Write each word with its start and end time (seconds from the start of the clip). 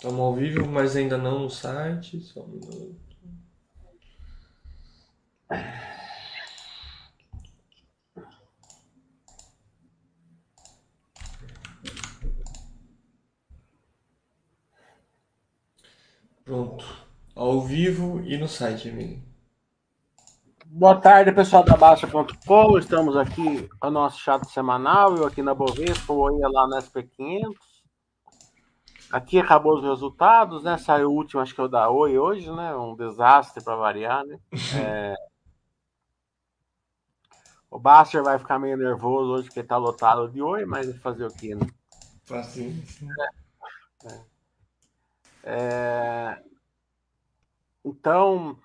Estamos 0.00 0.18
ao 0.18 0.34
vivo, 0.34 0.66
mas 0.66 0.96
ainda 0.96 1.18
não 1.18 1.40
no 1.40 1.50
site. 1.50 2.18
Só 2.22 2.40
um 2.40 2.48
minuto. 2.48 2.96
Pronto. 16.46 16.82
Ao 17.36 17.60
vivo 17.60 18.22
e 18.24 18.38
no 18.38 18.48
site, 18.48 18.88
amigo. 18.88 19.22
Boa 20.64 20.98
tarde, 20.98 21.30
pessoal 21.30 21.62
da 21.62 21.76
Baixa.com. 21.76 22.78
Estamos 22.78 23.18
aqui 23.18 23.68
com 23.78 23.88
o 23.88 23.90
nosso 23.90 24.18
chat 24.18 24.50
semanal. 24.50 25.14
Eu 25.14 25.26
aqui 25.26 25.42
na 25.42 25.52
Bovespa, 25.52 26.10
o 26.14 26.20
Oi 26.20 26.38
lá 26.40 26.66
na 26.66 26.78
SP500. 26.78 27.69
Aqui 29.10 29.40
acabou 29.40 29.76
os 29.76 29.82
resultados, 29.82 30.62
né? 30.62 30.78
Saiu 30.78 31.10
o 31.10 31.14
último, 31.14 31.40
acho 31.40 31.52
que 31.54 31.60
é 31.60 31.64
o 31.64 31.68
da 31.68 31.90
Oi 31.90 32.16
hoje, 32.16 32.50
né? 32.52 32.74
Um 32.76 32.94
desastre 32.94 33.62
para 33.62 33.74
variar, 33.74 34.24
né? 34.24 34.38
É... 34.76 35.30
O 37.68 37.78
Baster 37.78 38.22
vai 38.22 38.36
ficar 38.38 38.58
meio 38.58 38.76
nervoso 38.76 39.30
hoje 39.30 39.46
porque 39.46 39.62
tá 39.62 39.76
lotado 39.76 40.28
de 40.28 40.42
Oi, 40.42 40.64
mas 40.64 40.96
fazer 40.98 41.24
o 41.24 41.32
quê, 41.32 41.54
né? 41.54 41.66
Paciência. 42.28 43.06
É. 44.04 44.20
É... 45.44 46.42
Então, 47.84 48.56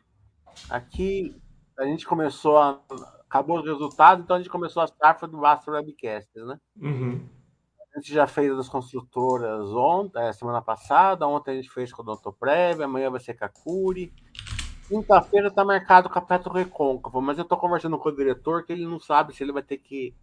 aqui 0.70 1.40
a 1.78 1.86
gente 1.86 2.06
começou 2.06 2.58
a. 2.58 2.80
Acabou 3.28 3.60
os 3.60 3.66
resultados, 3.66 4.24
então 4.24 4.36
a 4.36 4.40
gente 4.40 4.50
começou 4.50 4.82
a 4.84 4.88
safra 4.88 5.28
do 5.28 5.40
Baster 5.40 5.74
Webcasts, 5.74 6.46
né? 6.46 6.60
Uhum. 6.78 7.28
A 7.96 8.00
gente 8.00 8.14
já 8.14 8.28
fez 8.28 8.56
das 8.58 8.68
construtoras 8.68 9.70
ontem, 9.70 10.22
é, 10.22 10.34
semana 10.34 10.62
passada, 10.62 11.26
ontem 11.26 11.52
a 11.52 11.56
gente 11.56 11.70
fez 11.70 11.94
com 11.94 12.02
o 12.02 12.06
Odontoprev, 12.06 12.84
amanhã 12.84 13.10
vai 13.10 13.22
ser 13.22 13.38
Curi. 13.64 14.14
Quinta-feira 14.90 15.48
está 15.48 15.64
marcado 15.64 16.10
com 16.10 16.20
a 16.20 16.22
Petro 16.22 16.54
Recôncavo, 16.54 17.22
mas 17.22 17.38
eu 17.38 17.44
estou 17.44 17.58
conversando 17.58 17.98
com 17.98 18.10
o 18.10 18.16
diretor 18.16 18.66
que 18.66 18.74
ele 18.74 18.86
não 18.86 19.00
sabe 19.00 19.34
se 19.34 19.44
ele 19.44 19.54
vai 19.54 19.64
ter 19.64 19.78
que. 19.78 20.14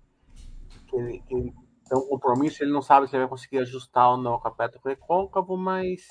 que 0.86 0.96
ele, 0.96 1.18
que 1.20 1.34
ele 1.34 1.54
tem 1.88 1.98
um 1.98 2.08
compromisso, 2.08 2.62
ele 2.62 2.72
não 2.72 2.82
sabe 2.82 3.08
se 3.08 3.16
ele 3.16 3.22
vai 3.22 3.30
conseguir 3.30 3.58
ajustar 3.58 4.10
ou 4.10 4.16
não 4.18 4.38
com 4.38 4.48
a 4.48 4.50
Petro 4.50 4.80
Recôncavo, 4.84 5.56
mas 5.56 6.06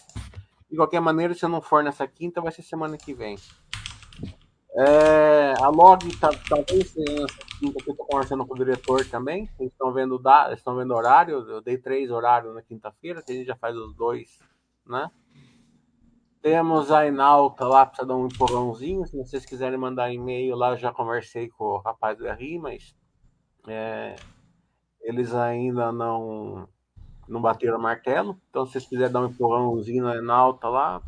de 0.69 0.75
qualquer 0.75 0.99
maneira, 0.99 1.33
se 1.35 1.47
não 1.47 1.61
for 1.61 1.83
nessa 1.83 2.07
quinta, 2.07 2.41
vai 2.41 2.51
ser 2.51 2.63
semana 2.63 2.97
que 2.97 3.13
vem. 3.13 3.37
É, 4.73 5.53
a 5.61 5.67
log 5.67 5.99
tá, 6.17 6.29
talvez 6.47 6.91
seja 6.91 7.11
nessa 7.11 7.37
quinta 7.59 7.83
que 7.83 7.89
eu 7.89 7.93
estou 7.93 8.07
conversando 8.07 8.45
com 8.45 8.53
o 8.53 8.57
diretor 8.57 9.05
também. 9.05 9.49
Eles 9.59 9.71
estão 9.73 9.91
vendo, 9.91 10.21
estão 10.53 10.75
vendo 10.75 10.93
horário. 10.93 11.39
Eu 11.49 11.61
dei 11.61 11.77
três 11.77 12.09
horários 12.09 12.53
na 12.55 12.61
quinta-feira, 12.61 13.21
que 13.21 13.31
a 13.31 13.35
gente 13.35 13.47
já 13.47 13.55
faz 13.55 13.75
os 13.75 13.93
dois, 13.93 14.39
né? 14.85 15.11
Temos 16.41 16.89
a 16.89 17.05
Inalta 17.05 17.67
lá, 17.67 17.85
precisa 17.85 18.07
dar 18.07 18.15
um 18.15 18.27
empurrãozinho. 18.27 19.05
Se 19.05 19.15
vocês 19.17 19.45
quiserem 19.45 19.77
mandar 19.77 20.11
e-mail 20.11 20.55
lá, 20.55 20.71
eu 20.71 20.77
já 20.77 20.91
conversei 20.91 21.49
com 21.49 21.65
o 21.65 21.77
rapaz 21.77 22.17
do 22.17 22.27
RI, 22.27 22.57
mas 22.57 22.95
é, 23.67 24.15
eles 25.01 25.35
ainda 25.35 25.91
não, 25.91 26.67
não 27.27 27.41
bateram 27.41 27.77
martelo. 27.77 28.39
Então, 28.49 28.65
se 28.65 28.71
vocês 28.71 28.87
quiserem 28.87 29.11
dar 29.11 29.21
um 29.21 29.27
empurrãozinho 29.27 30.03
na 30.03 30.15
Inalta 30.15 30.67
lá, 30.67 31.03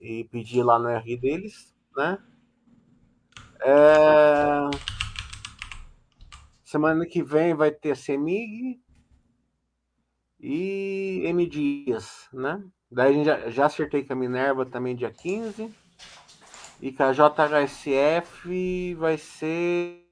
e 0.00 0.24
pedir 0.24 0.62
lá 0.62 0.78
no 0.78 0.88
RI 0.98 1.16
deles, 1.16 1.69
né? 1.96 2.18
É... 3.62 4.70
Semana 6.64 7.04
que 7.04 7.22
vem 7.22 7.54
vai 7.54 7.70
ter 7.70 7.96
CEMIG 7.96 8.80
e 10.38 11.22
M 11.24 11.46
Dias, 11.46 12.28
né? 12.32 12.62
Daí 12.90 13.10
a 13.10 13.12
gente 13.12 13.26
já, 13.26 13.50
já 13.50 13.66
acertei 13.66 14.04
com 14.04 14.12
a 14.12 14.16
Minerva 14.16 14.64
também 14.66 14.96
dia 14.96 15.10
15. 15.10 15.72
E 16.80 16.92
com 16.92 17.02
a 17.02 17.12
JHSF 17.12 18.94
vai 18.94 19.18
ser. 19.18 20.06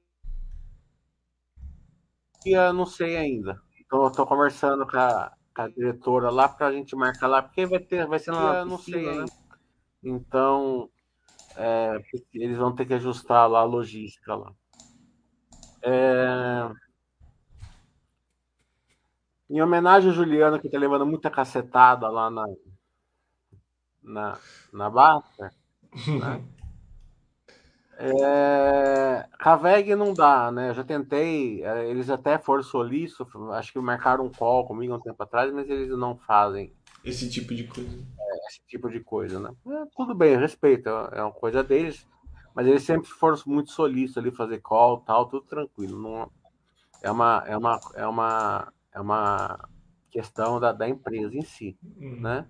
Eu 2.45 2.73
não 2.73 2.85
sei 2.85 3.17
ainda. 3.17 3.59
Então 3.79 4.03
eu 4.03 4.11
tô 4.11 4.25
conversando 4.25 4.85
com 4.85 4.97
a, 4.97 5.31
com 5.55 5.61
a 5.63 5.67
diretora 5.67 6.29
lá 6.29 6.47
pra 6.47 6.71
gente 6.71 6.95
marcar 6.95 7.27
lá, 7.27 7.41
porque 7.41 7.65
vai 7.65 7.79
ter, 7.79 8.05
vai 8.05 8.19
ser 8.19 8.31
lá, 8.31 8.63
não 8.63 8.77
sei 8.77 9.03
né? 9.03 9.11
ainda. 9.11 9.31
Então, 10.03 10.89
é, 11.55 12.01
eles 12.33 12.57
vão 12.57 12.73
ter 12.73 12.85
que 12.85 12.93
ajustar 12.93 13.49
lá 13.49 13.59
a 13.59 13.63
logística 13.63 14.35
lá. 14.35 14.53
É... 15.81 16.69
Em 19.49 19.61
homenagem 19.61 20.11
a 20.11 20.13
Juliana, 20.13 20.59
que 20.59 20.67
está 20.67 20.77
levando 20.77 21.05
muita 21.05 21.29
cacetada 21.29 22.07
lá 22.09 22.29
na, 22.29 22.45
na, 24.03 24.37
na 24.71 24.89
Basta, 24.89 25.51
né? 26.07 26.43
É, 28.01 29.25
não 29.97 30.13
dá, 30.13 30.49
né? 30.53 30.69
Eu 30.69 30.73
já 30.73 30.85
tentei, 30.85 31.61
é, 31.65 31.89
eles 31.89 32.09
até 32.09 32.37
foram 32.37 32.63
solícitos, 32.63 33.27
acho 33.51 33.73
que 33.73 33.79
marcaram 33.79 34.23
um 34.23 34.31
call 34.31 34.65
comigo 34.65 34.95
um 34.95 35.01
tempo 35.01 35.21
atrás, 35.21 35.51
mas 35.51 35.69
eles 35.69 35.89
não 35.89 36.15
fazem 36.15 36.73
esse 37.03 37.29
tipo 37.29 37.55
de 37.55 37.65
coisa. 37.65 37.97
É, 38.49 38.51
esse 38.51 38.61
tipo 38.67 38.89
de 38.89 38.99
coisa, 38.99 39.39
né? 39.39 39.51
É, 39.67 39.85
tudo 39.95 40.15
bem, 40.15 40.37
respeito, 40.37 40.89
é 40.89 41.21
uma 41.21 41.31
coisa 41.31 41.63
deles, 41.63 42.07
mas 42.55 42.67
eles 42.67 42.83
sempre 42.83 43.07
foram 43.07 43.37
muito 43.45 43.71
solícitos 43.71 44.17
ali, 44.17 44.31
fazer 44.31 44.59
call 44.59 45.01
tal, 45.01 45.27
tudo 45.27 45.45
tranquilo. 45.45 46.01
Não, 46.01 46.31
é, 47.01 47.11
uma, 47.11 47.43
é, 47.45 47.55
uma, 47.55 47.79
é, 47.93 48.07
uma, 48.07 48.73
é 48.93 48.99
uma 48.99 49.69
questão 50.09 50.59
da, 50.59 50.71
da 50.71 50.89
empresa 50.89 51.35
em 51.35 51.43
si, 51.43 51.77
uhum. 51.97 52.19
né? 52.19 52.47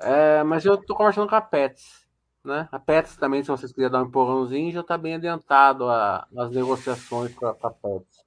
É, 0.00 0.42
mas 0.42 0.64
eu 0.64 0.76
tô 0.76 0.94
conversando 0.94 1.28
com 1.28 1.36
a 1.36 1.40
Pets, 1.40 2.06
né? 2.44 2.68
A 2.72 2.78
Pets 2.78 3.16
também, 3.16 3.42
se 3.42 3.50
vocês 3.50 3.72
quiserem 3.72 3.92
dar 3.92 4.02
um 4.02 4.06
empurrãozinho, 4.06 4.72
já 4.72 4.80
está 4.80 4.98
bem 4.98 5.14
adiantado 5.14 5.88
a, 5.88 6.26
as 6.36 6.50
negociações 6.50 7.32
com 7.34 7.46
a, 7.46 7.50
a 7.50 7.70
Pets. 7.70 8.24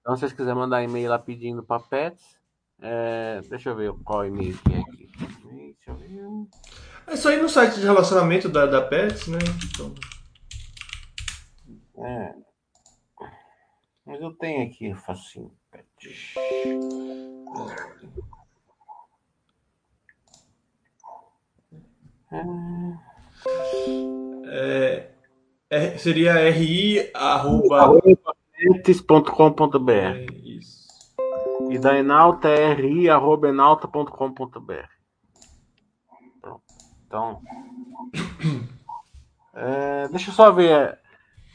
Então, 0.00 0.16
se 0.16 0.20
vocês 0.20 0.32
quiserem 0.32 0.58
mandar 0.58 0.82
e-mail 0.82 1.08
lá 1.08 1.18
pedindo 1.18 1.62
para 1.62 1.80
Pets, 1.80 2.39
é, 2.82 3.40
deixa 3.48 3.70
eu 3.70 3.76
ver 3.76 3.92
qual 4.04 4.26
e-mail 4.26 4.56
que 4.58 4.72
é 4.72 4.78
aqui. 4.78 5.10
Deixa 5.44 5.90
eu 5.90 5.96
ver. 5.96 6.48
É 7.06 7.16
só 7.16 7.30
ir 7.30 7.42
no 7.42 7.48
site 7.48 7.80
de 7.80 7.86
relacionamento 7.86 8.48
da, 8.48 8.66
da 8.66 8.82
Pets, 8.82 9.26
né? 9.28 9.38
Então... 9.72 9.94
É. 11.98 12.34
Mas 14.06 14.20
eu 14.20 14.32
tenho 14.32 14.66
aqui 14.66 14.94
facinho, 14.94 15.52
Pets. 15.70 16.34
É, 24.46 25.10
é, 25.68 25.98
seria 25.98 26.50
ri 26.50 27.10
E 31.68 31.78
da 31.78 31.98
Enalta 31.98 32.48
é 32.48 32.72
ri.enalta.com.br. 32.72 34.88
Então. 37.06 37.42
É, 39.52 40.06
deixa 40.08 40.30
eu 40.30 40.34
só 40.34 40.52
ver. 40.52 40.96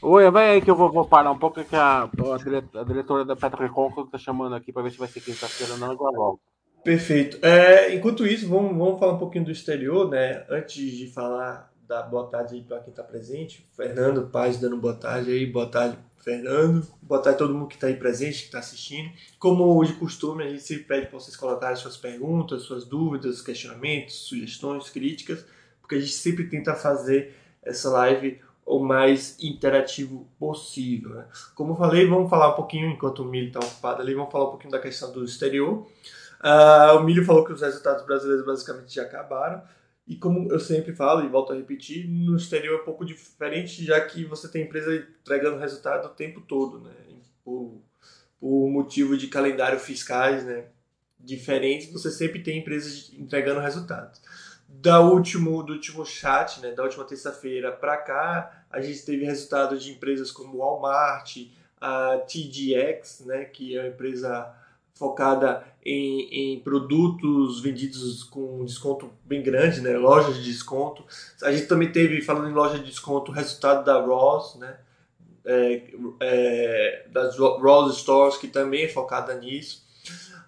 Oi, 0.02 0.30
vai 0.30 0.50
aí 0.50 0.60
que 0.60 0.70
eu 0.70 0.76
vou, 0.76 0.92
vou 0.92 1.06
parar 1.06 1.30
um 1.30 1.38
pouco, 1.38 1.64
que 1.64 1.74
a, 1.74 2.02
a 2.02 2.84
diretora 2.84 3.24
da 3.24 3.34
Petra 3.34 3.62
Recôncavo 3.62 4.06
está 4.06 4.18
chamando 4.18 4.54
aqui 4.54 4.70
para 4.70 4.82
ver 4.82 4.90
se 4.90 4.98
vai 4.98 5.08
ser 5.08 5.22
quinta-feira 5.22 5.72
ou 5.72 5.78
não, 5.78 5.88
já 5.88 5.96
volto. 5.96 6.42
Perfeito. 6.84 7.38
É, 7.44 7.94
enquanto 7.94 8.26
isso, 8.26 8.46
vamos, 8.48 8.76
vamos 8.76 9.00
falar 9.00 9.14
um 9.14 9.18
pouquinho 9.18 9.46
do 9.46 9.50
exterior, 9.50 10.08
né? 10.08 10.44
Antes 10.48 10.92
de 10.92 11.08
falar 11.08 11.72
da 11.88 12.02
boa 12.02 12.28
tarde 12.28 12.54
aí 12.54 12.62
para 12.62 12.80
quem 12.80 12.90
está 12.90 13.02
presente, 13.02 13.66
Fernando 13.74 14.28
Paz 14.28 14.58
dando 14.58 14.76
boa 14.76 14.94
tarde 14.94 15.30
aí, 15.30 15.46
boa 15.46 15.66
tarde 15.66 15.98
Fernando, 16.26 16.84
boa 17.00 17.22
tarde 17.22 17.36
a 17.36 17.38
todo 17.38 17.54
mundo 17.54 17.68
que 17.68 17.76
está 17.76 17.86
aí 17.86 17.94
presente, 17.94 18.40
que 18.40 18.44
está 18.46 18.58
assistindo. 18.58 19.12
Como 19.38 19.84
de 19.84 19.92
costume, 19.92 20.42
a 20.42 20.48
gente 20.48 20.64
sempre 20.64 20.82
pede 20.82 21.06
para 21.06 21.20
vocês 21.20 21.36
colocarem 21.36 21.76
suas 21.76 21.96
perguntas, 21.96 22.62
suas 22.62 22.84
dúvidas, 22.84 23.40
questionamentos, 23.40 24.16
sugestões, 24.26 24.90
críticas, 24.90 25.46
porque 25.80 25.94
a 25.94 26.00
gente 26.00 26.14
sempre 26.14 26.48
tenta 26.48 26.74
fazer 26.74 27.32
essa 27.62 27.88
live 27.90 28.40
o 28.64 28.80
mais 28.80 29.40
interativo 29.40 30.26
possível. 30.36 31.10
Né? 31.10 31.26
Como 31.54 31.74
eu 31.74 31.76
falei, 31.76 32.08
vamos 32.08 32.28
falar 32.28 32.48
um 32.48 32.56
pouquinho, 32.56 32.90
enquanto 32.90 33.22
o 33.22 33.24
Milho 33.24 33.46
está 33.46 33.60
ocupado 33.60 34.02
ali, 34.02 34.12
vamos 34.12 34.32
falar 34.32 34.46
um 34.46 34.50
pouquinho 34.50 34.72
da 34.72 34.80
questão 34.80 35.12
do 35.12 35.24
exterior. 35.24 35.86
Uh, 36.42 36.96
o 36.98 37.04
Milho 37.04 37.24
falou 37.24 37.44
que 37.44 37.52
os 37.52 37.62
resultados 37.62 38.04
brasileiros 38.04 38.44
basicamente 38.44 38.92
já 38.92 39.02
acabaram. 39.02 39.62
E 40.06 40.14
como 40.14 40.52
eu 40.52 40.60
sempre 40.60 40.94
falo 40.94 41.24
e 41.24 41.28
volto 41.28 41.52
a 41.52 41.56
repetir, 41.56 42.08
no 42.08 42.36
exterior 42.36 42.78
é 42.78 42.82
um 42.82 42.84
pouco 42.84 43.04
diferente, 43.04 43.84
já 43.84 44.00
que 44.00 44.24
você 44.24 44.48
tem 44.48 44.62
empresa 44.62 44.94
entregando 44.94 45.58
resultado 45.58 46.06
o 46.06 46.10
tempo 46.10 46.40
todo, 46.40 46.80
né? 46.80 46.92
Por, 47.44 47.80
por 48.38 48.70
motivo 48.70 49.16
de 49.16 49.26
calendário 49.26 49.80
fiscais, 49.80 50.44
né? 50.44 50.66
Diferentes, 51.18 51.92
você 51.92 52.10
sempre 52.10 52.40
tem 52.40 52.60
empresas 52.60 53.12
entregando 53.14 53.58
resultados. 53.58 54.20
Da 54.68 55.00
último, 55.00 55.62
do 55.64 55.72
último 55.72 56.06
chat, 56.06 56.60
né? 56.60 56.70
Da 56.70 56.84
última 56.84 57.04
terça-feira 57.04 57.72
para 57.72 57.96
cá, 57.96 58.64
a 58.70 58.80
gente 58.80 59.04
teve 59.04 59.24
resultados 59.24 59.82
de 59.82 59.90
empresas 59.90 60.30
como 60.30 60.58
Walmart, 60.58 61.36
a 61.80 62.18
TDX, 62.18 63.24
né? 63.26 63.44
Que 63.44 63.76
é 63.76 63.80
uma 63.80 63.88
empresa 63.88 64.54
focada 64.96 65.62
em, 65.84 66.54
em, 66.54 66.60
produtos 66.60 67.60
vendidos 67.60 68.24
com 68.24 68.64
desconto 68.64 69.12
bem 69.24 69.42
grande, 69.42 69.80
né? 69.80 69.96
lojas 69.96 70.36
de 70.36 70.44
desconto. 70.44 71.04
A 71.42 71.52
gente 71.52 71.66
também 71.66 71.92
teve, 71.92 72.22
falando 72.22 72.48
em 72.48 72.54
loja 72.54 72.78
de 72.78 72.86
desconto, 72.86 73.30
o 73.30 73.34
resultado 73.34 73.84
da 73.84 74.00
Ross, 74.00 74.56
né? 74.56 74.78
É, 75.44 75.82
é, 76.20 77.06
das 77.12 77.38
Ross 77.38 77.98
Stores, 77.98 78.36
que 78.36 78.48
também 78.48 78.84
é 78.84 78.88
focada 78.88 79.32
nisso. 79.34 79.86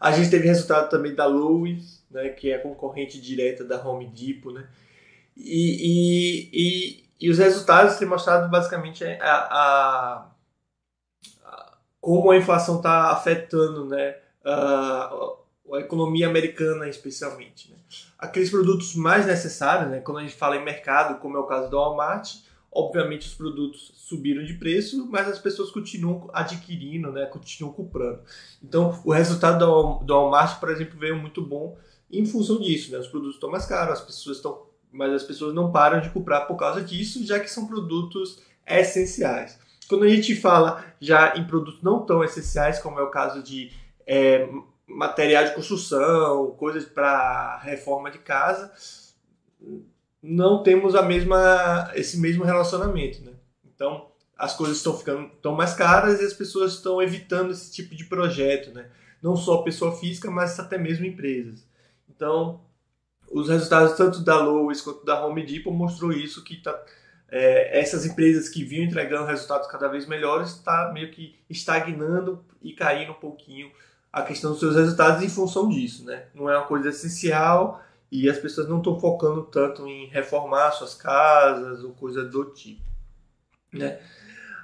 A 0.00 0.10
gente 0.10 0.30
teve 0.30 0.48
resultado 0.48 0.90
também 0.90 1.14
da 1.14 1.26
Louis, 1.26 2.02
né? 2.10 2.30
que 2.30 2.50
é 2.50 2.58
concorrente 2.58 3.20
direta 3.20 3.64
da 3.64 3.80
Home 3.86 4.06
Depot. 4.08 4.52
Né? 4.52 4.66
E, 5.36 6.48
e, 6.50 6.50
e, 6.52 7.04
e 7.20 7.30
os 7.30 7.38
resultados 7.38 7.96
têm 7.96 8.08
mostrado 8.08 8.48
basicamente 8.48 9.04
a, 9.04 9.34
a, 9.34 10.28
a 11.44 11.78
como 12.00 12.30
a 12.30 12.36
inflação 12.36 12.78
está 12.78 13.10
afetando 13.12 13.84
né? 13.86 14.16
Uh, 14.48 15.74
a 15.74 15.80
economia 15.80 16.28
americana 16.28 16.88
especialmente. 16.88 17.70
Né? 17.70 17.76
Aqueles 18.18 18.50
produtos 18.50 18.94
mais 18.94 19.26
necessários, 19.26 19.90
né? 19.90 20.00
quando 20.00 20.18
a 20.18 20.22
gente 20.22 20.34
fala 20.34 20.56
em 20.56 20.64
mercado, 20.64 21.20
como 21.20 21.36
é 21.36 21.40
o 21.40 21.46
caso 21.46 21.70
do 21.70 21.76
Walmart, 21.76 22.36
obviamente 22.72 23.26
os 23.26 23.34
produtos 23.34 23.92
subiram 23.96 24.44
de 24.44 24.54
preço, 24.54 25.06
mas 25.10 25.28
as 25.28 25.38
pessoas 25.38 25.70
continuam 25.70 26.28
adquirindo, 26.32 27.12
né? 27.12 27.26
continuam 27.26 27.72
comprando. 27.72 28.20
Então, 28.62 29.00
o 29.04 29.12
resultado 29.12 29.58
do, 29.58 30.04
do 30.04 30.14
Walmart, 30.14 30.58
por 30.58 30.70
exemplo, 30.70 30.98
veio 30.98 31.16
muito 31.16 31.42
bom 31.42 31.76
em 32.10 32.24
função 32.24 32.58
disso. 32.58 32.90
Né? 32.90 32.98
Os 32.98 33.08
produtos 33.08 33.34
estão 33.34 33.50
mais 33.50 33.66
caros, 33.66 34.00
as 34.00 34.04
pessoas 34.04 34.38
estão, 34.38 34.66
mas 34.90 35.12
as 35.12 35.22
pessoas 35.22 35.54
não 35.54 35.70
param 35.70 36.00
de 36.00 36.10
comprar 36.10 36.42
por 36.42 36.56
causa 36.56 36.80
disso, 36.80 37.24
já 37.26 37.38
que 37.38 37.50
são 37.50 37.66
produtos 37.66 38.42
essenciais. 38.66 39.58
Quando 39.88 40.04
a 40.04 40.08
gente 40.08 40.36
fala 40.36 40.84
já 41.00 41.34
em 41.36 41.46
produtos 41.46 41.82
não 41.82 42.04
tão 42.04 42.22
essenciais, 42.22 42.78
como 42.78 42.98
é 42.98 43.02
o 43.02 43.10
caso 43.10 43.42
de 43.42 43.70
é, 44.08 44.48
material 44.86 45.44
de 45.44 45.54
construção, 45.54 46.52
coisas 46.52 46.86
para 46.86 47.58
reforma 47.58 48.10
de 48.10 48.18
casa, 48.18 48.72
não 50.22 50.62
temos 50.62 50.94
a 50.94 51.02
mesma 51.02 51.92
esse 51.94 52.18
mesmo 52.18 52.42
relacionamento, 52.42 53.22
né? 53.22 53.32
Então 53.66 54.08
as 54.36 54.56
coisas 54.56 54.78
estão 54.78 54.96
ficando 54.96 55.28
tão 55.42 55.52
mais 55.54 55.74
caras 55.74 56.20
e 56.20 56.24
as 56.24 56.32
pessoas 56.32 56.74
estão 56.74 57.02
evitando 57.02 57.50
esse 57.50 57.70
tipo 57.70 57.94
de 57.94 58.04
projeto, 58.04 58.70
né? 58.72 58.88
Não 59.22 59.36
só 59.36 59.58
pessoa 59.58 59.94
física, 59.94 60.30
mas 60.30 60.58
até 60.58 60.78
mesmo 60.78 61.04
empresas. 61.04 61.66
Então 62.08 62.62
os 63.30 63.50
resultados 63.50 63.94
tanto 63.94 64.20
da 64.20 64.40
Lowe's 64.40 64.80
quanto 64.80 65.04
da 65.04 65.22
Home 65.22 65.44
Depot 65.44 65.70
mostrou 65.70 66.12
isso 66.12 66.42
que 66.42 66.56
tá, 66.62 66.82
é, 67.28 67.78
essas 67.78 68.06
empresas 68.06 68.48
que 68.48 68.64
vinham 68.64 68.86
entregando 68.86 69.26
resultados 69.26 69.68
cada 69.68 69.86
vez 69.86 70.06
melhores 70.06 70.48
está 70.50 70.90
meio 70.94 71.10
que 71.10 71.38
estagnando 71.50 72.42
e 72.62 72.72
caindo 72.72 73.12
um 73.12 73.20
pouquinho 73.20 73.70
a 74.12 74.22
questão 74.22 74.52
dos 74.52 74.60
seus 74.60 74.76
resultados 74.76 75.22
em 75.22 75.28
função 75.28 75.68
disso, 75.68 76.04
né? 76.04 76.26
Não 76.34 76.48
é 76.48 76.56
uma 76.56 76.66
coisa 76.66 76.88
essencial 76.88 77.82
e 78.10 78.28
as 78.28 78.38
pessoas 78.38 78.68
não 78.68 78.78
estão 78.78 78.98
focando 78.98 79.42
tanto 79.44 79.86
em 79.86 80.06
reformar 80.06 80.72
suas 80.72 80.94
casas 80.94 81.84
ou 81.84 81.92
coisa 81.92 82.24
do 82.24 82.46
tipo, 82.46 82.82
né? 83.72 84.00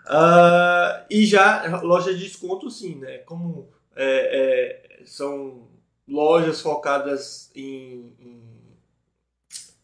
Uh, 0.07 1.07
e 1.11 1.25
já 1.25 1.81
loja 1.83 2.15
de 2.15 2.25
desconto, 2.25 2.71
sim, 2.71 2.97
né? 2.97 3.19
Como 3.19 3.69
é, 3.97 5.01
é, 5.01 5.05
são 5.05 5.69
lojas 6.07 6.61
focadas 6.61 7.51
em, 7.55 8.13
em 8.19 8.45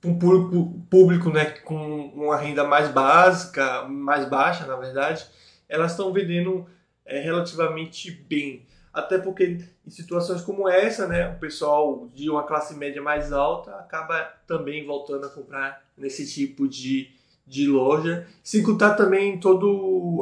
um 0.04 0.18
público, 0.18 0.86
público 0.90 1.30
né, 1.30 1.44
com 1.44 2.08
uma 2.08 2.36
renda 2.36 2.64
mais 2.64 2.88
básica, 2.88 3.82
mais 3.84 4.26
baixa, 4.26 4.66
na 4.66 4.76
verdade, 4.76 5.26
elas 5.68 5.92
estão 5.92 6.12
vendendo 6.12 6.66
é, 7.04 7.20
relativamente 7.20 8.10
bem. 8.10 8.66
Até 8.92 9.18
porque 9.18 9.58
em 9.86 9.90
situações 9.90 10.42
como 10.42 10.68
essa, 10.68 11.06
né, 11.06 11.30
o 11.30 11.38
pessoal 11.38 12.08
de 12.12 12.28
uma 12.28 12.42
classe 12.42 12.74
média 12.74 13.00
mais 13.00 13.32
alta 13.32 13.72
acaba 13.76 14.20
também 14.46 14.84
voltando 14.84 15.26
a 15.26 15.28
comprar 15.28 15.84
nesse 15.96 16.28
tipo 16.28 16.66
de, 16.66 17.10
de 17.46 17.68
loja. 17.68 18.26
Sem 18.42 18.62
contar 18.62 18.94
também 18.94 19.38
toda 19.38 19.66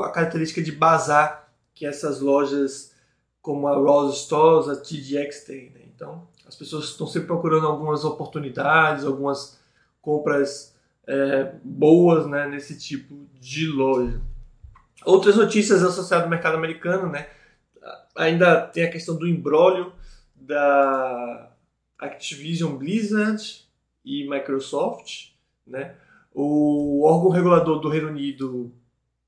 a 0.06 0.10
característica 0.10 0.62
de 0.62 0.72
bazar 0.72 1.48
que 1.74 1.86
essas 1.86 2.20
lojas 2.20 2.92
como 3.40 3.66
a 3.66 3.74
Rose 3.74 4.18
Stores, 4.18 4.68
a 4.68 4.76
TGX 4.76 5.44
tem. 5.44 5.70
Né? 5.70 5.80
Então, 5.94 6.28
as 6.46 6.54
pessoas 6.54 6.84
estão 6.84 7.06
sempre 7.06 7.28
procurando 7.28 7.66
algumas 7.66 8.04
oportunidades, 8.04 9.04
algumas 9.04 9.58
compras 10.02 10.74
é, 11.06 11.52
boas 11.64 12.26
né, 12.26 12.46
nesse 12.46 12.78
tipo 12.78 13.26
de 13.40 13.66
loja. 13.66 14.20
Outras 15.04 15.36
notícias 15.36 15.82
associadas 15.82 16.24
ao 16.24 16.30
mercado 16.30 16.56
americano, 16.56 17.08
né? 17.08 17.28
Ainda 18.18 18.60
tem 18.60 18.84
a 18.84 18.90
questão 18.90 19.16
do 19.16 19.26
embrólio 19.26 19.92
da 20.34 21.50
Activision 21.98 22.76
Blizzard 22.76 23.64
e 24.04 24.28
Microsoft, 24.28 25.30
né? 25.66 25.94
O 26.34 27.04
órgão 27.04 27.30
regulador 27.30 27.80
do 27.80 27.88
Reino 27.88 28.08
Unido 28.08 28.72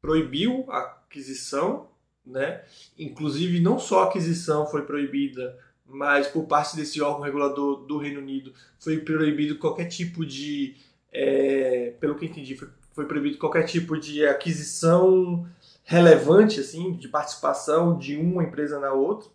proibiu 0.03 0.67
a 0.69 0.79
aquisição, 0.81 1.89
né? 2.27 2.63
Inclusive 2.99 3.61
não 3.61 3.79
só 3.79 4.03
a 4.03 4.07
aquisição 4.07 4.67
foi 4.67 4.83
proibida, 4.83 5.57
mas 5.87 6.27
por 6.27 6.45
parte 6.47 6.77
desse 6.77 7.01
órgão 7.01 7.23
regulador 7.23 7.85
do 7.87 7.99
Reino 7.99 8.21
Unido 8.21 8.53
foi 8.79 8.99
proibido 8.99 9.59
qualquer 9.59 9.87
tipo 9.87 10.27
de, 10.27 10.77
é, 11.13 11.95
pelo 12.01 12.17
que 12.17 12.27
entendi, 12.27 12.57
foi, 12.57 12.69
foi 12.93 13.07
proibido 13.07 13.39
qualquer 13.39 13.65
tipo 13.65 13.99
de 13.99 14.25
aquisição 14.27 15.47
relevante 15.91 16.61
assim 16.61 16.93
de 16.93 17.09
participação 17.09 17.99
de 17.99 18.17
uma 18.17 18.45
empresa 18.45 18.79
na 18.79 18.93
outra, 18.93 19.29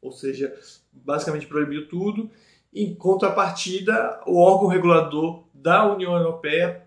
ou 0.00 0.10
seja, 0.10 0.52
basicamente 0.92 1.46
proibiu 1.46 1.86
tudo. 1.86 2.28
Em 2.74 2.92
contrapartida, 2.92 4.20
o 4.26 4.36
órgão 4.36 4.66
regulador 4.66 5.44
da 5.54 5.94
União 5.94 6.16
Europeia 6.16 6.82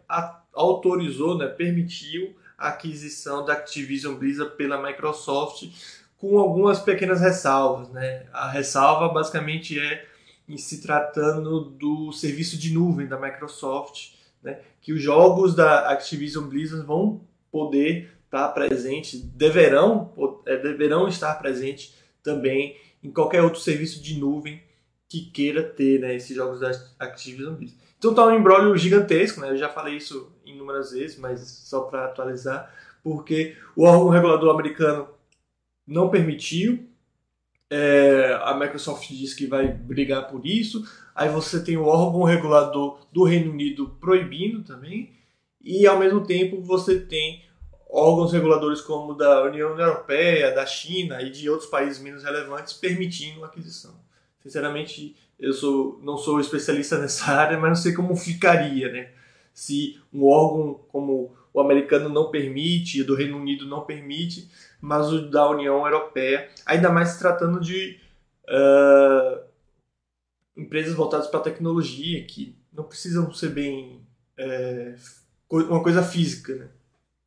autorizou, 0.51 1.37
né, 1.37 1.47
permitiu 1.47 2.35
a 2.57 2.67
aquisição 2.67 3.45
da 3.45 3.53
Activision 3.53 4.15
Blizzard 4.15 4.53
pela 4.57 4.85
Microsoft 4.85 5.69
com 6.17 6.37
algumas 6.37 6.81
pequenas 6.81 7.21
ressalvas. 7.21 7.87
Né? 7.91 8.25
A 8.33 8.49
ressalva 8.49 9.13
basicamente 9.13 9.79
é 9.79 10.05
em 10.45 10.57
se 10.57 10.81
tratando 10.81 11.61
do 11.61 12.11
serviço 12.11 12.57
de 12.57 12.73
nuvem 12.73 13.07
da 13.07 13.17
Microsoft, 13.17 14.09
né? 14.43 14.59
que 14.81 14.91
os 14.91 15.01
jogos 15.01 15.55
da 15.55 15.89
Activision 15.89 16.49
Blizzard 16.49 16.85
vão 16.85 17.21
poder 17.49 18.14
estar 18.35 18.49
presente, 18.49 19.17
deverão, 19.17 20.13
é, 20.45 20.57
deverão 20.57 21.07
estar 21.07 21.33
presentes 21.35 21.95
também 22.21 22.75
em 23.01 23.09
qualquer 23.09 23.41
outro 23.41 23.61
serviço 23.61 24.03
de 24.03 24.19
nuvem 24.19 24.61
que 25.07 25.31
queira 25.31 25.63
ter 25.63 25.99
né, 26.01 26.15
esses 26.15 26.35
jogos 26.35 26.59
da 26.59 26.71
Activision 26.99 27.55
Blizzard. 27.55 27.81
Então 27.97 28.11
está 28.11 28.25
um 28.25 28.37
embrólio 28.37 28.75
gigantesco, 28.75 29.39
né? 29.39 29.51
eu 29.51 29.57
já 29.57 29.69
falei 29.69 29.95
isso 29.95 30.31
inúmeras 30.45 30.91
vezes, 30.91 31.17
mas 31.17 31.39
só 31.39 31.81
para 31.81 32.05
atualizar, 32.05 32.71
porque 33.01 33.55
o 33.75 33.83
órgão 33.83 34.09
regulador 34.09 34.53
americano 34.53 35.07
não 35.87 36.09
permitiu, 36.09 36.85
é, 37.69 38.37
a 38.43 38.53
Microsoft 38.53 39.07
diz 39.09 39.33
que 39.33 39.47
vai 39.47 39.67
brigar 39.67 40.27
por 40.27 40.45
isso, 40.45 40.83
aí 41.15 41.29
você 41.29 41.63
tem 41.63 41.77
o 41.77 41.85
órgão 41.85 42.23
regulador 42.23 42.99
do 43.11 43.23
Reino 43.23 43.51
Unido 43.51 43.95
proibindo 44.01 44.63
também, 44.63 45.11
e 45.63 45.87
ao 45.87 45.97
mesmo 45.97 46.25
tempo 46.25 46.61
você 46.61 46.99
tem 46.99 47.44
órgãos 47.95 48.33
reguladores 48.33 48.81
como 48.81 49.13
da 49.13 49.43
União 49.43 49.79
Europeia, 49.79 50.53
da 50.53 50.65
China 50.65 51.21
e 51.21 51.29
de 51.29 51.49
outros 51.49 51.69
países 51.69 52.01
menos 52.01 52.23
relevantes 52.23 52.73
permitindo 52.73 53.43
a 53.43 53.47
aquisição. 53.47 53.95
Sinceramente, 54.43 55.15
eu 55.39 55.53
sou, 55.53 55.99
não 56.03 56.17
sou 56.17 56.39
especialista 56.39 56.97
nessa 56.99 57.31
área, 57.31 57.57
mas 57.57 57.69
não 57.69 57.75
sei 57.75 57.93
como 57.93 58.15
ficaria, 58.15 58.91
né? 58.91 59.11
Se 59.53 59.99
um 60.13 60.25
órgão 60.25 60.73
como 60.89 61.33
o 61.53 61.61
americano 61.61 62.09
não 62.09 62.29
permite, 62.29 63.01
o 63.01 63.05
do 63.05 63.15
Reino 63.15 63.37
Unido 63.37 63.65
não 63.65 63.85
permite, 63.85 64.51
mas 64.81 65.11
o 65.13 65.29
da 65.29 65.49
União 65.49 65.85
Europeia, 65.85 66.49
ainda 66.65 66.89
mais 66.89 67.09
se 67.09 67.19
tratando 67.19 67.61
de 67.61 67.97
uh, 68.49 69.41
empresas 70.57 70.93
voltadas 70.93 71.27
para 71.27 71.39
a 71.39 71.43
tecnologia, 71.43 72.25
que 72.25 72.57
não 72.73 72.83
precisam 72.83 73.33
ser 73.33 73.51
bem 73.51 74.01
é, 74.37 74.95
uma 75.49 75.81
coisa 75.81 76.03
física, 76.03 76.55
né? 76.55 76.67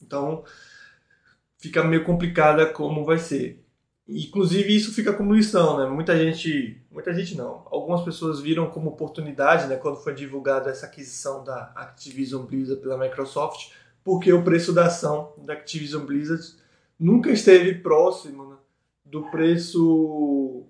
Então 0.09 0.43
fica 1.59 1.85
meio 1.85 2.03
complicada 2.03 2.65
como 2.67 3.05
vai 3.05 3.19
ser. 3.19 3.63
Inclusive 4.09 4.75
isso 4.75 4.95
fica 4.95 5.13
como 5.13 5.35
lição, 5.35 5.77
né? 5.77 5.87
Muita 5.87 6.17
gente, 6.17 6.81
muita 6.91 7.13
gente 7.13 7.37
não. 7.37 7.67
Algumas 7.71 8.01
pessoas 8.01 8.41
viram 8.41 8.71
como 8.71 8.89
oportunidade, 8.89 9.67
né, 9.67 9.77
quando 9.77 10.03
foi 10.03 10.15
divulgada 10.15 10.71
essa 10.71 10.87
aquisição 10.87 11.45
da 11.45 11.71
Activision 11.77 12.43
Blizzard 12.47 12.81
pela 12.81 12.97
Microsoft, 12.97 13.73
porque 14.03 14.33
o 14.33 14.43
preço 14.43 14.73
da 14.73 14.87
ação 14.87 15.35
da 15.37 15.53
Activision 15.53 16.07
Blizzard 16.07 16.43
nunca 16.99 17.31
esteve 17.31 17.75
próximo 17.75 18.49
né, 18.49 18.57
do 19.05 19.31
preço 19.31 20.65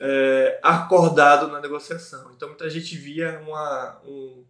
é, 0.00 0.58
acordado 0.62 1.48
na 1.48 1.60
negociação. 1.60 2.32
Então 2.34 2.48
muita 2.48 2.70
gente 2.70 2.96
via 2.96 3.38
uma, 3.46 4.00
um, 4.02 4.44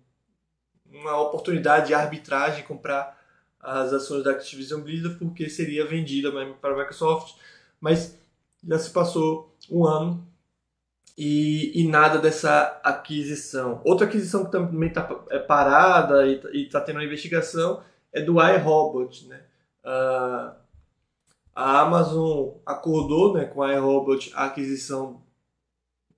uma 0.87 1.21
oportunidade 1.21 1.89
de 1.89 1.95
arbitragem 1.95 2.63
comprar 2.63 3.18
as 3.61 3.93
ações 3.93 4.25
da 4.25 4.31
Activision 4.31 4.81
Blizzard 4.81 5.19
porque 5.19 5.49
seria 5.49 5.87
vendida 5.87 6.31
para 6.61 6.75
a 6.75 6.79
Microsoft, 6.79 7.37
mas 7.81 8.17
já 8.67 8.79
se 8.79 8.91
passou 8.91 9.55
um 9.71 9.85
ano 9.85 10.27
e, 11.17 11.81
e 11.81 11.89
nada 11.89 12.19
dessa 12.19 12.81
aquisição. 12.85 13.81
Outra 13.85 14.07
aquisição 14.07 14.45
que 14.45 14.53
também 14.53 14.89
está 14.89 15.09
é 15.31 15.39
parada 15.39 16.27
e 16.27 16.63
está 16.63 16.81
tendo 16.81 16.97
uma 16.97 17.05
investigação 17.05 17.83
é 18.13 18.23
do 18.23 18.41
iRobot. 18.41 19.27
Né? 19.27 19.41
Uh, 19.85 20.55
a 21.55 21.81
Amazon 21.81 22.51
acordou 22.65 23.35
né, 23.35 23.47
com 23.47 23.63
a 23.63 23.73
iRobot 23.73 24.31
a 24.35 24.45
aquisição 24.45 25.21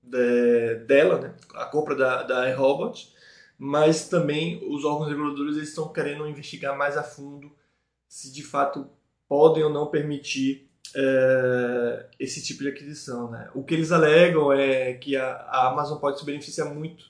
de, 0.03 0.75
dela, 0.87 1.19
né, 1.19 1.35
a 1.55 1.65
compra 1.65 1.95
da, 1.95 2.23
da 2.23 2.51
iRobot, 2.51 3.15
mas 3.62 4.09
também 4.09 4.59
os 4.73 4.87
órgãos 4.87 5.11
reguladores 5.11 5.59
estão 5.59 5.93
querendo 5.93 6.26
investigar 6.26 6.79
mais 6.79 6.97
a 6.97 7.02
fundo 7.02 7.52
se 8.09 8.33
de 8.33 8.43
fato 8.43 8.88
podem 9.29 9.62
ou 9.62 9.69
não 9.69 9.87
permitir 9.87 10.67
é, 10.97 12.07
esse 12.19 12.43
tipo 12.43 12.62
de 12.62 12.71
aquisição. 12.71 13.31
Né? 13.31 13.50
O 13.55 13.62
que 13.62 13.75
eles 13.75 13.93
alegam 13.93 14.50
é 14.50 14.95
que 14.95 15.14
a, 15.14 15.33
a, 15.33 15.69
Amazon 15.69 15.99
pode 15.99 16.19
se 16.19 16.25
beneficiar 16.25 16.75
muito 16.75 17.05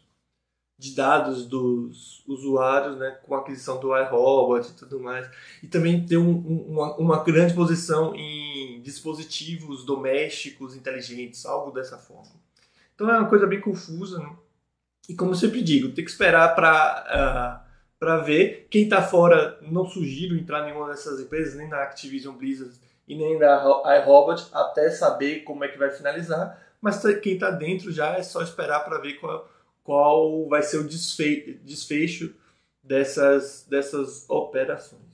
de 0.76 0.92
dados 0.92 1.46
dos 1.46 2.24
usuários 2.26 2.96
né, 2.96 3.12
com 3.22 3.36
a 3.36 3.38
aquisição 3.38 3.78
do 3.78 3.96
iRobot 3.96 4.68
e 4.68 4.72
tudo 4.72 4.98
mais, 4.98 5.30
e 5.62 5.68
também 5.68 6.04
ter 6.04 6.16
um, 6.16 6.36
uma, 6.36 6.96
uma, 6.96 7.22
grande 7.22 7.54
posição 7.54 8.12
em 8.16 8.80
dispositivos 8.82 9.84
domésticos 9.84 10.74
inteligentes, 10.74 11.46
algo 11.46 11.70
dessa 11.70 11.96
forma. 11.96 12.32
Então 12.94 13.08
é 13.08 13.18
uma 13.18 13.28
coisa 13.28 13.46
bem 13.46 13.60
confusa, 13.60 14.18
né? 14.18 14.34
E 15.10 15.14
como 15.16 15.32
eu 15.32 15.36
sempre 15.36 15.62
digo, 15.62 15.88
tem 15.92 16.04
que 16.04 16.10
esperar 16.10 16.54
para 16.54 17.64
uh, 17.66 17.70
para 18.00 18.16
ver. 18.16 18.66
Quem 18.70 18.84
está 18.84 19.02
fora, 19.02 19.58
não 19.60 19.84
sugiro 19.84 20.36
entrar 20.36 20.62
em 20.62 20.72
nenhuma 20.72 20.88
dessas 20.88 21.20
empresas, 21.20 21.54
nem 21.54 21.68
na 21.68 21.82
Activision 21.82 22.34
Blizzard 22.34 22.74
e 23.06 23.14
nem 23.14 23.38
da 23.38 23.62
iRobot 24.00 24.48
até 24.52 24.88
saber 24.90 25.40
como 25.40 25.64
é 25.64 25.68
que 25.68 25.78
vai 25.78 25.90
finalizar. 25.90 26.58
Mas 26.80 27.02
quem 27.20 27.34
está 27.34 27.50
dentro 27.50 27.92
já 27.92 28.16
é 28.16 28.22
só 28.22 28.40
esperar 28.40 28.80
para 28.80 28.98
ver 28.98 29.14
qual, 29.14 29.48
qual 29.84 30.48
vai 30.48 30.62
ser 30.62 30.78
o 30.78 30.88
desfe 30.88 31.60
desfecho 31.62 32.34
dessas, 32.82 33.66
dessas 33.68 34.24
operações. 34.30 35.09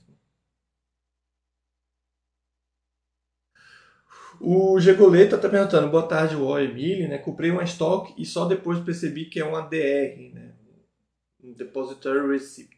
O 4.39 4.79
Gegoleta 4.79 5.35
está 5.35 5.49
perguntando, 5.49 5.89
boa 5.89 6.07
tarde, 6.07 6.35
o 6.35 6.57
Emílio, 6.59 7.07
né? 7.07 7.17
Comprei 7.17 7.49
uma 7.49 7.63
estoque 7.63 8.13
e 8.17 8.25
só 8.25 8.45
depois 8.45 8.79
percebi 8.79 9.25
que 9.25 9.39
é 9.39 9.45
uma 9.45 9.61
DR, 9.61 10.31
né? 10.33 10.53
Depository 11.55 12.27
Receipt. 12.27 12.69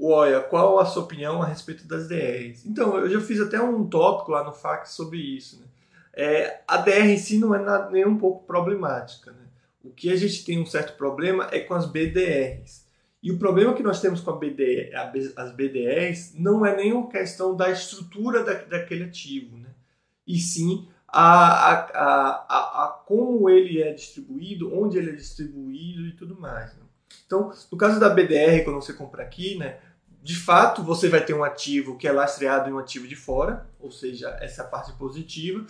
Olha, 0.00 0.40
qual 0.40 0.78
a 0.78 0.84
sua 0.84 1.02
opinião 1.02 1.42
a 1.42 1.46
respeito 1.46 1.86
das 1.86 2.08
DRs? 2.08 2.64
Então, 2.66 2.96
eu 2.98 3.10
já 3.10 3.20
fiz 3.20 3.40
até 3.40 3.60
um 3.60 3.86
tópico 3.86 4.30
lá 4.30 4.44
no 4.44 4.52
FAQ 4.52 4.88
sobre 4.88 5.18
isso. 5.18 5.60
Né? 5.60 5.66
É, 6.14 6.60
a 6.66 6.78
DR 6.78 7.06
em 7.06 7.18
si 7.18 7.38
não 7.38 7.54
é 7.54 7.58
nada, 7.58 7.90
nem 7.90 8.06
um 8.06 8.16
pouco 8.16 8.46
problemática. 8.46 9.32
Né? 9.32 9.46
O 9.82 9.90
que 9.90 10.10
a 10.10 10.16
gente 10.16 10.44
tem 10.44 10.60
um 10.60 10.66
certo 10.66 10.96
problema 10.96 11.48
é 11.50 11.60
com 11.60 11.74
as 11.74 11.86
BDRs. 11.86 12.86
E 13.20 13.32
o 13.32 13.38
problema 13.38 13.74
que 13.74 13.82
nós 13.82 14.00
temos 14.00 14.20
com 14.20 14.32
BDR, 14.38 14.94
as 15.36 15.52
BDRs 15.52 16.34
não 16.38 16.64
é 16.64 16.76
nem 16.76 16.92
uma 16.92 17.08
questão 17.08 17.56
da 17.56 17.68
estrutura 17.68 18.44
da, 18.44 18.54
daquele 18.54 19.04
ativo, 19.04 19.56
né? 19.56 19.67
E 20.28 20.38
sim 20.38 20.86
a, 21.08 21.22
a, 21.22 21.74
a, 21.74 22.84
a, 22.84 22.88
como 23.06 23.48
ele 23.48 23.80
é 23.80 23.94
distribuído, 23.94 24.78
onde 24.78 24.98
ele 24.98 25.10
é 25.10 25.14
distribuído 25.14 26.06
e 26.06 26.12
tudo 26.12 26.38
mais. 26.38 26.74
Né? 26.74 26.82
Então, 27.26 27.50
no 27.72 27.78
caso 27.78 27.98
da 27.98 28.10
BDR, 28.10 28.62
quando 28.62 28.80
você 28.80 28.92
compra 28.92 29.22
aqui, 29.22 29.56
né, 29.56 29.78
de 30.22 30.36
fato 30.36 30.82
você 30.82 31.08
vai 31.08 31.24
ter 31.24 31.32
um 31.32 31.42
ativo 31.42 31.96
que 31.96 32.06
é 32.06 32.12
lastreado 32.12 32.68
em 32.68 32.72
um 32.74 32.78
ativo 32.78 33.08
de 33.08 33.16
fora, 33.16 33.66
ou 33.80 33.90
seja, 33.90 34.36
essa 34.40 34.64
parte 34.64 34.92
positiva. 34.92 35.64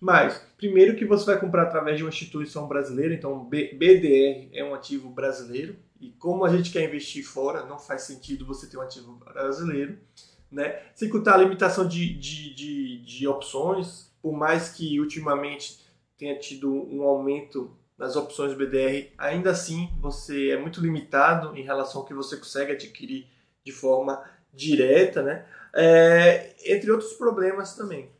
Mas, 0.00 0.40
primeiro 0.56 0.94
que 0.94 1.04
você 1.04 1.26
vai 1.26 1.40
comprar 1.40 1.62
através 1.62 1.96
de 1.96 2.04
uma 2.04 2.10
instituição 2.10 2.68
brasileira, 2.68 3.12
então 3.12 3.44
BDR 3.44 4.48
é 4.52 4.62
um 4.62 4.74
ativo 4.74 5.10
brasileiro, 5.10 5.76
e 6.00 6.10
como 6.10 6.44
a 6.44 6.54
gente 6.54 6.70
quer 6.70 6.84
investir 6.84 7.24
fora, 7.24 7.64
não 7.64 7.78
faz 7.78 8.02
sentido 8.02 8.46
você 8.46 8.68
ter 8.68 8.76
um 8.76 8.82
ativo 8.82 9.14
brasileiro. 9.14 9.98
Né? 10.56 10.80
Sem 10.94 11.10
contar 11.10 11.34
a 11.34 11.36
limitação 11.36 11.86
de, 11.86 12.18
de, 12.18 12.54
de, 12.54 13.04
de 13.04 13.28
opções, 13.28 14.10
por 14.22 14.32
mais 14.32 14.70
que 14.70 14.98
ultimamente 14.98 15.84
tenha 16.16 16.38
tido 16.38 16.72
um 16.72 17.02
aumento 17.02 17.76
nas 17.98 18.16
opções 18.16 18.54
BDR, 18.54 19.12
ainda 19.18 19.50
assim 19.50 19.90
você 20.00 20.52
é 20.52 20.56
muito 20.58 20.80
limitado 20.80 21.54
em 21.54 21.62
relação 21.62 22.00
ao 22.00 22.06
que 22.06 22.14
você 22.14 22.38
consegue 22.38 22.72
adquirir 22.72 23.26
de 23.62 23.70
forma 23.70 24.24
direta, 24.50 25.22
né? 25.22 25.46
É, 25.74 26.54
entre 26.72 26.90
outros 26.90 27.12
problemas 27.12 27.76
também. 27.76 28.10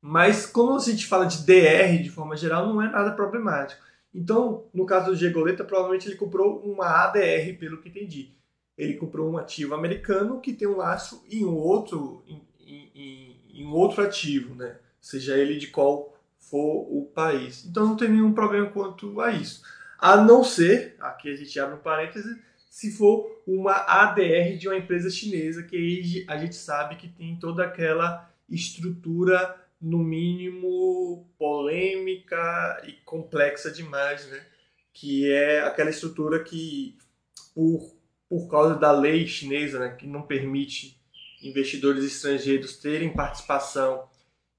Mas 0.00 0.46
quando 0.46 0.76
a 0.76 0.78
gente 0.78 1.06
fala 1.06 1.26
de 1.26 1.44
DR 1.44 2.02
de 2.02 2.08
forma 2.08 2.38
geral, 2.38 2.66
não 2.66 2.80
é 2.80 2.88
nada 2.90 3.12
problemático. 3.12 3.82
Então, 4.14 4.66
no 4.72 4.86
caso 4.86 5.10
do 5.10 5.16
Gegoleta, 5.16 5.62
provavelmente 5.62 6.08
ele 6.08 6.16
comprou 6.16 6.60
uma 6.60 6.86
ADR, 6.86 7.58
pelo 7.58 7.82
que 7.82 7.90
entendi. 7.90 8.37
Ele 8.78 8.94
comprou 8.94 9.28
um 9.28 9.36
ativo 9.36 9.74
americano 9.74 10.40
que 10.40 10.54
tem 10.54 10.68
um 10.68 10.76
laço 10.76 11.24
em 11.28 11.44
outro, 11.44 12.22
em, 12.26 12.40
em, 12.64 13.36
em 13.52 13.66
outro 13.66 14.02
ativo, 14.02 14.54
né? 14.54 14.78
Seja 15.00 15.36
ele 15.36 15.58
de 15.58 15.66
qual 15.66 16.16
for 16.38 16.86
o 16.88 17.10
país. 17.12 17.66
Então 17.66 17.84
não 17.84 17.96
tem 17.96 18.08
nenhum 18.08 18.32
problema 18.32 18.70
quanto 18.70 19.20
a 19.20 19.32
isso. 19.32 19.62
A 19.98 20.16
não 20.16 20.44
ser, 20.44 20.96
aqui 21.00 21.28
a 21.28 21.36
gente 21.36 21.58
abre 21.58 21.74
um 21.74 21.80
parêntese, 21.82 22.40
se 22.70 22.92
for 22.92 23.42
uma 23.44 23.72
ADR 23.72 24.56
de 24.56 24.68
uma 24.68 24.76
empresa 24.76 25.10
chinesa, 25.10 25.64
que 25.64 26.24
a 26.28 26.36
gente 26.38 26.54
sabe 26.54 26.94
que 26.94 27.08
tem 27.08 27.36
toda 27.36 27.64
aquela 27.64 28.30
estrutura, 28.48 29.56
no 29.80 29.98
mínimo, 29.98 31.28
polêmica 31.38 32.82
e 32.86 32.92
complexa 33.04 33.70
demais, 33.70 34.26
né? 34.28 34.40
Que 34.92 35.30
é 35.30 35.60
aquela 35.60 35.90
estrutura 35.90 36.42
que, 36.42 36.96
por, 37.54 37.92
por 38.28 38.48
causa 38.48 38.74
da 38.74 38.92
lei 38.92 39.26
chinesa, 39.26 39.78
né, 39.78 39.96
que 39.98 40.06
não 40.06 40.22
permite 40.22 40.98
investidores 41.42 42.04
estrangeiros 42.04 42.76
terem 42.76 43.12
participação 43.12 44.04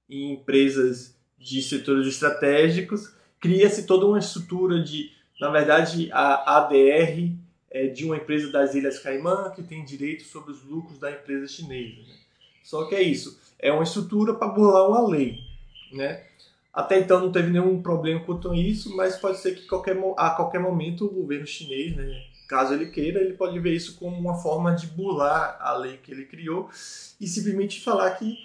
em 0.10 0.34
empresas 0.34 1.16
de 1.38 1.62
setores 1.62 2.08
estratégicos, 2.08 3.14
cria-se 3.40 3.86
toda 3.86 4.06
uma 4.06 4.20
estrutura 4.20 4.82
de, 4.82 5.12
na 5.40 5.50
verdade, 5.50 6.10
a 6.12 6.58
ADR 6.58 7.32
é 7.72 7.88
de 7.88 8.06
uma 8.06 8.18
empresa 8.18 8.52
das 8.52 8.74
Ilhas 8.74 9.00
Caimã 9.00 9.52
que 9.56 9.62
tem 9.62 9.86
direito 9.86 10.24
sobre 10.24 10.52
os 10.52 10.64
lucros 10.64 11.00
da 11.00 11.12
empresa 11.12 11.48
chinesa. 11.48 12.02
Né? 12.02 12.16
Só 12.64 12.86
que 12.86 12.96
é 12.96 13.02
isso, 13.02 13.40
é 13.60 13.72
uma 13.72 13.84
estrutura 13.84 14.34
para 14.34 14.48
burlar 14.48 14.90
uma 14.90 15.08
lei. 15.08 15.40
Né? 15.94 16.24
Até 16.74 17.00
então 17.00 17.20
não 17.20 17.32
teve 17.32 17.50
nenhum 17.50 17.82
problema 17.82 18.22
quanto 18.22 18.52
a 18.52 18.58
isso, 18.58 18.96
mas 18.96 19.18
pode 19.18 19.40
ser 19.40 19.56
que 19.56 19.68
qualquer, 19.68 19.98
a 20.18 20.32
qualquer 20.32 20.60
momento 20.60 21.06
o 21.06 21.10
governo 21.10 21.46
chinês, 21.46 21.96
né, 21.96 22.24
caso 22.50 22.74
ele 22.74 22.88
queira, 22.88 23.22
ele 23.22 23.36
pode 23.36 23.58
ver 23.60 23.74
isso 23.74 23.96
como 23.98 24.18
uma 24.18 24.34
forma 24.34 24.74
de 24.74 24.88
burlar 24.88 25.56
a 25.62 25.78
lei 25.78 25.98
que 25.98 26.12
ele 26.12 26.26
criou 26.26 26.68
e 27.22 27.28
simplesmente 27.28 27.80
falar 27.80 28.10
que 28.16 28.36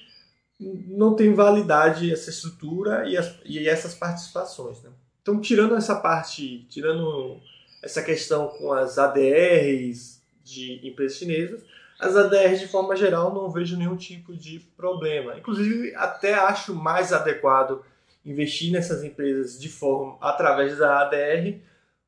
não 0.61 1.17
tem 1.17 1.33
validade 1.33 2.13
essa 2.13 2.29
estrutura 2.29 3.09
e, 3.09 3.17
as, 3.17 3.35
e 3.47 3.67
essas 3.67 3.95
participações. 3.95 4.83
Né? 4.83 4.91
Então, 5.23 5.41
tirando 5.41 5.75
essa 5.75 5.97
parte, 5.97 6.67
tirando 6.69 7.41
essa 7.83 8.03
questão 8.03 8.49
com 8.49 8.75
as 8.75 8.99
ADRs 8.99 10.23
de 10.45 10.87
empresas 10.87 11.17
chinesas, 11.17 11.63
as 11.99 12.15
ADRs 12.15 12.61
de 12.61 12.69
forma 12.69 12.95
geral 12.95 13.33
não 13.33 13.51
vejo 13.51 13.77
nenhum 13.77 13.97
tipo 13.97 14.37
de 14.37 14.61
problema. 14.77 15.39
Inclusive, 15.39 15.95
até 15.95 16.35
acho 16.35 16.75
mais 16.75 17.11
adequado 17.11 17.83
investir 18.25 18.71
nessas 18.71 19.03
empresas 19.03 19.59
de 19.59 19.71
forma 19.71 20.19
através 20.21 20.77
da 20.77 21.01
ADR 21.01 21.59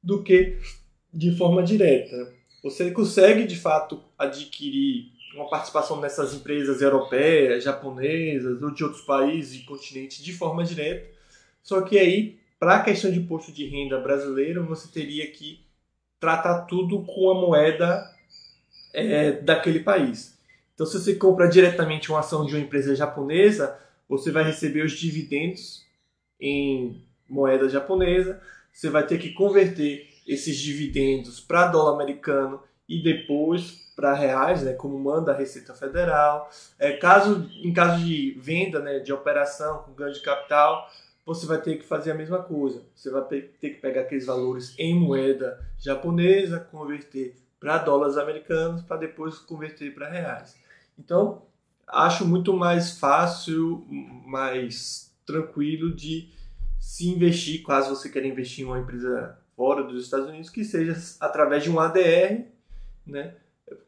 do 0.02 0.22
que 0.22 0.58
de 1.16 1.34
forma 1.34 1.62
direta. 1.62 2.34
Você 2.62 2.90
consegue 2.90 3.46
de 3.46 3.56
fato 3.56 4.02
adquirir 4.18 5.12
uma 5.34 5.48
participação 5.48 5.98
nessas 5.98 6.34
empresas 6.34 6.82
europeias, 6.82 7.64
japonesas 7.64 8.62
ou 8.62 8.70
de 8.70 8.84
outros 8.84 9.02
países 9.02 9.60
e 9.60 9.64
continentes 9.64 10.22
de 10.22 10.32
forma 10.32 10.62
direta. 10.62 11.08
Só 11.62 11.80
que 11.80 11.98
aí, 11.98 12.38
para 12.60 12.76
a 12.76 12.82
questão 12.82 13.10
de 13.10 13.18
imposto 13.18 13.50
de 13.50 13.66
renda 13.66 13.98
brasileiro, 13.98 14.66
você 14.66 14.88
teria 14.88 15.26
que 15.30 15.60
tratar 16.20 16.62
tudo 16.62 17.02
com 17.02 17.30
a 17.30 17.34
moeda 17.34 18.10
é, 18.92 19.32
daquele 19.32 19.80
país. 19.80 20.38
Então, 20.74 20.86
se 20.86 20.98
você 20.98 21.14
compra 21.14 21.48
diretamente 21.48 22.10
uma 22.10 22.20
ação 22.20 22.44
de 22.44 22.54
uma 22.54 22.60
empresa 22.60 22.94
japonesa, 22.94 23.78
você 24.06 24.30
vai 24.30 24.44
receber 24.44 24.84
os 24.84 24.92
dividendos 24.92 25.84
em 26.38 27.02
moeda 27.28 27.68
japonesa, 27.68 28.40
você 28.72 28.90
vai 28.90 29.06
ter 29.06 29.18
que 29.18 29.32
converter 29.32 30.15
esses 30.26 30.56
dividendos 30.56 31.40
para 31.40 31.68
dólar 31.68 31.94
americano 31.94 32.60
e 32.88 33.02
depois 33.02 33.86
para 33.96 34.12
reais, 34.12 34.62
né, 34.62 34.74
como 34.74 34.98
manda 34.98 35.32
a 35.32 35.36
Receita 35.36 35.72
Federal. 35.72 36.50
É, 36.78 36.92
caso, 36.92 37.48
em 37.62 37.72
caso 37.72 38.04
de 38.04 38.36
venda, 38.38 38.80
né, 38.80 38.98
de 38.98 39.12
operação 39.12 39.78
com 39.78 39.92
ganho 39.94 40.12
de 40.12 40.20
capital, 40.20 40.86
você 41.24 41.46
vai 41.46 41.60
ter 41.60 41.76
que 41.76 41.84
fazer 41.84 42.10
a 42.10 42.14
mesma 42.14 42.42
coisa. 42.42 42.82
Você 42.94 43.10
vai 43.10 43.22
ter 43.24 43.56
que 43.58 43.70
pegar 43.80 44.02
aqueles 44.02 44.26
valores 44.26 44.74
em 44.78 44.94
moeda 44.94 45.58
japonesa, 45.78 46.60
converter 46.60 47.34
para 47.58 47.78
dólares 47.78 48.16
americanos, 48.16 48.82
para 48.82 48.98
depois 48.98 49.38
converter 49.38 49.94
para 49.94 50.10
reais. 50.10 50.54
Então, 50.98 51.42
acho 51.88 52.26
muito 52.26 52.52
mais 52.52 52.98
fácil, 52.98 53.84
mais 54.26 55.12
tranquilo 55.24 55.94
de 55.94 56.28
se 56.78 57.08
investir, 57.08 57.64
caso 57.64 57.96
você 57.96 58.08
queira 58.08 58.28
investir 58.28 58.64
em 58.64 58.68
uma 58.68 58.78
empresa 58.78 59.36
fora 59.56 59.82
dos 59.82 60.04
Estados 60.04 60.28
Unidos, 60.28 60.50
que 60.50 60.64
seja 60.64 60.94
através 61.20 61.64
de 61.64 61.70
um 61.70 61.80
ADR, 61.80 62.44
né? 63.06 63.34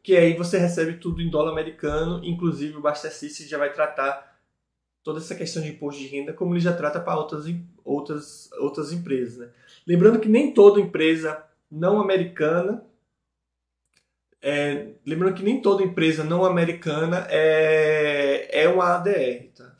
Que 0.03 0.17
aí 0.17 0.35
você 0.35 0.57
recebe 0.57 0.93
tudo 0.93 1.21
em 1.21 1.29
dólar 1.29 1.51
americano, 1.51 2.23
inclusive 2.23 2.75
o 2.75 2.81
Basta 2.81 3.09
já 3.09 3.57
vai 3.57 3.71
tratar 3.71 4.37
toda 5.03 5.19
essa 5.19 5.35
questão 5.35 5.61
de 5.61 5.69
imposto 5.69 6.01
de 6.01 6.07
renda 6.07 6.33
como 6.33 6.53
ele 6.53 6.59
já 6.59 6.73
trata 6.73 6.99
para 6.99 7.17
outras, 7.17 7.45
outras, 7.85 8.51
outras 8.53 8.91
empresas. 8.91 9.37
Né? 9.37 9.49
Lembrando 9.87 10.19
que 10.19 10.27
nem 10.27 10.53
toda 10.53 10.81
empresa 10.81 11.41
não 11.71 12.01
americana 12.01 12.83
é, 14.41 14.93
lembrando 15.05 15.35
que 15.35 15.43
nem 15.43 15.61
toda 15.61 15.83
empresa 15.83 16.23
não 16.23 16.45
americana 16.45 17.27
é, 17.29 18.63
é 18.63 18.69
uma 18.69 18.95
ADR, 18.95 19.49
tá? 19.55 19.75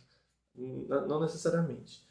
Não 0.55 1.21
necessariamente. 1.21 2.03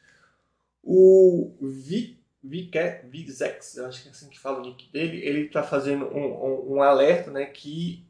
O 0.83 1.55
Vi, 1.61 2.18
Vizex, 2.43 3.77
eu 3.77 3.87
acho 3.87 4.03
que 4.03 4.09
é 4.09 4.11
assim 4.11 4.29
que 4.29 4.39
fala 4.39 4.59
o 4.59 4.63
nick 4.63 4.91
dele, 4.93 5.19
ele 5.25 5.47
está 5.47 5.63
fazendo 5.63 6.07
um, 6.07 6.27
um, 6.27 6.75
um, 6.75 6.83
alerta 6.83 7.31
né, 7.31 7.47
que 7.47 8.07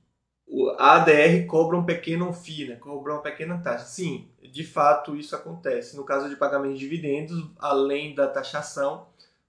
a 0.79 0.97
ADR 0.97 1.47
cobra 1.47 1.77
um 1.77 1.85
pequeno 1.85 2.33
FII, 2.33 2.69
né, 2.69 2.77
cobra 2.77 3.15
uma 3.15 3.23
pequena 3.23 3.59
taxa. 3.59 3.87
Sim, 3.87 4.29
de 4.43 4.65
fato 4.65 5.17
isso 5.17 5.35
acontece. 5.35 5.97
No 5.97 6.05
caso 6.05 6.29
de 6.29 6.37
pagamento 6.37 6.75
de 6.75 6.81
dividendos, 6.81 7.51
além 7.59 8.15
da 8.15 8.29
taxação, 8.29 9.07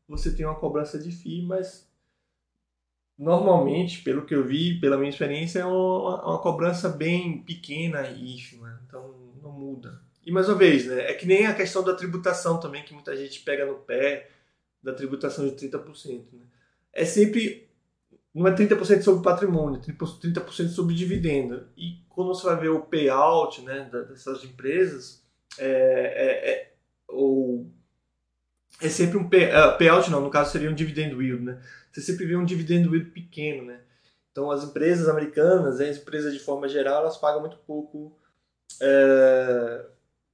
você 0.08 0.34
tem 0.34 0.46
uma 0.46 0.56
cobrança 0.56 0.98
de 0.98 1.12
FII, 1.12 1.44
mas 1.44 1.88
normalmente, 3.18 4.02
pelo 4.02 4.26
que 4.26 4.34
eu 4.34 4.46
vi, 4.46 4.80
pela 4.80 4.98
minha 4.98 5.10
experiência, 5.10 5.60
é 5.60 5.66
uma, 5.66 6.26
uma 6.26 6.40
cobrança 6.40 6.88
bem 6.88 7.44
pequena 7.44 8.08
e 8.08 8.36
ínfima, 8.36 8.82
então 8.88 9.14
não 9.44 9.52
muda. 9.52 10.02
E 10.26 10.32
mais 10.32 10.48
uma 10.48 10.58
vez, 10.58 10.86
né, 10.86 11.12
é 11.12 11.14
que 11.14 11.26
nem 11.26 11.48
a 11.48 11.54
questão 11.54 11.84
da 11.84 11.94
tributação 11.94 12.60
também, 12.60 12.84
que 12.84 12.94
muita 12.94 13.16
gente 13.16 13.42
pega 13.42 13.66
no 13.66 13.76
pé, 13.76 14.30
da 14.82 14.94
tributação 14.94 15.48
de 15.48 15.56
30%. 15.56 16.26
Né? 16.34 16.46
É 16.94 17.06
sempre, 17.06 17.70
não 18.34 18.48
é 18.48 18.56
30% 18.56 19.02
sobre 19.02 19.24
patrimônio, 19.24 19.82
30% 19.82 20.70
sobre 20.70 20.96
dividendo. 20.96 21.68
E 21.78 22.02
quando 22.10 22.30
você 22.30 22.46
vai 22.46 22.60
ver 22.60 22.70
o 22.70 22.82
payout 22.82 23.62
né, 23.62 23.90
dessas 23.92 24.44
empresas, 24.44 25.24
é, 25.58 25.66
é, 25.68 26.52
é, 26.52 26.74
ou 27.08 27.70
é 28.82 28.88
sempre 28.88 29.18
um 29.18 29.28
pay, 29.28 29.46
uh, 29.46 29.78
payout, 29.78 30.10
não, 30.10 30.22
no 30.22 30.30
caso 30.30 30.52
seria 30.52 30.70
um 30.70 30.76
dividend 30.76 31.14
yield, 31.16 31.44
né? 31.44 31.62
Você 31.92 32.02
sempre 32.02 32.26
vê 32.26 32.36
um 32.36 32.46
dividend 32.46 32.88
yield 32.88 33.12
pequeno, 33.12 33.66
né? 33.66 33.82
Então 34.32 34.52
as 34.52 34.64
empresas 34.64 35.10
americanas, 35.10 35.82
as 35.82 35.98
empresas 35.98 36.34
de 36.34 36.40
forma 36.40 36.68
geral, 36.70 37.02
elas 37.02 37.18
pagam 37.18 37.42
muito 37.42 37.58
pouco, 37.58 38.18
é, 38.82 39.86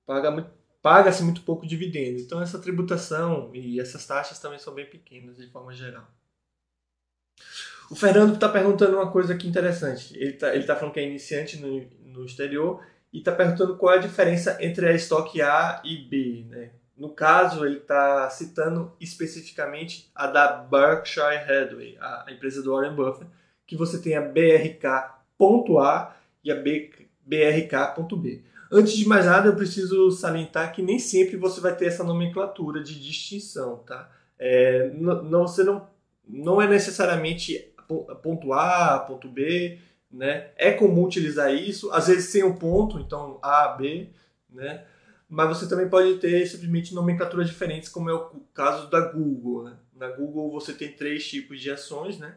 paga 0.06 0.30
muito, 0.30 0.50
paga-se 0.86 1.24
muito 1.24 1.42
pouco 1.42 1.66
dividendo. 1.66 2.20
Então 2.20 2.40
essa 2.40 2.60
tributação 2.60 3.50
e 3.56 3.80
essas 3.80 4.06
taxas 4.06 4.38
também 4.38 4.60
são 4.60 4.72
bem 4.72 4.86
pequenas 4.86 5.36
de 5.36 5.48
forma 5.48 5.74
geral. 5.74 6.08
O 7.90 7.96
Fernando 7.96 8.36
está 8.36 8.48
perguntando 8.48 8.96
uma 8.96 9.10
coisa 9.12 9.34
aqui 9.34 9.48
interessante. 9.48 10.16
Ele 10.16 10.34
está 10.34 10.52
tá 10.52 10.76
falando 10.76 10.94
que 10.94 11.00
é 11.00 11.08
iniciante 11.10 11.58
no, 11.58 11.88
no 12.06 12.24
exterior 12.24 12.86
e 13.12 13.18
está 13.18 13.32
perguntando 13.32 13.76
qual 13.78 13.96
é 13.96 13.98
a 13.98 14.02
diferença 14.02 14.60
entre 14.62 14.88
a 14.88 14.94
estoque 14.94 15.42
A 15.42 15.82
e 15.84 16.08
B, 16.08 16.46
né? 16.50 16.70
No 16.96 17.10
caso, 17.10 17.66
ele 17.66 17.78
está 17.78 18.30
citando 18.30 18.96
especificamente 19.02 20.12
a 20.14 20.28
da 20.28 20.52
Berkshire 20.52 21.36
Hathaway, 21.36 21.98
a 22.00 22.28
empresa 22.30 22.62
do 22.62 22.72
Warren 22.72 22.96
Buffett, 22.96 23.26
que 23.66 23.76
você 23.76 24.00
tem 24.00 24.16
a 24.16 24.22
BRK.A 24.22 25.16
e 26.44 26.52
a 26.52 26.56
BRK.B. 26.56 28.44
Antes 28.78 28.94
de 28.94 29.08
mais 29.08 29.26
nada, 29.26 29.48
eu 29.48 29.56
preciso 29.56 30.12
salientar 30.12 30.74
que 30.74 30.82
nem 30.82 31.00
sempre 31.00 31.38
você 31.38 31.62
vai 31.62 31.74
ter 31.74 31.86
essa 31.86 32.04
nomenclatura 32.04 32.84
de 32.84 33.00
distinção, 33.00 33.78
tá? 33.78 34.12
É, 34.38 34.92
não, 34.94 35.48
você 35.48 35.64
não, 35.64 35.88
não 36.28 36.62
é 36.62 36.68
necessariamente 36.68 37.74
ponto 38.22 38.52
A, 38.52 39.00
ponto 39.00 39.30
B, 39.30 39.80
né? 40.12 40.50
É 40.58 40.74
comum 40.74 41.06
utilizar 41.06 41.54
isso, 41.54 41.90
às 41.92 42.08
vezes 42.08 42.26
sem 42.26 42.44
um 42.44 42.54
ponto, 42.54 43.00
então 43.00 43.40
A, 43.42 43.70
B, 43.70 44.10
né? 44.50 44.84
mas 45.30 45.58
você 45.58 45.70
também 45.70 45.88
pode 45.88 46.16
ter 46.16 46.46
simplesmente 46.46 46.94
nomenclaturas 46.94 47.48
diferentes, 47.48 47.88
como 47.88 48.10
é 48.10 48.14
o 48.14 48.42
caso 48.54 48.90
da 48.90 49.00
Google. 49.00 49.64
Né? 49.64 49.78
Na 49.96 50.10
Google 50.10 50.52
você 50.52 50.74
tem 50.74 50.92
três 50.92 51.26
tipos 51.26 51.62
de 51.62 51.72
ações, 51.72 52.20
né? 52.20 52.36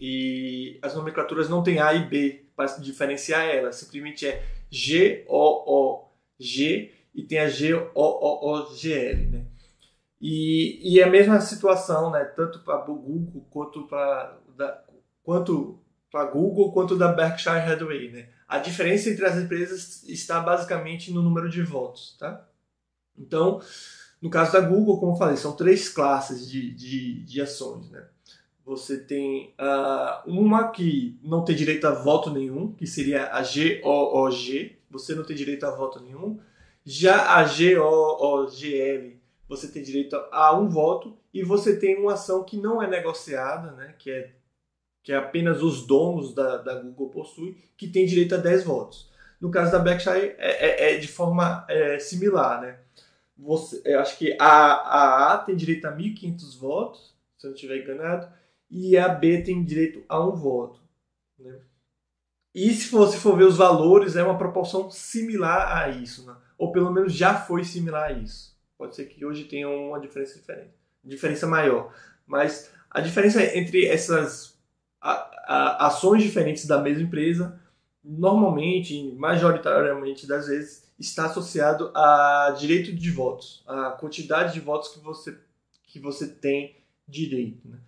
E 0.00 0.80
as 0.82 0.96
nomenclaturas 0.96 1.48
não 1.48 1.62
tem 1.62 1.78
A 1.78 1.94
e 1.94 2.04
B 2.06 2.45
para 2.56 2.66
diferenciar 2.78 3.44
elas, 3.44 3.76
simplesmente 3.76 4.26
é 4.26 4.42
G-O-O-G 4.70 6.10
e 7.14 7.22
tem 7.22 7.38
a 7.38 7.48
G-O-O-G-L, 7.48 9.26
né? 9.26 9.44
E, 10.20 10.80
e 10.82 10.98
é 10.98 11.04
a 11.04 11.10
mesma 11.10 11.40
situação, 11.40 12.10
né? 12.10 12.24
Tanto 12.24 12.60
para 12.60 12.78
Google 12.78 13.46
quanto 13.50 13.86
para 13.86 14.38
quanto 15.22 15.78
para 16.10 16.24
Google 16.24 16.72
quanto 16.72 16.96
da 16.96 17.12
Berkshire 17.12 17.58
Hathaway, 17.58 18.10
né? 18.10 18.30
A 18.48 18.58
diferença 18.58 19.10
entre 19.10 19.26
as 19.26 19.36
empresas 19.36 20.02
está 20.04 20.40
basicamente 20.40 21.12
no 21.12 21.20
número 21.20 21.50
de 21.50 21.62
votos, 21.62 22.16
tá? 22.18 22.48
Então, 23.18 23.60
no 24.20 24.30
caso 24.30 24.52
da 24.52 24.60
Google, 24.60 24.98
como 24.98 25.12
eu 25.12 25.16
falei, 25.16 25.36
são 25.36 25.54
três 25.54 25.88
classes 25.88 26.48
de, 26.48 26.74
de, 26.74 27.22
de 27.24 27.40
ações, 27.42 27.90
né? 27.90 28.08
Você 28.66 28.98
tem 28.98 29.54
uh, 29.60 30.28
uma 30.28 30.72
que 30.72 31.16
não 31.22 31.44
tem 31.44 31.54
direito 31.54 31.86
a 31.86 31.92
voto 31.92 32.30
nenhum, 32.30 32.72
que 32.72 32.84
seria 32.84 33.26
a 33.26 33.40
GOOG, 33.40 34.76
você 34.90 35.14
não 35.14 35.22
tem 35.22 35.36
direito 35.36 35.64
a 35.64 35.70
voto 35.70 36.00
nenhum. 36.00 36.40
Já 36.84 37.36
a 37.36 37.44
GOOGL, 37.44 39.12
você 39.48 39.68
tem 39.68 39.84
direito 39.84 40.16
a 40.32 40.58
um 40.58 40.68
voto 40.68 41.16
e 41.32 41.44
você 41.44 41.78
tem 41.78 41.96
uma 41.96 42.14
ação 42.14 42.42
que 42.42 42.56
não 42.56 42.82
é 42.82 42.88
negociada, 42.88 43.70
né, 43.70 43.94
que 43.96 44.10
é 44.10 44.32
que 45.00 45.12
apenas 45.12 45.62
os 45.62 45.86
donos 45.86 46.34
da, 46.34 46.56
da 46.56 46.74
Google 46.80 47.10
possuem, 47.10 47.56
que 47.76 47.86
tem 47.86 48.04
direito 48.06 48.34
a 48.34 48.38
10 48.38 48.64
votos. 48.64 49.08
No 49.40 49.52
caso 49.52 49.70
da 49.70 49.78
Berkshire 49.78 50.34
é, 50.36 50.86
é, 50.86 50.94
é 50.94 50.98
de 50.98 51.06
forma 51.06 51.64
é, 51.68 52.00
similar, 52.00 52.60
né? 52.60 52.80
Você, 53.38 53.80
eu 53.84 54.00
acho 54.00 54.18
que 54.18 54.36
a, 54.36 54.46
a 54.46 55.34
A 55.34 55.38
tem 55.38 55.54
direito 55.54 55.84
a 55.84 55.96
1.500 55.96 56.58
votos, 56.58 57.14
se 57.38 57.46
eu 57.46 57.50
não 57.50 57.54
estiver 57.54 57.84
enganado, 57.84 58.26
e 58.70 58.96
a 58.96 59.08
B 59.08 59.42
tem 59.42 59.64
direito 59.64 60.04
a 60.08 60.24
um 60.24 60.34
voto. 60.34 60.80
Né? 61.38 61.58
E 62.54 62.72
se 62.72 62.90
você 62.90 63.18
for 63.18 63.36
ver 63.36 63.44
os 63.44 63.56
valores, 63.56 64.16
é 64.16 64.22
uma 64.22 64.38
proporção 64.38 64.90
similar 64.90 65.76
a 65.76 65.88
isso, 65.88 66.26
né? 66.26 66.36
ou 66.58 66.72
pelo 66.72 66.92
menos 66.92 67.12
já 67.12 67.34
foi 67.34 67.64
similar 67.64 68.10
a 68.10 68.12
isso. 68.12 68.56
Pode 68.78 68.94
ser 68.94 69.06
que 69.06 69.24
hoje 69.24 69.44
tenha 69.44 69.68
uma 69.68 70.00
diferença 70.00 70.38
diferente, 70.38 70.74
diferença 71.02 71.46
maior. 71.46 71.94
Mas 72.26 72.70
a 72.90 73.00
diferença 73.00 73.42
entre 73.56 73.86
essas 73.86 74.58
ações 75.00 76.22
diferentes 76.22 76.66
da 76.66 76.80
mesma 76.80 77.02
empresa, 77.02 77.60
normalmente, 78.02 79.12
majoritariamente 79.12 80.26
das 80.26 80.48
vezes, 80.48 80.90
está 80.98 81.26
associado 81.26 81.90
a 81.94 82.54
direito 82.58 82.94
de 82.94 83.10
votos, 83.10 83.62
a 83.66 83.90
quantidade 83.90 84.54
de 84.54 84.60
votos 84.60 84.88
que 84.88 84.98
você, 84.98 85.38
que 85.86 86.00
você 86.00 86.26
tem 86.26 86.76
direito. 87.06 87.68
Né? 87.68 87.78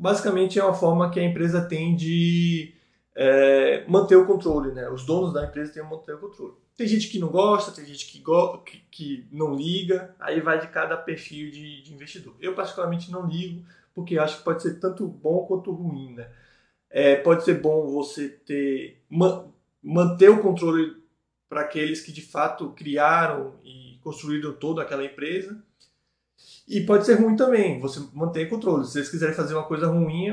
Basicamente 0.00 0.58
é 0.58 0.64
uma 0.64 0.72
forma 0.72 1.10
que 1.10 1.20
a 1.20 1.22
empresa 1.22 1.60
tem 1.60 1.94
de 1.94 2.72
é, 3.14 3.84
manter 3.86 4.16
o 4.16 4.24
controle, 4.24 4.72
né? 4.72 4.88
Os 4.88 5.04
donos 5.04 5.34
da 5.34 5.44
empresa 5.44 5.74
têm 5.74 5.82
que 5.82 5.90
manter 5.90 6.14
o 6.14 6.18
controle. 6.18 6.54
Tem 6.74 6.86
gente 6.86 7.08
que 7.08 7.18
não 7.18 7.28
gosta, 7.28 7.70
tem 7.70 7.84
gente 7.84 8.06
que, 8.06 8.18
go 8.20 8.56
que, 8.64 8.78
que 8.90 9.28
não 9.30 9.54
liga, 9.54 10.14
aí 10.18 10.40
vai 10.40 10.58
de 10.58 10.68
cada 10.68 10.96
perfil 10.96 11.50
de, 11.50 11.82
de, 11.82 11.92
investidor. 11.92 12.34
Eu 12.40 12.54
particularmente 12.54 13.12
não 13.12 13.26
ligo, 13.26 13.62
porque 13.94 14.16
acho 14.16 14.38
que 14.38 14.44
pode 14.44 14.62
ser 14.62 14.80
tanto 14.80 15.06
bom 15.06 15.44
quanto 15.44 15.70
ruim, 15.70 16.14
né? 16.14 16.30
É, 16.88 17.16
pode 17.16 17.44
ser 17.44 17.60
bom 17.60 17.86
você 17.86 18.26
ter 18.30 19.02
manter 19.82 20.30
o 20.30 20.40
controle 20.40 20.96
para 21.46 21.60
aqueles 21.60 22.00
que 22.00 22.10
de 22.10 22.22
fato 22.22 22.70
criaram 22.70 23.60
e 23.62 23.98
construíram 24.02 24.54
toda 24.54 24.80
aquela 24.80 25.04
empresa. 25.04 25.62
E 26.68 26.80
pode 26.82 27.04
ser 27.04 27.14
ruim 27.14 27.36
também, 27.36 27.80
você 27.80 28.00
manter 28.14 28.48
controle. 28.48 28.86
Se 28.86 28.98
eles 28.98 29.10
quiserem 29.10 29.34
fazer 29.34 29.54
uma 29.54 29.64
coisa 29.64 29.88
ruim, 29.88 30.28
é 30.28 30.32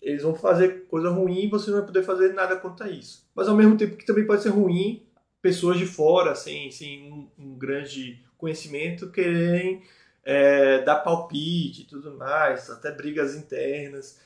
eles 0.00 0.22
vão 0.22 0.34
fazer 0.34 0.86
coisa 0.88 1.08
ruim 1.10 1.44
e 1.44 1.48
você 1.48 1.70
não 1.70 1.78
vai 1.78 1.86
poder 1.86 2.02
fazer 2.02 2.32
nada 2.32 2.56
contra 2.56 2.90
isso. 2.90 3.28
Mas 3.34 3.48
ao 3.48 3.56
mesmo 3.56 3.76
tempo 3.76 3.96
que 3.96 4.06
também 4.06 4.26
pode 4.26 4.42
ser 4.42 4.50
ruim, 4.50 5.06
pessoas 5.42 5.78
de 5.78 5.86
fora, 5.86 6.34
sem, 6.34 6.70
sem 6.70 7.12
um, 7.12 7.28
um 7.38 7.58
grande 7.58 8.24
conhecimento, 8.36 9.10
querem 9.10 9.82
é, 10.24 10.82
dar 10.82 10.96
palpite 10.96 11.82
e 11.82 11.86
tudo 11.86 12.16
mais, 12.16 12.68
até 12.70 12.90
brigas 12.90 13.34
internas 13.34 14.20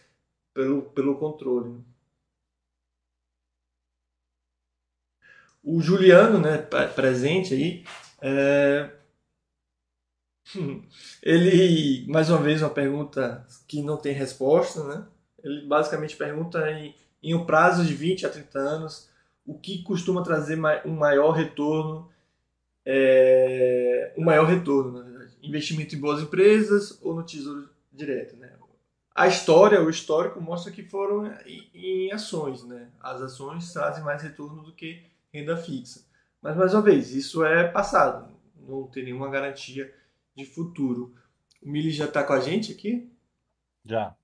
pelo, 0.55 0.83
pelo 0.83 1.17
controle. 1.19 1.85
O 5.63 5.81
Juliano, 5.83 6.39
né, 6.41 6.57
presente 6.95 7.53
aí, 7.55 7.85
é... 8.23 9.00
ele, 11.23 12.07
mais 12.09 12.31
uma 12.31 12.39
vez, 12.39 12.63
uma 12.63 12.71
pergunta 12.71 13.47
que 13.67 13.83
não 13.83 13.97
tem 13.97 14.13
resposta, 14.13 14.83
né? 14.85 15.07
Ele 15.43 15.67
basicamente 15.67 16.17
pergunta 16.17 16.71
em, 16.71 16.95
em 17.23 17.35
um 17.35 17.45
prazo 17.45 17.85
de 17.85 17.95
20 17.95 18.27
a 18.27 18.31
30 18.31 18.59
anos, 18.59 19.09
o 19.47 19.59
que 19.59 19.83
costuma 19.83 20.23
trazer 20.23 20.59
um 20.85 20.97
maior 20.97 21.33
retorno, 21.33 22.09
é... 22.85 24.13
um 24.17 24.25
maior 24.25 24.47
retorno, 24.47 24.93
na 24.93 25.03
verdade. 25.03 25.37
investimento 25.43 25.95
em 25.95 26.01
boas 26.01 26.23
empresas 26.23 26.99
ou 27.03 27.15
no 27.15 27.23
tesouro 27.23 27.69
direto, 27.93 28.37
né? 28.37 28.53
A 29.15 29.27
história, 29.27 29.83
o 29.83 29.91
histórico 29.91 30.41
mostra 30.41 30.73
que 30.73 30.83
foram 30.83 31.27
em, 31.45 31.69
em 31.75 32.13
ações, 32.13 32.65
né? 32.65 32.89
As 33.01 33.21
ações 33.21 33.73
trazem 33.73 34.05
mais 34.05 34.23
retorno 34.23 34.63
do 34.63 34.73
que 34.73 35.03
renda 35.33 35.57
fixa. 35.57 36.03
Mas 36.41 36.57
mais 36.57 36.73
uma 36.73 36.81
vez, 36.81 37.13
isso 37.13 37.45
é 37.45 37.69
passado, 37.69 38.33
não 38.67 38.85
tem 38.85 39.05
nenhuma 39.05 39.29
garantia 39.29 39.93
de 40.41 40.47
futuro. 40.47 41.15
O 41.63 41.69
Mili 41.69 41.91
já 41.91 42.07
está 42.07 42.25
com 42.25 42.33
a 42.33 42.41
gente 42.41 42.73
aqui? 42.73 43.11
Já. 43.85 44.15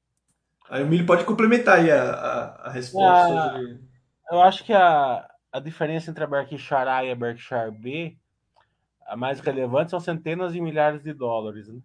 Aí 0.68 0.82
o 0.82 0.86
Mili 0.86 1.06
pode 1.06 1.24
complementar 1.24 1.78
aí 1.78 1.90
a, 1.90 2.02
a, 2.02 2.68
a 2.68 2.70
resposta. 2.70 3.40
Ah, 3.40 3.52
sobre... 3.52 3.80
Eu 4.30 4.40
acho 4.42 4.64
que 4.64 4.72
a, 4.72 5.28
a 5.52 5.60
diferença 5.60 6.10
entre 6.10 6.24
a 6.24 6.26
Berkshire 6.26 6.88
A 6.88 7.04
e 7.04 7.10
a 7.10 7.14
Berkshire 7.14 7.70
B, 7.70 8.16
a 9.06 9.16
mais 9.16 9.40
relevante, 9.40 9.90
são 9.90 10.00
centenas 10.00 10.52
de 10.52 10.60
milhares 10.60 11.02
de 11.02 11.12
dólares. 11.12 11.68
Né? 11.68 11.80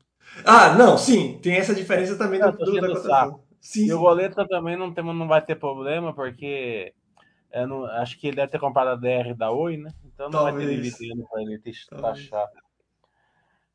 Ah, 0.46 0.74
não, 0.74 0.98
sim, 0.98 1.40
tem 1.40 1.56
essa 1.56 1.76
diferença 1.76 2.18
também 2.18 2.40
do, 2.40 2.52
do, 2.52 2.82
da 2.82 2.88
cotação. 2.88 3.44
Sim, 3.60 3.84
e 3.84 3.88
sim. 3.88 3.94
o 3.94 4.00
Goleta 4.00 4.48
também 4.48 4.76
não, 4.76 4.92
tem, 4.92 5.04
não 5.04 5.28
vai 5.28 5.42
ter 5.42 5.56
problema, 5.56 6.14
porque 6.14 6.96
não, 7.68 7.86
acho 7.86 8.20
que 8.20 8.28
ele 8.28 8.38
deve 8.38 8.52
ter 8.52 8.60
comprado 8.60 8.90
a 8.90 8.96
DR 8.96 9.36
da 9.36 9.52
Oi, 9.52 9.78
né? 9.78 9.92
Então 10.06 10.30
não 10.30 10.40
Talvez. 10.40 10.56
vai 10.56 10.66
ter 10.66 10.82
dividendo 10.82 11.28
para 11.30 11.42
ele 11.42 11.62
taxar. 12.02 12.48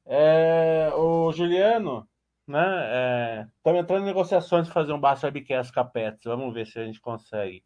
É, 0.07 0.93
o 0.95 1.33
Juliano, 1.33 2.09
né? 2.47 3.47
Estamos 3.57 3.79
é, 3.79 3.81
entrando 3.81 4.03
em 4.03 4.07
negociações 4.07 4.67
de 4.67 4.73
fazer 4.73 4.93
um 4.93 5.01
Baixo 5.01 5.27
Webcast 5.27 5.73
com 5.73 5.81
a 5.81 5.85
Pets. 5.85 6.25
Vamos 6.25 6.55
ver 6.55 6.67
se 6.67 6.79
a 6.79 6.85
gente 6.85 7.01
consegue. 7.01 7.65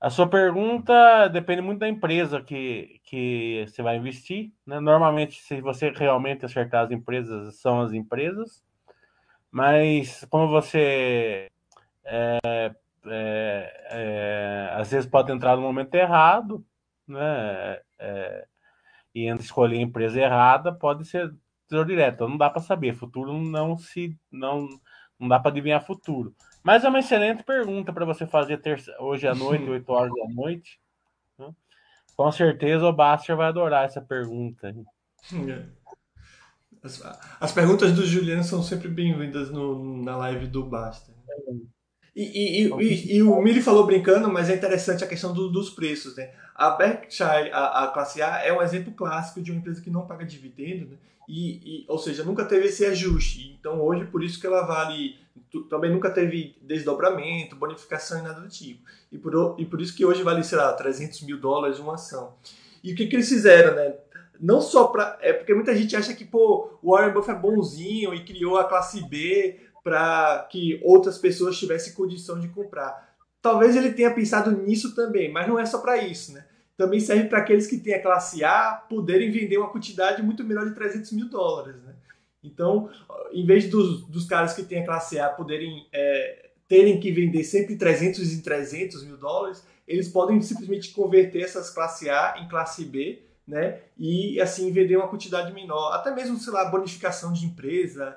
A 0.00 0.10
sua 0.10 0.28
pergunta 0.28 1.28
depende 1.28 1.62
muito 1.62 1.78
da 1.78 1.88
empresa 1.88 2.42
que, 2.42 3.00
que 3.04 3.64
você 3.66 3.82
vai 3.82 3.96
investir. 3.96 4.52
Né? 4.66 4.80
Normalmente, 4.80 5.40
se 5.40 5.60
você 5.60 5.90
realmente 5.90 6.44
acertar 6.44 6.84
as 6.84 6.90
empresas, 6.90 7.58
são 7.60 7.80
as 7.80 7.92
empresas. 7.92 8.62
Mas 9.50 10.26
como 10.28 10.48
você 10.48 11.48
é, 12.04 12.38
é, 13.06 13.84
é, 13.90 14.70
às 14.74 14.90
vezes 14.90 15.08
pode 15.08 15.32
entrar 15.32 15.56
no 15.56 15.62
momento 15.62 15.94
errado, 15.94 16.64
né? 17.06 17.80
É, 17.98 18.46
e 19.14 19.28
escolher 19.34 19.78
a 19.78 19.82
empresa 19.82 20.20
errada, 20.20 20.72
pode 20.72 21.04
ser 21.06 21.32
tesouro 21.68 21.88
direto. 21.88 22.14
Então, 22.14 22.28
não 22.28 22.36
dá 22.36 22.50
para 22.50 22.60
saber. 22.60 22.94
Futuro 22.94 23.32
não 23.32 23.76
se 23.76 24.18
não 24.30 24.68
não 25.18 25.28
dá 25.28 25.38
para 25.38 25.50
adivinhar 25.50 25.84
futuro. 25.84 26.34
Mas 26.62 26.84
é 26.84 26.88
uma 26.88 26.98
excelente 26.98 27.44
pergunta 27.44 27.92
para 27.92 28.04
você 28.04 28.26
fazer 28.26 28.58
terça, 28.60 28.94
hoje 28.98 29.26
à 29.28 29.34
noite, 29.34 29.68
8 29.68 29.92
horas 29.92 30.12
da 30.12 30.34
noite. 30.34 30.80
Né? 31.38 31.54
Com 32.16 32.32
certeza 32.32 32.84
o 32.84 32.92
Baster 32.92 33.36
vai 33.36 33.48
adorar 33.48 33.84
essa 33.84 34.02
pergunta. 34.02 34.74
As, 36.82 37.02
as 37.40 37.52
perguntas 37.52 37.92
do 37.92 38.04
Juliano 38.04 38.44
são 38.44 38.62
sempre 38.62 38.88
bem-vindas 38.88 39.50
na 39.50 40.16
live 40.16 40.46
do 40.46 40.64
Baster. 40.64 41.14
E, 42.14 42.22
e, 42.22 42.68
e, 42.68 43.16
e, 43.16 43.22
o 43.22 43.40
Mili 43.42 43.60
falou 43.60 43.84
brincando, 43.84 44.32
mas 44.32 44.48
é 44.48 44.54
interessante 44.54 45.02
a 45.02 45.06
questão 45.06 45.32
do, 45.32 45.50
dos 45.50 45.70
preços. 45.70 46.16
Né? 46.16 46.30
A 46.54 46.70
Berkshire, 46.70 47.50
a, 47.52 47.84
a, 47.84 47.88
classe 47.88 48.22
A, 48.22 48.38
é 48.44 48.52
um 48.52 48.62
exemplo 48.62 48.92
clássico 48.92 49.42
de 49.42 49.50
uma 49.50 49.58
empresa 49.58 49.80
que 49.80 49.90
não 49.90 50.06
paga 50.06 50.24
dividendo, 50.24 50.86
né? 50.86 50.96
e, 51.28 51.84
ou 51.88 51.98
seja, 51.98 52.22
nunca 52.22 52.44
teve 52.44 52.66
esse 52.66 52.84
ajuste. 52.84 53.56
Então, 53.58 53.80
hoje, 53.80 54.04
por 54.04 54.22
isso 54.22 54.40
que 54.40 54.46
ela 54.46 54.62
vale 54.62 55.16
também 55.68 55.90
nunca 55.90 56.10
teve 56.10 56.56
desdobramento, 56.62 57.56
bonificação 57.56 58.18
e 58.18 58.22
nada 58.22 58.40
do 58.40 58.48
tipo. 58.48 58.82
E 59.10 59.18
por, 59.18 59.56
e 59.58 59.64
por 59.64 59.80
isso 59.80 59.94
que 59.94 60.04
hoje 60.04 60.22
vale, 60.22 60.42
sei 60.42 60.58
lá, 60.58 60.72
300 60.72 61.22
mil 61.22 61.38
dólares 61.38 61.78
uma 61.78 61.94
ação. 61.94 62.34
E 62.82 62.92
o 62.92 62.96
que, 62.96 63.06
que 63.06 63.16
eles 63.16 63.28
fizeram, 63.28 63.74
né? 63.74 63.94
Não 64.40 64.60
só 64.60 64.88
para. 64.88 65.16
É 65.20 65.32
porque 65.32 65.54
muita 65.54 65.74
gente 65.76 65.94
acha 65.94 66.12
que, 66.12 66.24
pô, 66.24 66.78
o 66.82 66.92
Warren 66.92 67.12
Buffett 67.12 67.38
é 67.38 67.40
bonzinho 67.40 68.12
e 68.12 68.24
criou 68.24 68.58
a 68.58 68.64
classe 68.64 69.00
B 69.08 69.60
para 69.84 70.48
que 70.50 70.80
outras 70.82 71.18
pessoas 71.18 71.58
tivessem 71.58 71.92
condição 71.92 72.40
de 72.40 72.48
comprar. 72.48 73.14
Talvez 73.42 73.76
ele 73.76 73.92
tenha 73.92 74.10
pensado 74.10 74.50
nisso 74.50 74.94
também, 74.94 75.30
mas 75.30 75.46
não 75.46 75.58
é 75.58 75.66
só 75.66 75.78
para 75.78 75.98
isso, 75.98 76.32
né? 76.32 76.46
Também 76.76 76.98
serve 76.98 77.28
para 77.28 77.38
aqueles 77.38 77.66
que 77.66 77.78
têm 77.78 77.94
a 77.94 78.02
classe 78.02 78.42
A 78.42 78.72
poderem 78.88 79.30
vender 79.30 79.58
uma 79.58 79.70
quantidade 79.70 80.22
muito 80.22 80.42
menor 80.42 80.66
de 80.66 80.74
300 80.74 81.12
mil 81.12 81.28
dólares, 81.28 81.76
né? 81.82 81.94
Então, 82.42 82.90
em 83.32 83.44
vez 83.44 83.68
dos, 83.68 84.06
dos 84.06 84.26
caras 84.26 84.54
que 84.54 84.62
têm 84.62 84.82
a 84.82 84.86
classe 84.86 85.18
A 85.18 85.28
poderem 85.28 85.86
é, 85.92 86.50
terem 86.66 86.98
que 86.98 87.12
vender 87.12 87.44
sempre 87.44 87.76
300 87.76 88.32
em 88.32 88.40
300 88.40 89.04
mil 89.04 89.18
dólares, 89.18 89.64
eles 89.86 90.08
podem 90.08 90.40
simplesmente 90.40 90.92
converter 90.92 91.42
essas 91.42 91.68
classe 91.68 92.08
A 92.08 92.36
em 92.42 92.48
classe 92.48 92.84
B, 92.86 93.22
né? 93.46 93.80
E 93.98 94.40
assim 94.40 94.72
vender 94.72 94.96
uma 94.96 95.08
quantidade 95.08 95.52
menor. 95.52 95.92
Até 95.92 96.14
mesmo, 96.14 96.38
sei 96.38 96.52
lá, 96.52 96.64
bonificação 96.64 97.32
de 97.32 97.44
empresa, 97.44 98.16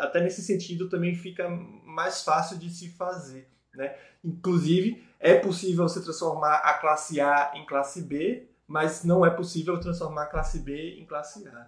até 0.00 0.20
nesse 0.20 0.42
sentido 0.42 0.88
também 0.88 1.14
fica 1.14 1.48
mais 1.48 2.22
fácil 2.22 2.58
de 2.58 2.70
se 2.70 2.88
fazer, 2.90 3.48
né? 3.74 3.94
Inclusive, 4.24 5.04
é 5.20 5.34
possível 5.34 5.88
você 5.88 6.02
transformar 6.02 6.56
a 6.56 6.74
classe 6.74 7.20
A 7.20 7.52
em 7.54 7.66
classe 7.66 8.02
B, 8.02 8.48
mas 8.66 9.04
não 9.04 9.24
é 9.24 9.30
possível 9.30 9.78
transformar 9.80 10.24
a 10.24 10.26
classe 10.26 10.60
B 10.60 10.98
em 10.98 11.06
classe 11.06 11.46
A. 11.48 11.66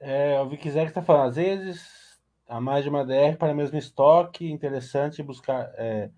É, 0.00 0.40
o 0.40 0.48
Vic 0.48 0.68
está 0.68 1.02
falando, 1.02 1.30
às 1.30 1.36
vezes, 1.36 2.18
a 2.48 2.60
mais 2.60 2.84
de 2.84 2.90
uma 2.90 3.04
DR 3.04 3.36
para 3.38 3.52
o 3.52 3.56
mesmo 3.56 3.78
estoque, 3.78 4.50
interessante 4.50 5.22
buscar, 5.22 5.72
é, 5.76 6.10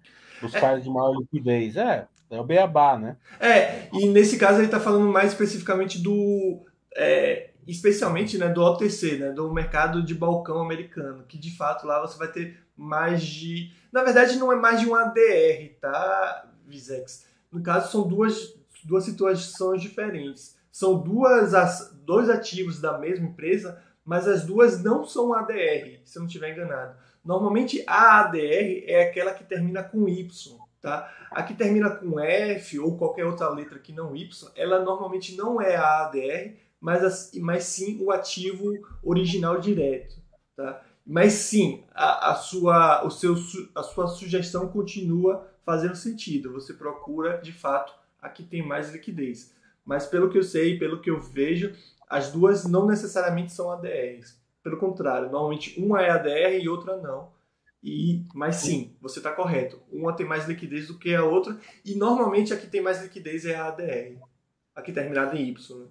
buscar 0.43 0.77
é. 0.77 0.81
de 0.81 0.91
maior 0.91 1.15
liquidez. 1.17 1.77
É, 1.77 2.09
é 2.31 2.41
o 2.41 2.45
beabá, 2.45 2.99
né? 2.99 3.17
É, 3.39 3.89
e 3.93 4.09
nesse 4.09 4.39
caso 4.39 4.59
ele 4.59 4.67
está 4.67 4.81
falando 4.81 5.07
mais 5.07 5.33
especificamente 5.33 6.03
do. 6.03 6.65
É, 6.97 7.51
especialmente 7.67 8.39
né, 8.39 8.49
do 8.49 8.63
OTC, 8.63 9.19
né, 9.19 9.33
do 9.33 9.53
mercado 9.53 10.03
de 10.03 10.15
balcão 10.15 10.61
americano, 10.61 11.25
que 11.27 11.39
de 11.39 11.57
fato 11.57 11.87
lá 11.87 12.01
você 12.01 12.19
vai 12.19 12.29
ter 12.29 12.59
mais 12.77 13.23
de. 13.23 13.73
Na 13.93 14.03
verdade, 14.03 14.37
não 14.37 14.53
é 14.53 14.57
mais 14.57 14.81
de 14.81 14.89
um 14.89 14.95
ADR, 14.95 15.75
tá, 15.81 16.51
Visex? 16.67 17.27
No 17.51 17.63
caso, 17.63 17.91
são 17.91 18.07
duas, 18.07 18.55
duas 18.85 19.05
situações 19.05 19.81
diferentes 19.81 20.57
são 20.77 20.99
duas, 20.99 21.55
dois 22.05 22.29
ativos 22.29 22.83
da 22.83 22.99
mesma 22.99 23.29
empresa, 23.29 23.83
mas 24.05 24.29
as 24.29 24.45
duas 24.45 24.85
não 24.85 25.07
são 25.07 25.33
ADR, 25.33 26.03
se 26.05 26.19
eu 26.19 26.21
não 26.21 26.27
estiver 26.27 26.53
enganado. 26.53 26.95
Normalmente 27.25 27.83
a 27.87 28.21
ADR 28.21 28.85
é 28.87 29.09
aquela 29.09 29.33
que 29.33 29.43
termina 29.43 29.83
com 29.83 30.07
Y, 30.07 30.29
tá? 30.83 31.11
A 31.31 31.43
que 31.43 31.55
termina 31.55 31.89
com 31.89 32.21
F 32.21 32.79
ou 32.79 32.99
qualquer 32.99 33.25
outra 33.25 33.49
letra 33.49 33.79
que 33.79 33.91
não 33.91 34.15
Y, 34.15 34.53
ela 34.55 34.85
normalmente 34.85 35.35
não 35.35 35.63
é 35.63 35.77
a 35.77 36.05
ADR, 36.05 36.53
mas, 36.81 37.33
mas 37.41 37.65
sim 37.65 37.99
o 38.03 38.11
ativo 38.11 38.73
original 39.03 39.59
direto, 39.61 40.17
tá? 40.57 40.83
Mas 41.05 41.35
sim, 41.35 41.85
a, 41.95 42.33
a, 42.33 42.35
sua, 42.35 43.05
o 43.07 43.11
seu, 43.11 43.37
a 43.75 43.83
sua 43.83 44.09
sugestão 44.09 44.69
continua 44.69 45.47
fazendo 45.65 45.95
sentido. 45.95 46.53
Você 46.53 46.75
procura, 46.75 47.39
de 47.39 47.53
fato, 47.53 47.95
a 48.21 48.29
que 48.29 48.43
tem 48.43 48.67
mais 48.67 48.93
liquidez 48.93 49.55
mas 49.87 50.05
pelo 50.05 50.29
que 50.29 50.37
eu 50.37 50.43
sei, 50.43 50.77
pelo 50.77 51.01
que 51.01 51.09
eu 51.09 51.21
vejo, 51.21 51.73
as 52.11 52.33
duas 52.33 52.65
não 52.65 52.87
necessariamente 52.87 53.53
são 53.53 53.71
ADRs. 53.71 54.37
Pelo 54.63 54.79
contrário, 54.79 55.31
normalmente 55.31 55.81
uma 55.81 56.03
é 56.03 56.11
ADR 56.11 56.61
e 56.61 56.69
outra 56.69 56.97
não. 56.97 57.31
E, 57.81 58.25
mas 58.35 58.57
sim, 58.57 58.97
você 59.01 59.21
está 59.21 59.31
correto. 59.31 59.81
Uma 59.93 60.13
tem 60.13 60.27
mais 60.27 60.49
liquidez 60.49 60.89
do 60.89 60.99
que 60.99 61.15
a 61.15 61.25
outra, 61.25 61.57
e 61.85 61.95
normalmente 61.95 62.53
a 62.53 62.59
que 62.59 62.67
tem 62.67 62.83
mais 62.83 63.01
liquidez 63.01 63.47
é 63.47 63.55
a 63.55 63.69
ADR, 63.69 64.19
a 64.75 64.83
que 64.83 64.93
terminada 64.93 65.37
em 65.37 65.49
Y. 65.51 65.79
Né? 65.79 65.87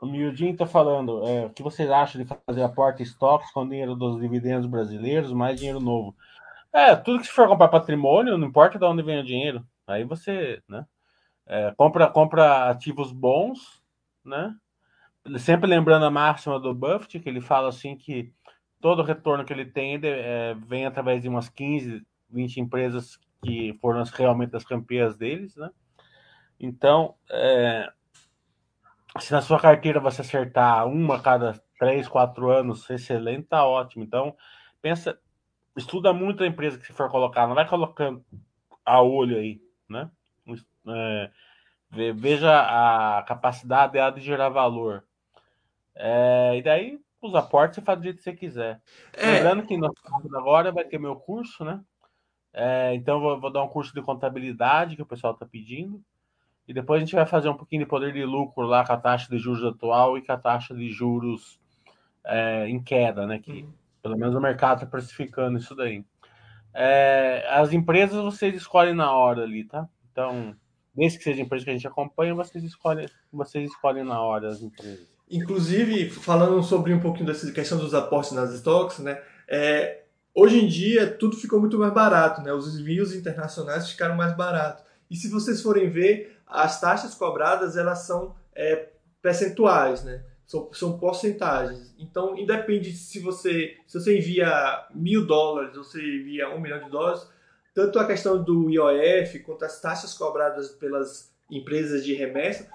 O 0.00 0.06
Mildinho 0.06 0.52
está 0.52 0.66
falando, 0.66 1.26
é, 1.26 1.46
o 1.46 1.50
que 1.50 1.62
vocês 1.62 1.90
acham 1.90 2.22
de 2.22 2.28
fazer 2.46 2.62
aporte 2.62 3.02
estoques 3.02 3.50
com 3.50 3.66
dinheiro 3.66 3.94
dos 3.94 4.20
dividendos 4.20 4.66
brasileiros, 4.66 5.32
mais 5.32 5.58
dinheiro 5.58 5.80
novo? 5.80 6.14
É, 6.72 6.94
tudo 6.94 7.20
que 7.20 7.26
se 7.26 7.32
for 7.32 7.48
comprar 7.48 7.68
patrimônio, 7.68 8.36
não 8.36 8.48
importa 8.48 8.78
de 8.78 8.84
onde 8.84 9.02
vem 9.02 9.18
o 9.18 9.24
dinheiro. 9.24 9.66
Aí 9.86 10.04
você, 10.04 10.62
né? 10.68 10.84
É, 11.46 11.72
compra, 11.76 12.08
compra 12.08 12.68
ativos 12.68 13.12
bons, 13.12 13.82
né? 14.22 14.54
Sempre 15.38 15.68
lembrando 15.68 16.04
a 16.04 16.10
máxima 16.10 16.60
do 16.60 16.74
Buffett, 16.74 17.18
que 17.18 17.28
ele 17.28 17.40
fala 17.40 17.68
assim 17.68 17.96
que 17.96 18.30
todo 18.80 19.02
retorno 19.02 19.44
que 19.44 19.52
ele 19.52 19.64
tem 19.64 19.98
é, 20.02 20.54
vem 20.54 20.84
através 20.84 21.22
de 21.22 21.28
umas 21.28 21.48
15, 21.48 22.04
20 22.28 22.60
empresas 22.60 23.18
que 23.42 23.78
foram 23.80 24.02
realmente 24.04 24.54
as 24.54 24.64
campeãs 24.64 25.16
deles, 25.16 25.56
né? 25.56 25.70
Então, 26.60 27.14
é, 27.30 27.90
se 29.20 29.32
na 29.32 29.40
sua 29.40 29.60
carteira 29.60 30.00
você 30.00 30.20
acertar 30.22 30.86
uma 30.86 31.16
a 31.16 31.20
cada 31.20 31.60
3, 31.78 32.08
4 32.08 32.50
anos, 32.50 32.88
excelente, 32.90 33.48
tá 33.48 33.66
ótimo. 33.66 34.04
Então, 34.04 34.36
pensa, 34.80 35.18
estuda 35.76 36.12
muito 36.12 36.42
a 36.42 36.46
empresa 36.46 36.78
que 36.78 36.86
você 36.86 36.92
for 36.92 37.10
colocar, 37.10 37.46
não 37.46 37.54
vai 37.54 37.68
colocando 37.68 38.24
a 38.84 39.02
olho 39.02 39.36
aí, 39.36 39.60
né? 39.88 40.10
É, 40.88 41.30
veja 42.12 43.18
a 43.18 43.22
capacidade 43.22 43.94
dela 43.94 44.10
de 44.10 44.20
gerar 44.20 44.48
valor. 44.48 45.04
É, 45.94 46.56
e 46.56 46.62
daí, 46.62 47.00
os 47.20 47.34
aportes 47.34 47.76
você 47.76 47.82
faz 47.82 47.98
do 47.98 48.04
jeito 48.04 48.18
que 48.18 48.22
você 48.22 48.32
quiser. 48.34 48.80
É. 49.12 49.26
Lembrando 49.32 49.66
que 49.66 49.76
no, 49.76 49.92
agora 50.34 50.70
vai 50.70 50.84
ter 50.84 50.98
meu 50.98 51.16
curso, 51.16 51.64
né? 51.64 51.80
É, 52.52 52.94
então, 52.94 53.20
vou, 53.20 53.38
vou, 53.40 53.52
dar 53.52 53.62
um 53.62 53.68
curso 53.68 53.92
de 53.92 54.00
contabilidade 54.00 54.96
que 54.96 55.02
o 55.02 55.06
pessoal 55.06 55.34
está 55.34 55.44
pedindo. 55.44 56.02
E 56.68 56.74
depois 56.74 57.00
a 57.00 57.04
gente 57.04 57.14
vai 57.14 57.26
fazer 57.26 57.48
um 57.48 57.56
pouquinho 57.56 57.84
de 57.84 57.88
poder 57.88 58.12
de 58.12 58.24
lucro 58.24 58.66
lá 58.66 58.84
com 58.84 58.92
a 58.92 58.96
taxa 58.96 59.28
de 59.30 59.38
juros 59.38 59.64
atual 59.64 60.18
e 60.18 60.22
com 60.22 60.32
a 60.32 60.36
taxa 60.36 60.74
de 60.74 60.90
juros 60.90 61.60
é, 62.24 62.68
em 62.68 62.82
queda, 62.82 63.26
né? 63.26 63.38
Que 63.38 63.62
uhum. 63.62 63.72
pelo 64.02 64.18
menos 64.18 64.34
o 64.34 64.40
mercado 64.40 64.78
está 64.78 64.86
precificando 64.86 65.58
isso 65.58 65.74
daí. 65.74 66.04
É, 66.74 67.46
as 67.50 67.72
empresas 67.72 68.22
vocês 68.22 68.54
escolhem 68.54 68.94
na 68.94 69.12
hora 69.12 69.44
ali, 69.44 69.64
tá? 69.64 69.88
Então, 70.12 70.54
desde 70.94 71.18
que 71.18 71.24
seja 71.24 71.40
empresa 71.40 71.64
que 71.64 71.70
a 71.70 71.74
gente 71.74 71.86
acompanha, 71.86 72.34
vocês 72.34 72.64
escolhem, 72.64 73.08
vocês 73.32 73.70
escolhem 73.70 74.04
na 74.04 74.20
hora 74.20 74.48
as 74.48 74.60
empresas. 74.60 75.06
Inclusive, 75.30 76.10
falando 76.10 76.62
sobre 76.62 76.92
um 76.92 77.00
pouquinho 77.00 77.26
dessa 77.26 77.50
questão 77.52 77.78
dos 77.78 77.94
aportes 77.94 78.32
nas 78.32 78.52
stocks, 78.54 78.98
né? 78.98 79.20
É, 79.48 80.02
hoje 80.34 80.62
em 80.62 80.66
dia 80.66 81.06
tudo 81.06 81.36
ficou 81.36 81.60
muito 81.60 81.78
mais 81.78 81.92
barato, 81.92 82.42
né? 82.42 82.52
Os 82.52 82.78
envios 82.78 83.14
internacionais 83.14 83.90
ficaram 83.90 84.16
mais 84.16 84.36
baratos. 84.36 84.84
E 85.10 85.16
se 85.16 85.28
vocês 85.28 85.62
forem 85.62 85.88
ver, 85.88 86.35
as 86.46 86.80
taxas 86.80 87.14
cobradas 87.14 87.76
elas 87.76 88.00
são 88.00 88.34
é, 88.54 88.88
percentuais, 89.20 90.04
né? 90.04 90.22
São, 90.46 90.72
são 90.72 90.98
porcentagens. 90.98 91.92
Então, 91.98 92.38
independe 92.38 92.92
se 92.92 93.18
você, 93.18 93.76
se 93.86 93.98
você 93.98 94.16
envia 94.16 94.86
mil 94.94 95.26
dólares 95.26 95.76
ou 95.76 95.82
você 95.82 95.98
envia 95.98 96.48
um 96.50 96.60
milhão 96.60 96.84
de 96.84 96.88
dólares, 96.88 97.26
tanto 97.74 97.98
a 97.98 98.06
questão 98.06 98.42
do 98.42 98.70
IOF 98.70 99.40
quanto 99.40 99.64
as 99.64 99.80
taxas 99.80 100.14
cobradas 100.14 100.68
pelas 100.68 101.34
empresas 101.50 102.04
de 102.04 102.14
remessa, 102.14 102.70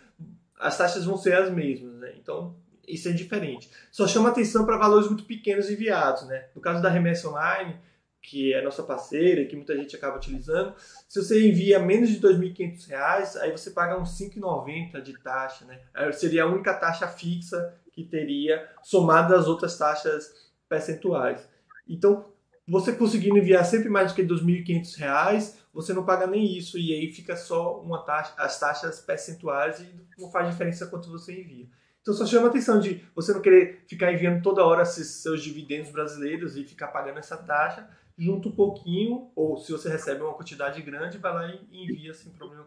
as 0.60 0.78
taxas 0.78 1.06
vão 1.06 1.18
ser 1.18 1.34
as 1.34 1.50
mesmas. 1.50 1.96
Né? 1.96 2.14
Então, 2.18 2.56
isso 2.86 3.08
é 3.08 3.12
diferente. 3.14 3.72
Só 3.90 4.06
chama 4.06 4.30
atenção 4.30 4.66
para 4.66 4.78
valores 4.78 5.08
muito 5.08 5.24
pequenos 5.24 5.70
enviados. 5.70 6.28
Né? 6.28 6.46
No 6.54 6.62
caso 6.62 6.82
da 6.82 6.90
remessa 6.90 7.30
online, 7.30 7.80
que 8.22 8.54
é 8.54 8.62
nossa 8.62 8.84
parceira 8.84 9.42
e 9.42 9.48
que 9.48 9.56
muita 9.56 9.76
gente 9.76 9.96
acaba 9.96 10.18
utilizando, 10.18 10.74
se 11.10 11.22
você 11.22 11.48
envia 11.48 11.80
menos 11.80 12.10
de 12.10 12.16
R$ 12.16 12.34
2.500, 12.34 13.38
aí 13.38 13.52
você 13.52 13.72
paga 13.72 14.00
uns 14.00 14.18
5,90 14.18 15.02
de 15.02 15.18
taxa, 15.22 15.66
né? 15.66 15.80
Seria 16.14 16.44
a 16.44 16.48
única 16.48 16.74
taxa 16.74 17.08
fixa 17.08 17.74
que 17.92 18.04
teria 18.04 18.70
somada 18.84 19.36
às 19.36 19.48
outras 19.48 19.78
taxas 19.78 20.52
percentuais. 20.70 21.50
Então, 21.88 22.32
você 22.68 22.94
conseguindo 22.94 23.38
enviar 23.38 23.66
sempre 23.66 23.90
mais 23.90 24.12
do 24.12 24.16
que 24.16 24.22
R$ 24.22 24.28
2.500, 24.30 25.56
você 25.74 25.94
não 25.94 26.06
paga 26.06 26.28
nem 26.28 26.58
isso 26.58 26.78
e 26.78 26.94
aí 26.94 27.12
fica 27.12 27.36
só 27.36 27.82
uma 27.82 28.04
taxa, 28.04 28.34
as 28.38 28.60
taxas 28.60 29.02
percentuais 29.02 29.80
e 29.80 29.90
não 30.18 30.30
faz 30.30 30.50
diferença 30.50 30.88
quanto 30.88 31.10
você 31.10 31.42
envia. 31.42 31.68
Então 32.02 32.14
só 32.14 32.26
chama 32.26 32.48
a 32.48 32.50
atenção 32.50 32.80
de 32.80 33.04
você 33.16 33.34
não 33.34 33.42
querer 33.42 33.84
ficar 33.88 34.12
enviando 34.12 34.42
toda 34.42 34.66
hora 34.66 34.84
seus 34.86 35.44
dividendos 35.44 35.92
brasileiros 35.92 36.58
e 36.58 36.64
ficar 36.64 36.88
pagando 36.88 37.20
essa 37.20 37.38
taxa, 37.38 37.88
junta 38.18 38.50
um 38.50 38.52
pouquinho, 38.52 39.32
ou 39.36 39.58
se 39.58 39.72
você 39.72 39.90
recebe 39.90 40.22
uma 40.22 40.34
quantidade 40.34 40.82
grande, 40.82 41.18
vai 41.18 41.34
lá 41.34 41.48
e 41.48 41.84
envia 41.84 42.14
sem 42.14 42.32
problema, 42.32 42.66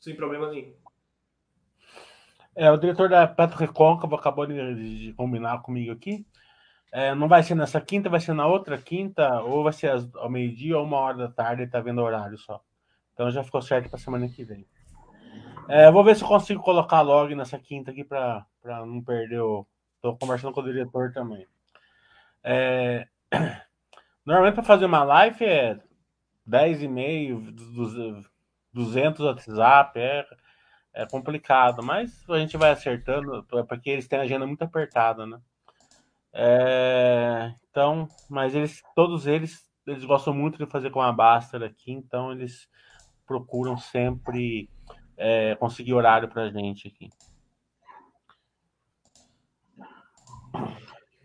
sem 0.00 0.14
problema 0.14 0.50
nenhum. 0.50 0.74
É, 2.54 2.70
o 2.70 2.76
diretor 2.76 3.08
da 3.08 3.26
Petro 3.26 3.56
Recôncavo 3.56 4.14
acabou 4.14 4.46
de, 4.46 5.06
de 5.06 5.12
combinar 5.14 5.62
comigo 5.62 5.92
aqui. 5.92 6.26
É, 6.92 7.14
não 7.14 7.26
vai 7.26 7.42
ser 7.42 7.54
nessa 7.54 7.80
quinta, 7.80 8.10
vai 8.10 8.20
ser 8.20 8.34
na 8.34 8.46
outra 8.46 8.76
quinta, 8.76 9.40
ou 9.42 9.64
vai 9.64 9.72
ser 9.72 9.90
ao 10.16 10.30
meio-dia 10.30 10.76
ou 10.76 10.84
uma 10.84 10.98
hora 10.98 11.16
da 11.16 11.28
tarde, 11.28 11.66
tá 11.66 11.80
vendo 11.80 12.02
o 12.02 12.04
horário 12.04 12.36
só. 12.36 12.62
Então 13.14 13.30
já 13.30 13.42
ficou 13.42 13.62
certo 13.62 13.88
para 13.88 13.98
semana 13.98 14.28
que 14.28 14.44
vem. 14.44 14.66
É, 15.68 15.90
vou 15.90 16.04
ver 16.04 16.16
se 16.16 16.22
eu 16.22 16.28
consigo 16.28 16.62
colocar 16.62 17.00
logo 17.00 17.34
nessa 17.34 17.58
quinta 17.58 17.90
aqui 17.90 18.04
para 18.04 18.46
não 18.64 19.02
perder 19.02 19.40
o. 19.40 19.66
Estou 19.96 20.16
conversando 20.18 20.52
com 20.52 20.60
o 20.60 20.64
diretor 20.64 21.12
também. 21.12 21.46
É... 22.42 23.06
Normalmente 24.24 24.54
para 24.54 24.62
fazer 24.62 24.84
uma 24.84 25.02
live 25.02 25.44
é 25.44 25.80
10 26.46 26.82
e 26.82 26.88
meio, 26.88 27.52
200 28.72 29.20
WhatsApp, 29.20 29.98
é, 29.98 30.26
é 30.94 31.06
complicado, 31.06 31.82
mas 31.82 32.28
a 32.28 32.38
gente 32.38 32.56
vai 32.56 32.70
acertando, 32.70 33.44
porque 33.68 33.90
eles 33.90 34.06
têm 34.06 34.18
a 34.18 34.22
agenda 34.22 34.46
muito 34.46 34.62
apertada, 34.62 35.26
né? 35.26 35.40
É, 36.32 37.54
então, 37.70 38.08
mas 38.28 38.54
eles, 38.54 38.82
todos 38.94 39.26
eles, 39.26 39.68
eles 39.86 40.04
gostam 40.04 40.32
muito 40.32 40.58
de 40.58 40.70
fazer 40.70 40.90
com 40.90 41.00
a 41.00 41.12
Baster 41.12 41.62
aqui, 41.62 41.92
então 41.92 42.32
eles 42.32 42.68
procuram 43.26 43.76
sempre 43.76 44.70
é, 45.16 45.54
conseguir 45.56 45.94
horário 45.94 46.28
para 46.28 46.42
a 46.44 46.50
gente 46.50 46.88
aqui. 46.88 47.10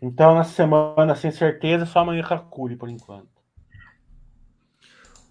Então, 0.00 0.34
na 0.34 0.44
semana, 0.44 1.14
sem 1.14 1.30
certeza, 1.30 1.84
só 1.84 2.00
amanhã 2.00 2.22
Kakuri, 2.22 2.76
por 2.76 2.88
enquanto. 2.88 3.28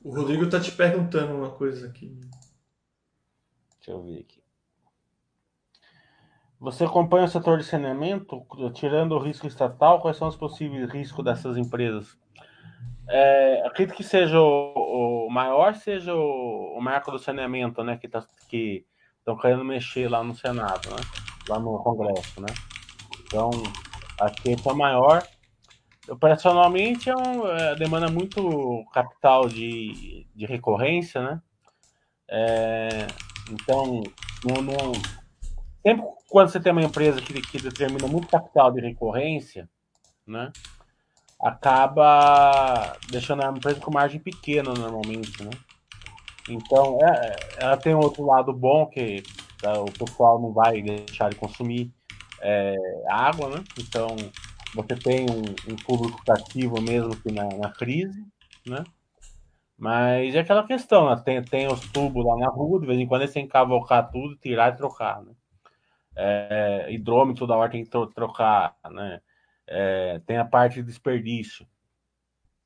O 0.04 0.14
Rodrigo 0.14 0.50
tá 0.50 0.60
te 0.60 0.72
perguntando 0.72 1.34
uma 1.34 1.50
coisa 1.52 1.88
aqui. 1.88 2.20
Deixa 3.78 3.92
eu 3.92 4.04
ver 4.04 4.20
aqui. 4.20 4.44
Você 6.60 6.84
acompanha 6.84 7.26
o 7.26 7.30
setor 7.30 7.60
de 7.60 7.64
saneamento, 7.64 8.46
tirando 8.74 9.14
o 9.14 9.20
risco 9.20 9.48
estatal, 9.48 10.02
quais 10.02 10.18
são 10.18 10.28
os 10.28 10.36
possíveis 10.36 10.90
riscos 10.90 11.24
dessas 11.24 11.56
empresas? 11.56 12.18
É, 13.08 13.64
acredito 13.66 13.96
que 13.96 14.04
seja 14.04 14.40
o, 14.40 15.28
o 15.28 15.30
maior, 15.30 15.76
seja 15.76 16.14
o, 16.14 16.78
o, 16.78 16.82
marco 16.82 17.12
do 17.12 17.20
saneamento, 17.20 17.84
né, 17.84 17.96
que 17.96 18.08
tá, 18.08 18.26
estão 18.52 19.38
querendo 19.38 19.64
mexer 19.64 20.10
lá 20.10 20.24
no 20.24 20.36
Senado, 20.36 20.90
né, 20.90 20.98
lá 21.48 21.60
no 21.60 21.78
Congresso, 21.80 22.42
né. 22.42 22.48
Então, 23.22 23.52
Esse 24.46 24.68
é 24.68 24.72
o 24.72 24.76
maior. 24.76 25.24
Operacionalmente 26.10 27.10
é, 27.10 27.16
um, 27.16 27.48
é 27.48 27.76
demanda 27.76 28.10
muito 28.10 28.86
capital 28.94 29.48
de, 29.48 30.26
de 30.34 30.46
recorrência, 30.46 31.22
né? 31.22 31.42
É, 32.30 33.08
então, 33.52 34.02
não, 34.44 34.62
não, 34.62 34.92
sempre 35.82 36.06
quando 36.30 36.50
você 36.50 36.60
tem 36.60 36.72
uma 36.72 36.84
empresa 36.84 37.22
que, 37.22 37.42
que 37.42 37.62
determina 37.62 38.08
muito 38.08 38.28
capital 38.28 38.72
de 38.72 38.82
recorrência, 38.82 39.70
né? 40.26 40.52
Acaba 41.42 42.98
deixando 43.10 43.44
a 43.44 43.52
empresa 43.52 43.80
com 43.80 43.92
margem 43.92 44.20
pequena 44.20 44.74
normalmente, 44.74 45.44
né? 45.44 45.52
Então, 46.50 46.98
é, 47.02 47.36
ela 47.58 47.78
tem 47.78 47.94
outro 47.94 48.26
lado 48.26 48.54
bom 48.54 48.86
que 48.86 49.22
tá, 49.62 49.80
o 49.82 49.92
pessoal 49.92 50.42
não 50.42 50.54
vai 50.54 50.82
deixar 50.82 51.30
de 51.30 51.36
consumir 51.36 51.92
é, 52.42 52.76
água, 53.10 53.50
né? 53.50 53.64
Então 53.80 54.16
você 54.76 54.96
tem 54.96 55.26
um, 55.30 55.72
um 55.72 55.76
público 55.76 56.24
cativo 56.26 56.82
mesmo 56.82 57.16
que 57.22 57.32
na, 57.32 57.48
na, 57.58 57.72
crise, 57.72 58.26
né? 58.66 58.84
Mas 59.78 60.34
é 60.36 60.40
aquela 60.40 60.66
questão, 60.66 61.10
né? 61.10 61.22
tem, 61.24 61.42
tem 61.44 61.68
os 61.68 61.80
tubos 61.92 62.26
lá 62.26 62.36
na 62.38 62.50
rua, 62.50 62.80
de 62.80 62.88
vez 62.88 63.00
em 63.00 63.08
quando 63.08 63.22
eles 63.22 63.34
têm 63.34 63.46
que 63.46 63.52
cavocar 63.52 64.10
tudo, 64.12 64.36
tirar 64.38 64.74
e 64.74 64.78
trocar, 64.78 65.22
né? 65.22 65.34
É, 66.16 66.88
hidrômetro 66.90 67.46
da 67.46 67.56
hora 67.56 67.72
tem 67.72 67.84
que 67.84 67.90
trocar, 67.90 68.76
né? 68.90 69.22
É, 69.68 70.20
tem 70.26 70.38
a 70.38 70.46
parte 70.46 70.76
de 70.76 70.84
desperdício. 70.84 71.68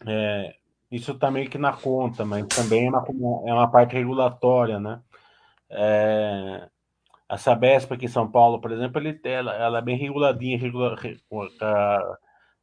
É, 0.07 0.55
isso 0.91 1.13
também 1.15 1.45
tá 1.45 1.51
que 1.51 1.57
na 1.57 1.73
conta, 1.73 2.25
mas 2.25 2.45
também 2.47 2.87
é 2.87 2.89
uma, 2.89 3.05
é 3.49 3.53
uma 3.53 3.71
parte 3.71 3.95
regulatória, 3.95 4.79
né? 4.79 5.01
É, 5.69 6.69
a 7.31 7.37
Sabesp 7.37 7.93
aqui 7.93 8.05
em 8.05 8.09
São 8.09 8.29
Paulo, 8.29 8.59
por 8.59 8.73
exemplo, 8.73 8.99
ele, 8.99 9.17
ela, 9.23 9.53
ela 9.55 9.77
é 9.77 9.81
bem 9.81 9.95
reguladinha, 9.95 10.57
regula, 10.57 10.97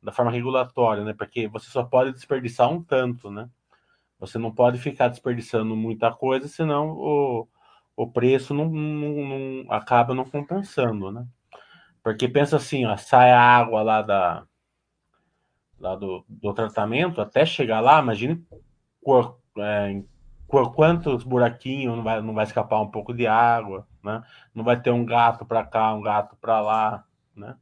da 0.02 0.12
forma 0.12 0.31
regulatória, 0.31 1.02
né? 1.04 1.14
Porque 1.14 1.48
você 1.48 1.70
só 1.70 1.83
pode 1.83 2.12
desperdiçar 2.12 2.70
um 2.70 2.83
tanto, 2.83 3.31
né? 3.31 3.48
Você 4.20 4.37
não 4.37 4.54
pode 4.54 4.78
ficar 4.78 5.09
desperdiçando 5.09 5.74
muita 5.74 6.12
coisa, 6.12 6.46
senão 6.48 6.90
o, 6.90 7.48
o 7.96 8.12
preço 8.12 8.52
não, 8.52 8.68
não, 8.68 9.64
não 9.64 9.72
acaba 9.72 10.14
não 10.14 10.26
compensando, 10.28 11.11
né? 11.11 11.26
Porque 12.02 12.28
pensa 12.28 12.57
assim, 12.57 12.85
ó, 12.85 12.94
sai 12.98 13.31
a 13.31 13.40
água 13.40 13.83
lá 13.83 14.02
da 14.02 14.44
lá 15.81 15.96
do, 15.96 16.26
do 16.28 16.52
tratamento 16.52 17.22
até 17.22 17.46
chegar 17.46 17.81
lá, 17.81 18.00
imagine 18.00 18.44
é, 19.61 20.02
quantos 20.74 21.24
buraquinhos 21.24 21.96
não 21.96 22.02
vai, 22.04 22.20
não 22.20 22.35
vai 22.35 22.44
escapar 22.44 22.83
um 22.83 22.90
pouco 22.90 23.14
de 23.14 23.26
água, 23.26 23.87
né? 24.08 24.22
Não 24.54 24.64
vai 24.64 24.80
ter 24.80 24.90
um 24.90 25.04
gato 25.04 25.44
para 25.44 25.64
cá, 25.64 25.94
um 25.94 26.00
gato 26.00 26.34
para 26.40 26.60
lá, 26.60 27.04
né? 27.36 27.54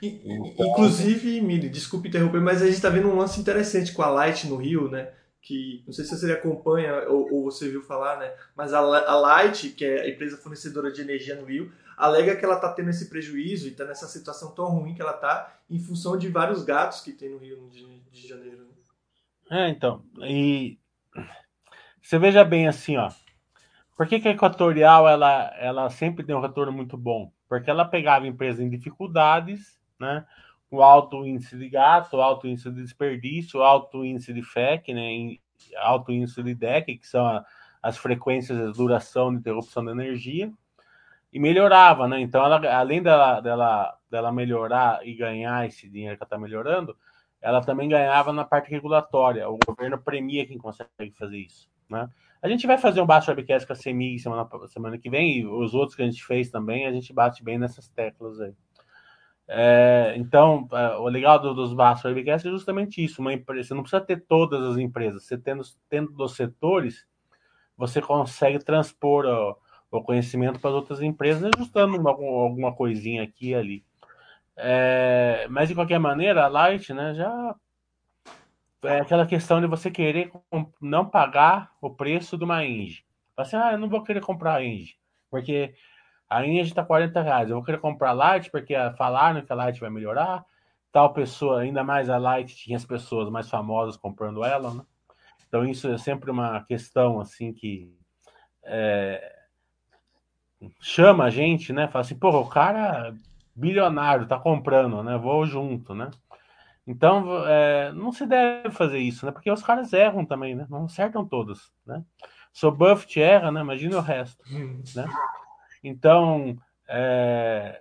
Então... 0.00 0.66
Inclusive, 0.68 1.40
Mili, 1.40 1.68
desculpe 1.68 2.08
interromper, 2.08 2.40
mas 2.40 2.62
a 2.62 2.66
gente 2.66 2.76
está 2.76 2.88
vendo 2.88 3.08
um 3.08 3.16
lance 3.16 3.40
interessante 3.40 3.92
com 3.92 4.02
a 4.02 4.08
Light 4.08 4.46
no 4.46 4.56
Rio, 4.56 4.88
né? 4.88 5.10
Que 5.42 5.82
não 5.86 5.92
sei 5.92 6.04
se 6.04 6.16
você 6.16 6.32
acompanha 6.32 7.08
ou, 7.08 7.32
ou 7.32 7.44
você 7.44 7.68
viu 7.68 7.82
falar, 7.82 8.18
né? 8.18 8.32
Mas 8.56 8.72
a, 8.72 8.78
a 8.78 9.16
Light, 9.16 9.70
que 9.70 9.84
é 9.84 10.02
a 10.02 10.08
empresa 10.08 10.36
fornecedora 10.36 10.90
de 10.92 11.00
energia 11.00 11.34
no 11.34 11.44
Rio, 11.44 11.72
alega 11.96 12.36
que 12.36 12.44
ela 12.44 12.54
está 12.54 12.72
tendo 12.72 12.90
esse 12.90 13.10
prejuízo 13.10 13.66
e 13.66 13.72
está 13.72 13.84
nessa 13.84 14.06
situação 14.06 14.54
tão 14.54 14.66
ruim 14.66 14.94
que 14.94 15.02
ela 15.02 15.14
está 15.14 15.54
em 15.68 15.78
função 15.78 16.16
de 16.16 16.28
vários 16.28 16.64
gatos 16.64 17.00
que 17.00 17.12
tem 17.12 17.30
no 17.30 17.38
Rio 17.38 17.68
de, 17.70 18.00
de 18.10 18.28
Janeiro. 18.28 18.64
Né? 19.50 19.66
É, 19.66 19.68
então. 19.68 20.02
E 20.20 20.78
você 22.00 22.18
veja 22.18 22.44
bem 22.44 22.66
assim, 22.66 22.96
ó. 22.96 23.10
Por 24.00 24.08
que, 24.08 24.18
que 24.18 24.28
a 24.28 24.30
Equatorial 24.30 25.06
ela, 25.06 25.54
ela 25.58 25.90
sempre 25.90 26.24
deu 26.24 26.38
um 26.38 26.40
retorno 26.40 26.72
muito 26.72 26.96
bom? 26.96 27.30
Porque 27.46 27.68
ela 27.68 27.84
pegava 27.84 28.26
empresas 28.26 28.58
em 28.58 28.70
dificuldades, 28.70 29.78
né? 29.98 30.24
O 30.70 30.82
alto 30.82 31.26
índice 31.26 31.54
de 31.58 31.68
gasto, 31.68 32.18
alto 32.18 32.46
índice 32.46 32.70
de 32.70 32.80
desperdício, 32.82 33.60
alto 33.60 34.02
índice 34.02 34.32
de 34.32 34.42
FEC, 34.42 34.94
né? 34.94 35.36
Alto 35.76 36.12
índice 36.12 36.42
de 36.42 36.54
DEC, 36.54 36.96
que 36.96 37.06
são 37.06 37.26
a, 37.26 37.44
as 37.82 37.98
frequências 37.98 38.56
de 38.56 38.72
duração 38.72 39.30
de 39.32 39.40
interrupção 39.40 39.84
de 39.84 39.90
energia, 39.90 40.50
e 41.30 41.38
melhorava, 41.38 42.08
né? 42.08 42.18
Então, 42.20 42.42
ela, 42.42 42.56
além 42.74 43.02
dela, 43.02 43.42
dela, 43.42 43.98
dela 44.10 44.32
melhorar 44.32 45.06
e 45.06 45.14
ganhar 45.14 45.66
esse 45.66 45.90
dinheiro 45.90 46.16
que 46.16 46.24
está 46.24 46.38
melhorando, 46.38 46.96
ela 47.38 47.60
também 47.60 47.86
ganhava 47.86 48.32
na 48.32 48.46
parte 48.46 48.70
regulatória. 48.70 49.46
O 49.46 49.58
governo 49.58 49.98
premia 49.98 50.46
quem 50.46 50.56
consegue 50.56 51.12
fazer 51.18 51.36
isso, 51.36 51.68
né? 51.86 52.08
A 52.42 52.48
gente 52.48 52.66
vai 52.66 52.78
fazer 52.78 53.00
um 53.00 53.06
Baixo 53.06 53.30
Webcast 53.30 53.66
com 53.66 53.72
a 53.74 53.76
CEMIG 53.76 54.18
semana, 54.18 54.48
semana 54.68 54.98
que 54.98 55.10
vem, 55.10 55.40
e 55.40 55.46
os 55.46 55.74
outros 55.74 55.94
que 55.94 56.02
a 56.02 56.06
gente 56.06 56.24
fez 56.24 56.50
também, 56.50 56.86
a 56.86 56.92
gente 56.92 57.12
bate 57.12 57.44
bem 57.44 57.58
nessas 57.58 57.88
teclas 57.88 58.40
aí. 58.40 58.54
É, 59.46 60.14
então, 60.16 60.68
é, 60.72 60.96
o 60.96 61.08
legal 61.08 61.38
do, 61.38 61.52
dos 61.52 61.74
Baixos 61.74 62.04
Webcasts 62.04 62.46
é 62.46 62.50
justamente 62.50 63.04
isso. 63.04 63.20
Uma 63.20 63.32
empresa, 63.34 63.68
você 63.68 63.74
não 63.74 63.82
precisa 63.82 64.00
ter 64.00 64.24
todas 64.26 64.62
as 64.62 64.78
empresas, 64.78 65.24
você 65.24 65.36
tendo, 65.36 65.62
tendo 65.88 66.12
dos 66.12 66.34
setores, 66.34 67.06
você 67.76 68.00
consegue 68.00 68.58
transpor 68.58 69.26
o 69.90 70.02
conhecimento 70.02 70.60
para 70.60 70.70
as 70.70 70.76
outras 70.76 71.02
empresas, 71.02 71.50
ajustando 71.54 71.98
uma, 71.98 72.10
alguma 72.10 72.72
coisinha 72.74 73.22
aqui 73.22 73.50
e 73.50 73.54
ali. 73.54 73.84
É, 74.56 75.46
mas 75.50 75.68
de 75.68 75.74
qualquer 75.74 75.98
maneira, 75.98 76.44
a 76.44 76.48
Light, 76.48 76.92
né, 76.94 77.14
já 77.14 77.54
é 78.82 79.00
aquela 79.00 79.26
questão 79.26 79.60
de 79.60 79.66
você 79.66 79.90
querer 79.90 80.32
não 80.80 81.04
pagar 81.04 81.72
o 81.80 81.90
preço 81.90 82.38
de 82.38 82.44
uma 82.44 82.64
Engie. 82.64 83.04
Assim, 83.36 83.56
ah, 83.56 83.72
eu 83.72 83.78
não 83.78 83.88
vou 83.88 84.02
querer 84.02 84.20
comprar 84.20 84.54
a 84.54 84.64
Engie, 84.64 84.96
porque 85.30 85.74
a 86.28 86.46
Engie 86.46 86.70
está 86.70 86.84
40 86.84 87.20
reais. 87.22 87.50
Eu 87.50 87.56
vou 87.56 87.64
querer 87.64 87.78
comprar 87.78 88.10
a 88.10 88.14
Light 88.14 88.50
porque 88.50 88.74
falaram 88.96 89.42
que 89.42 89.52
a 89.52 89.56
Light 89.56 89.80
vai 89.80 89.90
melhorar. 89.90 90.44
Tal 90.92 91.12
pessoa, 91.12 91.60
ainda 91.60 91.84
mais 91.84 92.08
a 92.08 92.18
Light, 92.18 92.56
tinha 92.56 92.76
as 92.76 92.84
pessoas 92.84 93.28
mais 93.30 93.48
famosas 93.48 93.96
comprando 93.96 94.44
ela, 94.44 94.74
né? 94.74 94.82
Então 95.46 95.64
isso 95.64 95.88
é 95.88 95.98
sempre 95.98 96.30
uma 96.30 96.62
questão 96.64 97.20
assim 97.20 97.52
que 97.52 97.92
é, 98.62 99.36
chama 100.80 101.24
a 101.24 101.30
gente, 101.30 101.72
né? 101.72 101.88
Fala 101.88 102.04
assim, 102.04 102.18
pô, 102.18 102.30
o 102.30 102.48
cara 102.48 103.14
bilionário 103.54 104.26
tá 104.26 104.38
comprando, 104.38 105.02
né? 105.02 105.16
Vou 105.18 105.44
junto, 105.46 105.94
né? 105.94 106.10
Então, 106.90 107.46
é, 107.46 107.92
não 107.92 108.10
se 108.10 108.26
deve 108.26 108.70
fazer 108.70 108.98
isso, 108.98 109.24
né? 109.24 109.30
Porque 109.30 109.50
os 109.50 109.62
caras 109.62 109.92
erram 109.92 110.24
também, 110.24 110.56
né? 110.56 110.66
Não 110.68 110.86
acertam 110.86 111.24
todos, 111.24 111.72
né? 111.86 112.02
Se 112.52 112.66
o 112.66 112.72
Buffett 112.72 113.20
erra, 113.20 113.52
né? 113.52 113.60
Imagina 113.60 113.96
o 113.96 114.00
resto, 114.00 114.42
né? 114.96 115.04
Então, 115.84 116.56
é, 116.88 117.80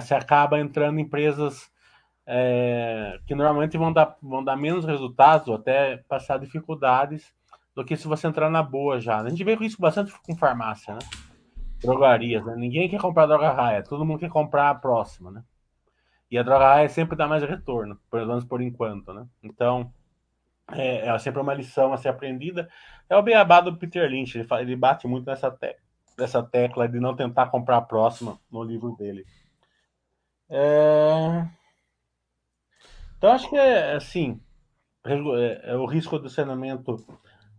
se 0.00 0.14
acaba 0.14 0.60
entrando 0.60 1.00
empresas 1.00 1.68
é, 2.24 3.18
que 3.26 3.34
normalmente 3.34 3.76
vão 3.76 3.92
dar, 3.92 4.16
vão 4.22 4.44
dar 4.44 4.56
menos 4.56 4.84
resultados 4.84 5.48
ou 5.48 5.56
até 5.56 5.96
passar 6.08 6.38
dificuldades 6.38 7.34
do 7.74 7.84
que 7.84 7.96
se 7.96 8.06
você 8.06 8.28
entrar 8.28 8.48
na 8.48 8.62
boa 8.62 9.00
já. 9.00 9.18
A 9.18 9.28
gente 9.28 9.42
vê 9.42 9.56
isso 9.60 9.80
bastante 9.80 10.12
com 10.22 10.36
farmácia, 10.36 10.94
né? 10.94 11.00
drogarias, 11.80 12.44
né? 12.44 12.54
Ninguém 12.56 12.88
quer 12.88 13.00
comprar 13.00 13.26
droga 13.26 13.50
raia, 13.50 13.82
todo 13.82 14.04
mundo 14.04 14.18
quer 14.18 14.30
comprar 14.30 14.70
a 14.70 14.74
próxima, 14.74 15.30
né? 15.30 15.42
E 16.30 16.38
a 16.38 16.42
droga 16.42 16.66
raia 16.66 16.88
sempre 16.88 17.16
dá 17.16 17.26
mais 17.26 17.42
retorno, 17.42 17.98
pelo 18.10 18.26
menos 18.26 18.44
por 18.44 18.60
enquanto, 18.60 19.12
né? 19.12 19.26
Então, 19.42 19.92
é, 20.72 21.08
é 21.08 21.18
sempre 21.18 21.40
uma 21.40 21.54
lição 21.54 21.92
a 21.92 21.96
ser 21.96 22.08
aprendida. 22.08 22.68
É 23.08 23.16
o 23.16 23.22
beabá 23.22 23.60
do 23.60 23.76
Peter 23.76 24.08
Lynch, 24.08 24.36
ele, 24.36 24.46
fala, 24.46 24.62
ele 24.62 24.76
bate 24.76 25.06
muito 25.06 25.26
nessa, 25.26 25.50
te, 25.50 25.76
nessa 26.18 26.42
tecla 26.42 26.88
de 26.88 27.00
não 27.00 27.16
tentar 27.16 27.46
comprar 27.46 27.78
a 27.78 27.82
próxima 27.82 28.38
no 28.50 28.62
livro 28.62 28.94
dele. 28.96 29.24
É... 30.50 31.46
Então, 33.16 33.32
acho 33.32 33.48
que 33.48 33.56
é 33.56 33.94
assim, 33.94 34.40
é, 35.04 35.72
é 35.72 35.76
o 35.76 35.86
risco 35.86 36.18
do 36.18 36.28
saneamento 36.28 36.96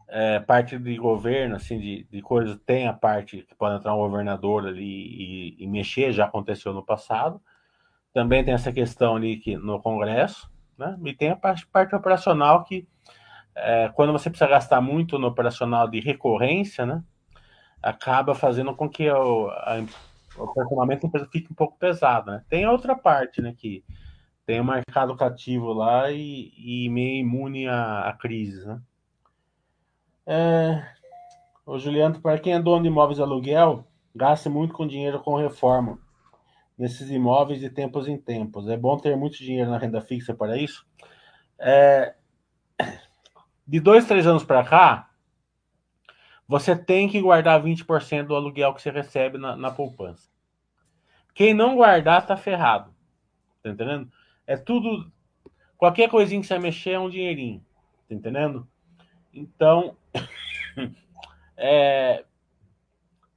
é, 0.08 0.40
parte 0.40 0.78
de 0.78 0.98
governo, 0.98 1.56
assim, 1.56 1.80
de, 1.80 2.04
de 2.12 2.22
coisas, 2.22 2.58
tem 2.66 2.88
a 2.88 2.94
parte 2.94 3.44
que 3.44 3.56
pode 3.56 3.76
entrar 3.76 3.94
um 3.94 4.00
governador 4.00 4.68
ali 4.68 4.84
e, 4.84 5.64
e, 5.64 5.68
mexer, 5.68 6.12
já 6.12 6.26
aconteceu 6.26 6.74
no 6.74 6.84
passado. 6.84 7.40
Também 8.14 8.44
tem 8.44 8.54
essa 8.54 8.72
questão 8.72 9.16
ali 9.16 9.38
que, 9.38 9.56
no 9.56 9.82
Congresso, 9.82 10.50
né? 10.78 10.98
E 11.04 11.14
tem 11.14 11.30
a 11.30 11.36
parte, 11.36 11.68
parte 11.68 11.96
operacional 11.96 12.64
que, 12.64 12.88
é, 13.56 13.90
quando 13.90 14.12
você 14.12 14.30
precisa 14.30 14.50
gastar 14.50 14.82
muito 14.82 15.20
no 15.20 15.28
operacional 15.28 15.88
de 15.88 16.00
recorrência, 16.00 16.86
né? 16.86 17.04
Acaba 17.82 18.34
fazendo 18.34 18.76
com 18.76 18.90
que 18.90 19.10
o, 19.10 19.50
a, 19.50 19.84
o 20.38 20.48
funcionamento 20.48 21.04
da 21.04 21.08
empresa 21.08 21.30
fique 21.32 21.52
um 21.52 21.56
pouco 21.56 21.78
pesado, 21.78 22.32
né? 22.32 22.44
Tem 22.50 22.64
a 22.66 22.72
outra 22.72 22.96
parte, 22.96 23.42
né? 23.42 23.54
Que 23.56 23.84
tem 24.46 24.60
o 24.60 24.66
mercado 24.66 25.16
cativo 25.16 25.72
lá 25.72 26.12
e, 26.12 26.52
e 26.58 26.90
meio 26.90 27.22
imune 27.22 27.68
à, 27.68 28.10
à 28.10 28.14
crise, 28.14 28.66
né? 28.66 28.82
É... 30.26 31.00
O 31.66 31.78
Juliano, 31.78 32.20
para 32.20 32.40
quem 32.40 32.54
é 32.54 32.60
dono 32.60 32.82
de 32.82 32.88
imóveis 32.88 33.18
de 33.18 33.22
aluguel, 33.22 33.88
gasta 34.16 34.50
muito 34.50 34.74
com 34.74 34.88
dinheiro 34.88 35.20
com 35.20 35.36
reforma 35.36 36.00
nesses 36.80 37.10
imóveis 37.10 37.60
de 37.60 37.70
tempos 37.70 38.08
em 38.08 38.18
tempos. 38.18 38.70
É 38.70 38.78
bom 38.78 38.98
ter 38.98 39.16
muito 39.18 39.38
dinheiro 39.38 39.70
na 39.70 39.78
renda 39.78 40.00
fixa 40.00 40.34
para 40.34 40.58
isso. 40.58 40.88
É... 41.60 42.16
De 43.68 43.82
dois, 43.82 44.08
três 44.08 44.26
anos 44.26 44.46
para 44.46 44.64
cá, 44.64 45.12
você 46.48 46.76
tem 46.76 47.10
que 47.10 47.22
guardar 47.22 47.62
20% 47.62 48.28
do 48.28 48.36
aluguel 48.36 48.74
que 48.74 48.82
você 48.82 48.90
recebe 48.90 49.38
na, 49.38 49.58
na 49.58 49.70
poupança. 49.70 50.30
Quem 51.36 51.54
não 51.54 51.76
guardar, 51.76 52.26
tá 52.26 52.38
ferrado. 52.38 52.96
Tá 53.62 53.70
entendendo? 53.70 54.10
É 54.48 54.56
tudo. 54.56 55.12
Qualquer 55.78 56.10
coisinha 56.10 56.42
que 56.42 56.48
você 56.48 56.58
mexer 56.58 56.92
é 56.92 57.00
um 57.00 57.10
dinheirinho. 57.10 57.64
Tá 58.08 58.16
entendendo? 58.16 58.68
Então, 59.34 59.96
é, 61.56 62.26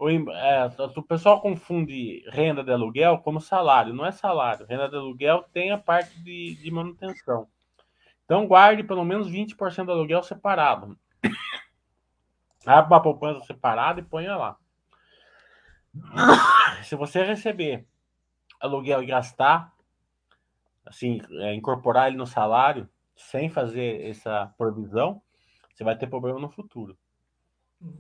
o, 0.03 0.31
é, 0.33 0.67
o 0.97 1.03
pessoal 1.03 1.41
confunde 1.41 2.25
renda 2.29 2.65
de 2.65 2.73
aluguel 2.73 3.19
como 3.19 3.41
salário. 3.41 3.95
Não 3.95 4.05
é 4.05 4.11
salário. 4.11 4.67
Renda 4.67 4.89
de 4.89 4.97
aluguel 4.97 5.45
tem 5.53 5.71
a 5.71 5.79
parte 5.79 6.21
de, 6.21 6.57
de 6.57 6.71
manutenção. 6.73 7.47
Então, 8.25 8.49
guarde 8.49 8.83
pelo 8.83 9.05
menos 9.05 9.31
20% 9.31 9.85
do 9.85 9.93
aluguel 9.93 10.23
separado. 10.25 10.99
Abra 12.67 12.97
uma 12.97 13.03
poupança 13.03 13.47
separada 13.47 14.01
e 14.01 14.05
ponha 14.05 14.37
lá. 14.37 14.57
Se 16.83 16.97
você 16.97 17.23
receber 17.23 17.87
aluguel 18.61 19.05
e 19.05 19.07
gastar, 19.07 19.73
assim, 20.85 21.21
é, 21.43 21.55
incorporar 21.55 22.09
ele 22.09 22.17
no 22.17 22.27
salário, 22.27 22.89
sem 23.15 23.49
fazer 23.49 24.05
essa 24.09 24.53
provisão, 24.59 25.23
você 25.73 25.85
vai 25.85 25.97
ter 25.97 26.09
problema 26.09 26.41
no 26.41 26.51
futuro. 26.51 26.99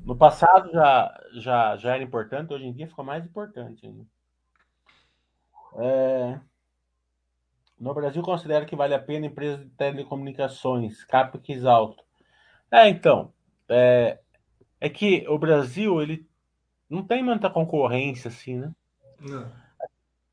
No 0.04 0.16
passado 0.16 0.70
já, 0.70 1.20
já, 1.34 1.76
já 1.76 1.94
era 1.94 2.02
importante, 2.02 2.52
hoje 2.52 2.66
em 2.66 2.72
dia 2.72 2.86
ficou 2.86 3.04
mais 3.04 3.24
importante 3.24 3.86
ainda. 3.86 4.04
É... 5.76 6.40
No 7.78 7.92
Brasil, 7.92 8.22
considera 8.22 8.64
que 8.64 8.76
vale 8.76 8.94
a 8.94 8.98
pena 8.98 9.26
empresa 9.26 9.58
de 9.58 9.70
telecomunicações, 9.70 11.04
CAPEX 11.04 11.64
alto. 11.64 12.04
É, 12.70 12.88
então, 12.88 13.32
é, 13.68 14.20
é 14.80 14.88
que 14.88 15.26
o 15.28 15.36
Brasil, 15.36 16.00
ele 16.00 16.28
não 16.88 17.02
tem 17.02 17.22
muita 17.24 17.50
concorrência, 17.50 18.28
assim, 18.28 18.56
né? 18.56 18.72
Não. 19.20 19.50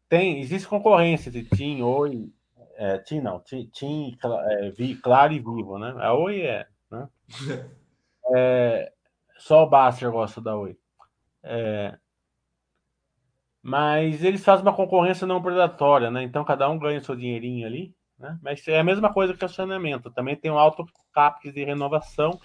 Tem, 0.08 0.40
existe 0.40 0.68
concorrência 0.68 1.32
de 1.32 1.44
TIM, 1.44 1.82
Oi, 1.82 2.32
é, 2.76 3.00
TIM 3.00 3.22
não, 3.22 3.40
TIM, 3.40 3.68
TIM 3.68 4.16
é, 4.24 4.96
Claro 5.02 5.34
e 5.34 5.40
Vivo, 5.40 5.80
né? 5.80 5.96
A 5.98 6.14
Oi 6.14 6.42
é 6.42 6.68
né? 6.92 7.08
é, 8.36 8.94
só 9.40 9.64
o 9.64 9.70
Baster 9.70 10.12
gosta 10.12 10.40
da 10.40 10.56
Oi. 10.56 10.78
É, 11.42 11.98
mas 13.62 14.24
eles 14.24 14.44
fazem 14.44 14.66
uma 14.66 14.76
concorrência 14.76 15.28
não 15.28 15.42
predatória, 15.42 16.10
né? 16.12 16.24
Então 16.24 16.46
cada 16.46 16.70
um 16.70 16.78
ganha 16.80 17.02
seu 17.02 17.16
dinheirinho 17.16 17.66
ali. 17.66 17.94
Né? 18.18 18.38
Mas 18.42 18.68
é 18.68 18.80
a 18.80 18.84
mesma 18.84 19.14
coisa 19.14 19.34
que 19.34 19.44
o 19.44 19.50
saneamento. 19.50 20.12
Também 20.12 20.36
tem 20.36 20.52
um 20.52 20.60
alto 20.60 20.86
CAPEX 21.14 21.54
de 21.54 21.64
renovação. 21.64 22.40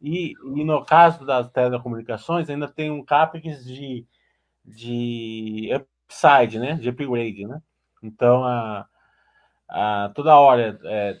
E, 0.00 0.32
e 0.56 0.64
no 0.64 0.84
caso 0.84 1.24
das 1.24 1.50
telecomunicações, 1.50 2.50
ainda 2.50 2.68
tem 2.68 2.90
um 2.90 3.04
CAPEX 3.04 3.64
de, 3.64 4.06
de 4.64 5.70
upside, 5.74 6.58
né? 6.58 6.74
De 6.74 6.88
upgrade, 6.88 7.46
né? 7.46 7.62
Então, 8.02 8.44
a, 8.44 8.86
ah, 9.74 10.12
toda 10.14 10.38
hora 10.38 10.78
é, 10.84 11.16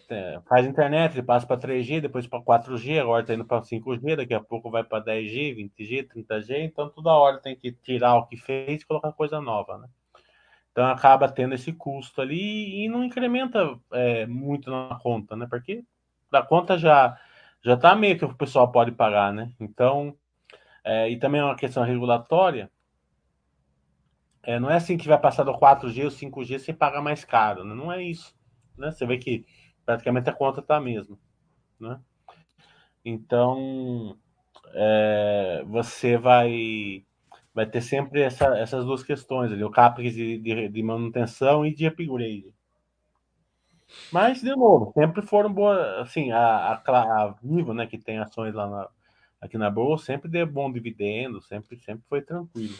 faz 0.46 0.66
internet, 0.66 1.14
ele 1.14 1.22
passa 1.22 1.46
para 1.46 1.56
3G, 1.56 2.02
depois 2.02 2.26
para 2.26 2.38
4G, 2.42 3.00
agora 3.00 3.22
está 3.22 3.32
indo 3.32 3.46
para 3.46 3.62
5G, 3.62 4.14
daqui 4.14 4.34
a 4.34 4.42
pouco 4.42 4.70
vai 4.70 4.84
para 4.84 5.02
10G, 5.02 5.56
20G, 5.56 6.06
30G, 6.06 6.58
então 6.58 6.90
toda 6.90 7.14
hora 7.14 7.38
tem 7.40 7.56
que 7.56 7.72
tirar 7.72 8.14
o 8.16 8.26
que 8.26 8.36
fez 8.36 8.82
e 8.82 8.86
colocar 8.86 9.10
coisa 9.12 9.40
nova, 9.40 9.78
né? 9.78 9.88
Então 10.70 10.84
acaba 10.86 11.30
tendo 11.32 11.54
esse 11.54 11.72
custo 11.72 12.20
ali 12.20 12.84
e 12.84 12.88
não 12.90 13.02
incrementa 13.02 13.78
é, 13.90 14.26
muito 14.26 14.70
na 14.70 14.98
conta, 15.02 15.34
né? 15.34 15.46
Porque 15.48 15.82
da 16.30 16.42
conta 16.42 16.76
já 16.76 17.18
já 17.64 17.72
está 17.74 17.94
meio 17.96 18.18
que 18.18 18.24
o 18.26 18.34
pessoal 18.34 18.70
pode 18.70 18.92
pagar, 18.92 19.32
né? 19.32 19.50
Então, 19.58 20.14
é, 20.84 21.08
e 21.08 21.18
também 21.18 21.40
é 21.40 21.44
uma 21.44 21.56
questão 21.56 21.84
regulatória, 21.84 22.70
é, 24.42 24.58
não 24.60 24.70
é 24.70 24.76
assim 24.76 24.98
que 24.98 25.08
vai 25.08 25.18
passar 25.18 25.44
do 25.44 25.54
4G 25.54 26.04
ou 26.04 26.10
5G 26.10 26.58
você 26.58 26.72
paga 26.74 27.00
mais 27.00 27.24
caro, 27.24 27.64
né? 27.64 27.74
não 27.74 27.90
é 27.90 28.02
isso 28.02 28.41
né? 28.76 28.90
Você 28.90 29.06
vê 29.06 29.18
que 29.18 29.44
praticamente 29.84 30.28
a 30.30 30.32
conta 30.32 30.60
está 30.60 30.76
a 30.76 30.80
mesma, 30.80 31.18
né? 31.78 32.00
Então, 33.04 34.16
é, 34.74 35.64
você 35.66 36.16
vai 36.16 37.04
vai 37.54 37.66
ter 37.66 37.82
sempre 37.82 38.22
essa, 38.22 38.58
essas 38.58 38.84
duas 38.84 39.02
questões 39.02 39.52
ali, 39.52 39.62
o 39.62 39.70
CAPEX 39.70 40.14
de, 40.14 40.38
de, 40.38 40.68
de, 40.68 40.82
manutenção 40.82 41.66
e 41.66 41.74
de 41.74 41.86
upgrade. 41.86 42.52
Mas, 44.10 44.40
de 44.40 44.56
novo, 44.56 44.90
sempre 44.94 45.20
foram 45.20 45.52
boas, 45.52 45.78
assim, 45.98 46.32
a, 46.32 46.82
a, 46.86 47.24
a 47.24 47.34
Vivo, 47.42 47.74
né, 47.74 47.86
que 47.86 47.98
tem 47.98 48.18
ações 48.18 48.54
lá 48.54 48.66
na, 48.66 48.88
aqui 49.38 49.58
na 49.58 49.70
Bolsa, 49.70 50.06
sempre 50.06 50.30
deu 50.30 50.46
bom 50.46 50.72
dividendo, 50.72 51.42
sempre, 51.42 51.78
sempre 51.80 52.04
foi 52.08 52.22
tranquilo. 52.22 52.74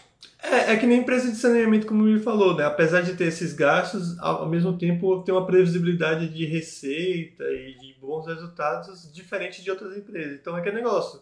É, 0.53 0.73
é 0.73 0.77
que 0.77 0.87
nem 0.87 1.01
empresa 1.01 1.31
de 1.31 1.37
saneamento, 1.37 1.87
como 1.87 2.07
ele 2.07 2.21
falou, 2.21 2.55
né? 2.55 2.65
Apesar 2.65 3.01
de 3.01 3.15
ter 3.15 3.25
esses 3.25 3.55
gastos, 3.55 4.19
ao, 4.19 4.47
mesmo 4.49 4.77
tempo 4.77 5.23
tem 5.23 5.35
uma 5.35 5.47
previsibilidade 5.47 6.29
de 6.29 6.45
receita 6.45 7.45
e 7.45 7.75
de 7.79 7.95
bons 7.99 8.27
resultados 8.27 9.11
diferente 9.13 9.63
de 9.63 9.71
outras 9.71 9.97
empresas. 9.97 10.39
Então 10.39 10.57
é 10.57 10.61
que 10.61 10.69
é 10.69 10.73
negócio 10.73 11.21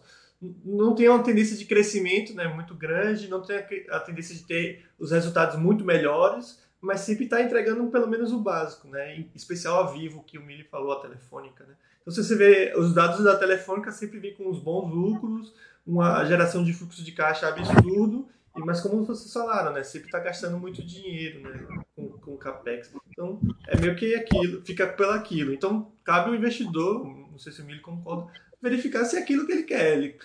não 0.65 0.95
tem 0.95 1.07
uma 1.07 1.21
tendência 1.21 1.55
de 1.55 1.65
crescimento 1.65 2.33
né, 2.33 2.47
muito 2.47 2.73
grande, 2.73 3.27
não 3.27 3.43
tem 3.43 3.57
a 3.89 3.99
tendência 3.99 4.35
de 4.35 4.43
ter 4.43 4.85
os 4.97 5.11
resultados 5.11 5.57
muito 5.57 5.85
melhores, 5.85 6.59
mas 6.79 7.01
sempre 7.01 7.25
está 7.25 7.41
entregando 7.41 7.85
pelo 7.91 8.07
menos 8.07 8.31
o 8.31 8.39
básico, 8.39 8.87
né? 8.87 9.17
Em 9.17 9.29
especial 9.35 9.83
a 9.83 9.91
Vivo, 9.91 10.23
que 10.23 10.39
o 10.39 10.43
Mili 10.43 10.63
falou, 10.63 10.93
a 10.93 10.99
Telefônica. 10.99 11.63
Né? 11.63 11.75
Então, 12.01 12.11
se 12.11 12.23
você 12.23 12.35
vê 12.35 12.73
os 12.75 12.91
dados 12.91 13.23
da 13.23 13.35
Telefônica, 13.35 13.91
sempre 13.91 14.17
vem 14.17 14.33
com 14.33 14.49
os 14.49 14.57
bons 14.57 14.91
lucros, 14.91 15.53
uma 15.85 16.25
geração 16.25 16.63
de 16.63 16.73
fluxo 16.73 17.03
de 17.03 17.11
caixa 17.11 17.47
absurdo, 17.47 18.27
mas 18.55 18.81
como 18.81 19.03
vocês 19.03 19.31
falaram, 19.31 19.73
né? 19.73 19.83
Sempre 19.83 20.07
está 20.07 20.19
gastando 20.19 20.57
muito 20.57 20.83
dinheiro 20.83 21.41
né? 21.41 21.67
com, 21.95 22.09
com 22.09 22.37
capex. 22.37 22.91
Então, 23.09 23.39
é 23.67 23.79
meio 23.79 23.95
que 23.95 24.13
aquilo, 24.15 24.61
fica 24.65 24.87
pelo 24.87 25.11
aquilo. 25.11 25.53
Então, 25.53 25.91
cabe 26.03 26.31
o 26.31 26.35
investidor, 26.35 27.05
não 27.05 27.39
sei 27.39 27.51
se 27.51 27.61
o 27.61 27.65
Mili 27.65 27.79
concorda, 27.79 28.31
verificar 28.61 29.05
se 29.05 29.17
é 29.17 29.21
aquilo 29.21 29.45
que 29.45 29.51
ele 29.51 29.63
quer. 29.63 29.97
Ele, 29.97 30.17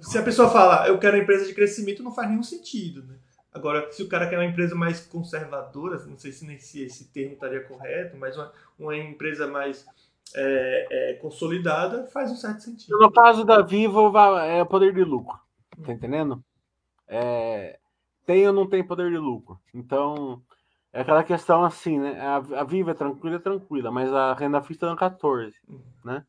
se 0.00 0.18
a 0.18 0.22
pessoa 0.22 0.50
fala, 0.50 0.86
eu 0.88 0.98
quero 0.98 1.16
uma 1.16 1.22
empresa 1.22 1.46
de 1.46 1.54
crescimento, 1.54 2.02
não 2.02 2.14
faz 2.14 2.28
nenhum 2.28 2.42
sentido, 2.42 3.02
né? 3.04 3.16
Agora, 3.54 3.90
se 3.92 4.02
o 4.02 4.08
cara 4.08 4.28
quer 4.28 4.38
uma 4.38 4.46
empresa 4.46 4.74
mais 4.74 5.00
conservadora, 5.06 5.98
não 6.06 6.16
sei 6.16 6.32
se, 6.32 6.46
nem 6.46 6.58
se 6.58 6.82
esse 6.82 7.12
termo 7.12 7.34
estaria 7.34 7.62
correto, 7.62 8.16
mas 8.16 8.34
uma, 8.34 8.50
uma 8.78 8.96
empresa 8.96 9.46
mais 9.46 9.84
é, 10.34 10.86
é, 10.90 11.14
consolidada, 11.14 12.06
faz 12.06 12.30
um 12.30 12.36
certo 12.36 12.60
sentido. 12.60 12.98
No 12.98 13.12
caso 13.12 13.44
da 13.44 13.60
Vivo, 13.60 14.10
é 14.38 14.64
poder 14.64 14.94
de 14.94 15.04
lucro. 15.04 15.38
Tá 15.84 15.92
entendendo? 15.92 16.42
É, 17.14 17.78
tem 18.24 18.46
ou 18.46 18.54
não 18.54 18.66
tem 18.66 18.82
poder 18.82 19.10
de 19.10 19.18
lucro. 19.18 19.60
Então, 19.74 20.42
é 20.90 21.02
aquela 21.02 21.22
questão 21.22 21.62
assim, 21.62 21.98
né? 21.98 22.18
A, 22.18 22.36
a 22.36 22.64
Vivo 22.64 22.90
é 22.90 22.94
tranquila, 22.94 23.36
é 23.36 23.38
tranquila, 23.38 23.90
mas 23.90 24.10
a 24.10 24.32
renda 24.32 24.62
fixa 24.62 24.90
é 24.90 24.96
14, 24.96 25.54
né? 26.02 26.24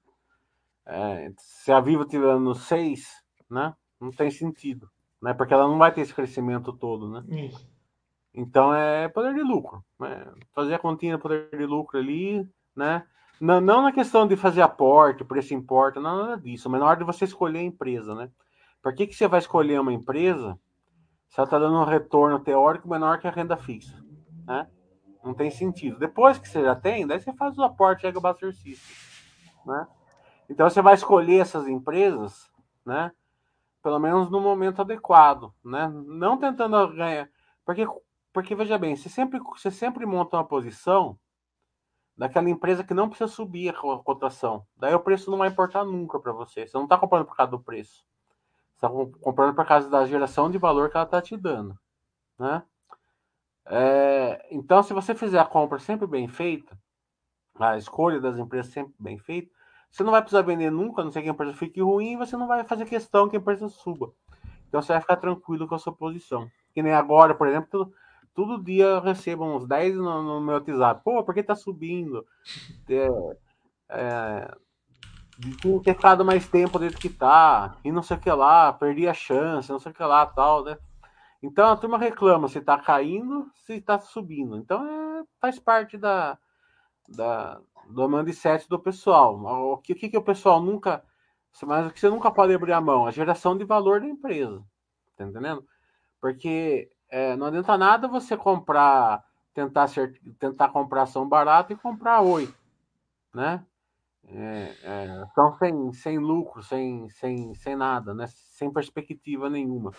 É, 0.85 1.31
se 1.37 1.71
a 1.71 1.79
Vivo 1.79 2.03
tiver 2.03 2.37
no 2.37 2.53
6, 2.53 3.07
né? 3.49 3.73
Não 3.97 4.11
tem 4.11 4.29
sentido, 4.29 4.89
né? 5.21 5.33
Porque 5.33 5.53
ela 5.53 5.69
não 5.69 5.77
vai 5.77 5.93
ter 5.93 6.01
esse 6.01 6.13
crescimento 6.13 6.73
todo, 6.73 7.07
né? 7.09 7.23
Isso. 7.45 7.65
Então 8.33 8.73
é 8.73 9.07
poder 9.07 9.33
de 9.33 9.41
lucro, 9.41 9.85
né? 9.97 10.27
Fazer 10.53 10.73
a 10.73 10.79
continha 10.79 11.17
poder 11.17 11.49
de 11.49 11.65
lucro 11.65 11.97
ali, 11.97 12.45
né? 12.75 13.05
Não, 13.39 13.61
não 13.61 13.81
na 13.81 13.93
questão 13.93 14.27
de 14.27 14.35
fazer 14.35 14.61
aporte, 14.61 15.23
preço 15.23 15.53
importa, 15.53 16.01
não 16.01 16.23
nada 16.23 16.41
disso, 16.41 16.69
mas 16.69 16.81
na 16.81 16.87
hora 16.87 16.99
de 16.99 17.05
você 17.05 17.23
escolher 17.23 17.59
a 17.59 17.63
empresa, 17.63 18.13
né? 18.13 18.29
Por 18.81 18.93
que, 18.93 19.07
que 19.07 19.15
você 19.15 19.29
vai 19.29 19.39
escolher 19.39 19.79
uma 19.79 19.93
empresa 19.93 20.59
se 21.33 21.39
ela 21.39 21.47
está 21.47 21.57
dando 21.57 21.79
um 21.79 21.83
retorno 21.83 22.39
teórico 22.39 22.87
menor 22.87 23.19
que 23.19 23.27
a 23.27 23.31
renda 23.31 23.57
fixa, 23.57 23.99
né? 24.45 24.69
Não 25.23 25.33
tem 25.33 25.49
sentido. 25.49 25.97
Depois 25.97 26.37
que 26.37 26.47
você 26.47 26.61
já 26.61 26.75
tem, 26.75 27.07
daí 27.07 27.19
você 27.19 27.33
faz 27.33 27.57
o 27.57 27.63
aporte 27.63 28.05
Ego 28.05 28.21
Buster 28.21 28.53
System, 28.53 28.95
né? 29.65 29.87
Então 30.47 30.69
você 30.69 30.79
vai 30.79 30.93
escolher 30.93 31.39
essas 31.39 31.67
empresas, 31.67 32.51
né? 32.85 33.11
Pelo 33.81 33.97
menos 33.97 34.29
no 34.29 34.39
momento 34.39 34.83
adequado, 34.83 35.51
né? 35.65 35.91
Não 36.05 36.37
tentando 36.37 36.93
ganhar, 36.93 37.27
porque 37.65 37.87
porque 38.31 38.53
veja 38.53 38.77
bem, 38.77 38.95
você 38.95 39.09
sempre 39.09 39.39
você 39.39 39.71
sempre 39.71 40.05
monta 40.05 40.37
uma 40.37 40.45
posição 40.45 41.17
daquela 42.15 42.47
empresa 42.47 42.83
que 42.83 42.93
não 42.93 43.09
precisa 43.09 43.27
subir 43.27 43.69
a 43.69 44.03
cotação. 44.03 44.67
Daí 44.77 44.93
o 44.93 44.99
preço 44.99 45.31
não 45.31 45.39
vai 45.39 45.49
importar 45.49 45.83
nunca 45.83 46.19
para 46.19 46.31
você. 46.31 46.67
Você 46.67 46.77
não 46.77 46.83
está 46.83 46.95
comprando 46.95 47.25
por 47.25 47.35
causa 47.35 47.49
do 47.49 47.59
preço. 47.59 48.05
Você 48.83 49.03
está 49.03 49.19
comprando 49.21 49.55
por 49.55 49.65
causa 49.65 49.89
da 49.89 50.05
geração 50.05 50.51
de 50.51 50.57
valor 50.57 50.89
que 50.89 50.97
ela 50.97 51.05
está 51.05 51.21
te 51.21 51.37
dando, 51.37 51.77
né? 52.37 52.63
É, 53.65 54.45
então, 54.51 54.83
se 54.83 54.93
você 54.93 55.15
fizer 55.15 55.39
a 55.39 55.45
compra 55.45 55.79
sempre 55.79 56.05
bem 56.05 56.27
feita, 56.27 56.77
a 57.57 57.77
escolha 57.77 58.19
das 58.19 58.37
empresas 58.37 58.73
sempre 58.73 58.93
bem 58.99 59.17
feita, 59.17 59.49
você 59.89 60.03
não 60.03 60.11
vai 60.11 60.21
precisar 60.21 60.41
vender 60.41 60.69
nunca, 60.69 61.01
a 61.01 61.05
não 61.05 61.11
ser 61.11 61.21
que 61.21 61.29
a 61.29 61.31
empresa 61.31 61.53
fique 61.53 61.81
ruim, 61.81 62.13
e 62.13 62.17
você 62.17 62.35
não 62.35 62.47
vai 62.47 62.63
fazer 62.65 62.85
questão 62.85 63.29
que 63.29 63.37
a 63.37 63.39
empresa 63.39 63.69
suba. 63.69 64.11
Então 64.67 64.81
você 64.81 64.91
vai 64.91 65.01
ficar 65.01 65.15
tranquilo 65.15 65.67
com 65.67 65.75
a 65.75 65.79
sua 65.79 65.93
posição. 65.93 66.49
Que 66.73 66.81
nem 66.81 66.93
agora, 66.93 67.35
por 67.35 67.47
exemplo, 67.47 67.69
todo, 67.69 67.93
todo 68.33 68.63
dia 68.63 68.85
eu 68.85 69.01
recebo 69.01 69.45
uns 69.45 69.65
10 69.65 69.95
no, 69.95 70.23
no, 70.23 70.41
meu 70.41 70.55
WhatsApp. 70.55 71.01
Pô, 71.03 71.23
por 71.23 71.33
que 71.33 71.43
tá 71.43 71.55
subindo? 71.55 72.25
É, 72.89 73.07
é, 73.89 74.57
de 75.37 75.57
ter 75.57 75.93
ficado 75.93 76.23
mais 76.23 76.47
tempo 76.47 76.77
dentro 76.79 76.99
que 76.99 77.09
tá, 77.09 77.75
e 77.83 77.91
não 77.91 78.03
sei 78.03 78.17
o 78.17 78.19
que 78.19 78.31
lá, 78.31 78.71
perdi 78.73 79.07
a 79.07 79.13
chance, 79.13 79.71
não 79.71 79.79
sei 79.79 79.91
o 79.91 79.95
que 79.95 80.03
lá, 80.03 80.25
tal, 80.25 80.63
né? 80.63 80.77
Então 81.41 81.69
a 81.69 81.75
turma 81.75 81.97
reclama 81.97 82.47
se 82.47 82.61
tá 82.61 82.77
caindo, 82.77 83.51
se 83.65 83.81
tá 83.81 83.99
subindo. 83.99 84.57
Então 84.57 84.85
é, 84.87 85.23
faz 85.41 85.59
parte 85.59 85.97
da, 85.97 86.37
da, 87.09 87.59
do 87.89 88.07
mindset 88.07 88.69
do 88.69 88.79
pessoal. 88.79 89.35
O 89.73 89.77
que, 89.77 89.93
o 89.93 89.95
que, 89.95 90.09
que 90.09 90.17
o 90.17 90.23
pessoal 90.23 90.61
nunca. 90.61 91.03
Mas 91.63 91.87
o 91.87 91.91
que 91.91 91.99
você 91.99 92.09
nunca 92.09 92.31
pode 92.31 92.53
abrir 92.53 92.71
a 92.71 92.81
mão? 92.81 93.05
A 93.05 93.11
geração 93.11 93.57
de 93.57 93.65
valor 93.65 93.99
da 93.99 94.07
empresa. 94.07 94.63
Tá 95.17 95.25
entendendo? 95.25 95.65
Porque 96.21 96.89
é, 97.09 97.35
não 97.35 97.47
adianta 97.47 97.77
nada 97.77 98.07
você 98.07 98.37
comprar, 98.37 99.23
tentar, 99.53 99.87
ser, 99.87 100.19
tentar 100.39 100.69
comprar 100.69 101.03
ação 101.03 101.27
barata 101.27 101.73
e 101.73 101.75
comprar 101.75 102.21
oito. 102.21 102.55
Né? 103.33 103.63
É, 104.29 104.73
é, 104.83 105.27
então 105.31 105.53
sem, 105.57 105.93
sem 105.93 106.17
lucro, 106.17 106.63
sem, 106.63 107.09
sem, 107.09 107.53
sem 107.55 107.75
nada, 107.75 108.13
né? 108.13 108.25
sem 108.27 108.71
perspectiva 108.71 109.49
nenhuma. 109.49 109.91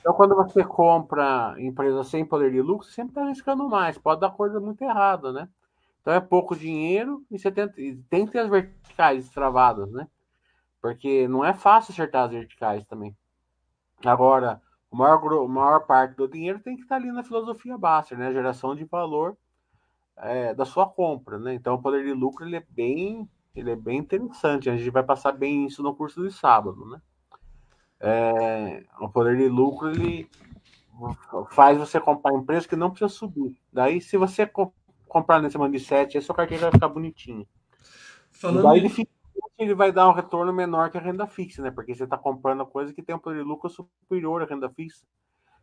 Então, 0.00 0.14
quando 0.14 0.36
você 0.36 0.64
compra 0.64 1.56
empresa 1.58 2.04
sem 2.04 2.24
poder 2.24 2.52
de 2.52 2.62
lucro, 2.62 2.86
sempre 2.86 3.10
está 3.10 3.22
arriscando 3.22 3.68
mais. 3.68 3.98
Pode 3.98 4.20
dar 4.20 4.30
coisa 4.30 4.60
muito 4.60 4.82
errada, 4.82 5.32
né? 5.32 5.48
Então 6.00 6.14
é 6.14 6.20
pouco 6.20 6.54
dinheiro 6.54 7.24
e 7.28 7.36
você 7.36 7.50
tenta, 7.50 7.74
tem 8.08 8.24
que 8.24 8.30
ter 8.30 8.38
as 8.38 8.48
verticais 8.48 9.28
travadas, 9.30 9.90
né? 9.90 10.06
Porque 10.80 11.26
não 11.26 11.44
é 11.44 11.52
fácil 11.52 11.90
acertar 11.90 12.26
as 12.26 12.30
verticais 12.30 12.84
também. 12.84 13.16
Agora, 14.04 14.62
a 14.92 14.96
maior, 14.96 15.44
a 15.44 15.48
maior 15.48 15.80
parte 15.80 16.14
do 16.14 16.28
dinheiro 16.28 16.60
tem 16.60 16.76
que 16.76 16.82
estar 16.82 16.94
ali 16.94 17.10
na 17.10 17.24
filosofia 17.24 17.76
Baster, 17.76 18.16
né? 18.16 18.32
Geração 18.32 18.76
de 18.76 18.84
valor 18.84 19.36
é, 20.18 20.54
da 20.54 20.64
sua 20.64 20.88
compra, 20.88 21.38
né? 21.40 21.54
Então 21.54 21.74
o 21.74 21.82
poder 21.82 22.04
de 22.04 22.12
lucro 22.12 22.46
ele 22.46 22.54
é 22.54 22.64
bem, 22.70 23.28
ele 23.56 23.70
é 23.70 23.76
bem 23.76 23.98
interessante. 23.98 24.68
A 24.68 24.76
gente 24.76 24.90
vai 24.90 25.02
passar 25.02 25.32
bem 25.32 25.66
isso 25.66 25.82
no 25.82 25.94
curso 25.94 26.22
de 26.22 26.32
sábado, 26.32 26.84
né? 26.86 27.00
É, 27.98 28.84
o 29.00 29.08
poder 29.08 29.36
de 29.38 29.48
lucro 29.48 29.90
ele 29.90 30.28
faz 31.50 31.78
você 31.78 31.98
comprar 31.98 32.34
empresas 32.34 32.66
que 32.66 32.76
não 32.76 32.90
precisa 32.90 33.08
subir. 33.08 33.58
Daí, 33.72 34.00
se 34.00 34.18
você 34.18 34.48
comprar 35.08 35.40
nesse 35.40 35.58
de 35.58 35.80
7, 35.80 36.16
aí 36.16 36.22
sua 36.22 36.34
carteira 36.34 36.64
vai 36.64 36.72
ficar 36.72 36.88
bonitinha. 36.88 37.46
Falando 38.30 38.64
daí 38.64 38.78
ele, 38.78 38.90
fica, 38.90 39.10
ele 39.58 39.74
vai 39.74 39.90
dar 39.90 40.08
um 40.08 40.12
retorno 40.12 40.52
menor 40.52 40.90
que 40.90 40.98
a 40.98 41.00
renda 41.00 41.26
fixa, 41.26 41.62
né? 41.62 41.70
Porque 41.70 41.94
você 41.94 42.04
está 42.04 42.18
comprando 42.18 42.66
coisa 42.66 42.92
que 42.92 43.02
tem 43.02 43.14
um 43.14 43.18
poder 43.18 43.38
de 43.38 43.48
lucro 43.48 43.70
superior 43.70 44.42
à 44.42 44.46
renda 44.46 44.68
fixa. 44.68 45.06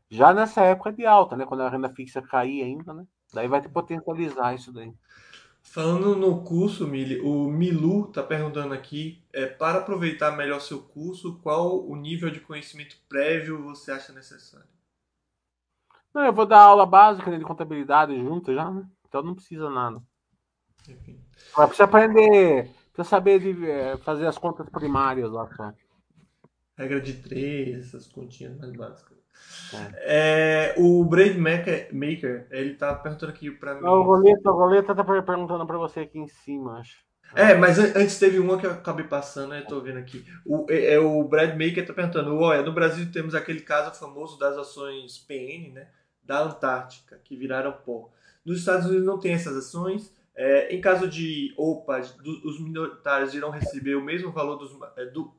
Já 0.09 0.33
nessa 0.33 0.61
época 0.61 0.91
de 0.91 1.05
alta, 1.05 1.35
né? 1.35 1.45
Quando 1.45 1.61
a 1.61 1.69
renda 1.69 1.89
fixa 1.89 2.21
cair 2.21 2.63
ainda, 2.63 2.93
né? 2.93 3.05
Daí 3.33 3.47
vai 3.47 3.61
te 3.61 3.69
potencializar 3.69 4.53
isso 4.53 4.71
daí. 4.71 4.93
Falando 5.63 6.15
no 6.15 6.43
curso, 6.43 6.87
Mili, 6.87 7.19
o 7.21 7.47
Milu 7.47 8.07
está 8.07 8.21
perguntando 8.21 8.73
aqui, 8.73 9.23
é, 9.33 9.47
para 9.47 9.79
aproveitar 9.79 10.37
melhor 10.37 10.59
seu 10.59 10.81
curso, 10.81 11.39
qual 11.39 11.83
o 11.83 11.95
nível 11.95 12.29
de 12.29 12.39
conhecimento 12.39 12.95
prévio 13.09 13.63
você 13.63 13.91
acha 13.91 14.13
necessário? 14.13 14.67
Não, 16.13 16.23
eu 16.25 16.33
vou 16.33 16.45
dar 16.45 16.59
aula 16.59 16.85
básica 16.85 17.31
né, 17.31 17.39
de 17.39 17.43
contabilidade 17.43 18.15
junto 18.15 18.53
já, 18.53 18.69
né? 18.69 18.87
Então 19.07 19.23
não 19.23 19.33
precisa 19.33 19.67
nada. 19.69 19.99
Enfim. 20.87 21.19
Mas 21.57 21.67
precisa 21.67 21.85
aprender, 21.85 22.69
precisa 22.93 23.03
saber 23.03 23.39
de, 23.39 23.67
é, 23.67 23.97
fazer 23.97 24.27
as 24.27 24.37
contas 24.37 24.69
primárias 24.69 25.31
lá 25.31 25.47
só. 25.55 25.73
Regra 26.77 27.01
de 27.01 27.13
três, 27.13 27.87
essas 27.87 28.05
continhas 28.05 28.55
mais 28.57 28.73
básicas. 28.73 29.12
É. 29.73 30.73
É, 30.75 30.75
o 30.77 31.03
Brave 31.03 31.37
Maker, 31.37 32.47
ele 32.51 32.75
tá 32.75 32.93
perguntando 32.95 33.31
aqui 33.31 33.51
pra 33.51 33.75
mim. 33.75 33.85
O 33.85 34.03
Roleta, 34.03 34.51
o 34.51 34.55
Roleta 34.55 34.95
tá 34.95 35.03
perguntando 35.03 35.65
pra 35.65 35.77
você 35.77 36.01
aqui 36.01 36.19
em 36.19 36.27
cima, 36.27 36.79
acho. 36.79 37.03
É, 37.35 37.55
mas 37.55 37.79
antes 37.79 38.19
teve 38.19 38.37
uma 38.37 38.59
que 38.59 38.65
eu 38.65 38.71
acabei 38.71 39.05
passando, 39.05 39.55
eu 39.55 39.65
tô 39.65 39.81
vendo 39.81 39.97
aqui. 39.97 40.23
O, 40.45 40.67
é, 40.69 40.93
é 40.93 40.99
o 40.99 41.23
Brad 41.23 41.51
Maker 41.51 41.85
tá 41.85 41.93
perguntando: 41.93 42.37
olha, 42.37 42.61
no 42.61 42.71
Brasil 42.71 43.11
temos 43.11 43.33
aquele 43.33 43.61
caso 43.61 43.97
famoso 43.99 44.37
das 44.37 44.55
ações 44.55 45.17
PN, 45.17 45.73
né? 45.73 45.87
Da 46.23 46.43
Antártica, 46.43 47.19
que 47.23 47.35
viraram 47.35 47.71
pó. 47.71 48.11
Nos 48.45 48.59
Estados 48.59 48.85
Unidos 48.85 49.05
não 49.05 49.19
tem 49.19 49.33
essas 49.33 49.57
ações. 49.57 50.13
É, 50.35 50.73
em 50.75 50.81
caso 50.81 51.07
de 51.07 51.53
OPA, 51.57 52.01
do, 52.23 52.49
os 52.49 52.59
minoritários 52.59 53.33
irão 53.33 53.51
receber 53.51 53.95
o 53.95 54.03
mesmo 54.03 54.31
valor 54.31 54.55
dos, 54.55 54.71
é, 54.97 55.05
do, 55.05 55.31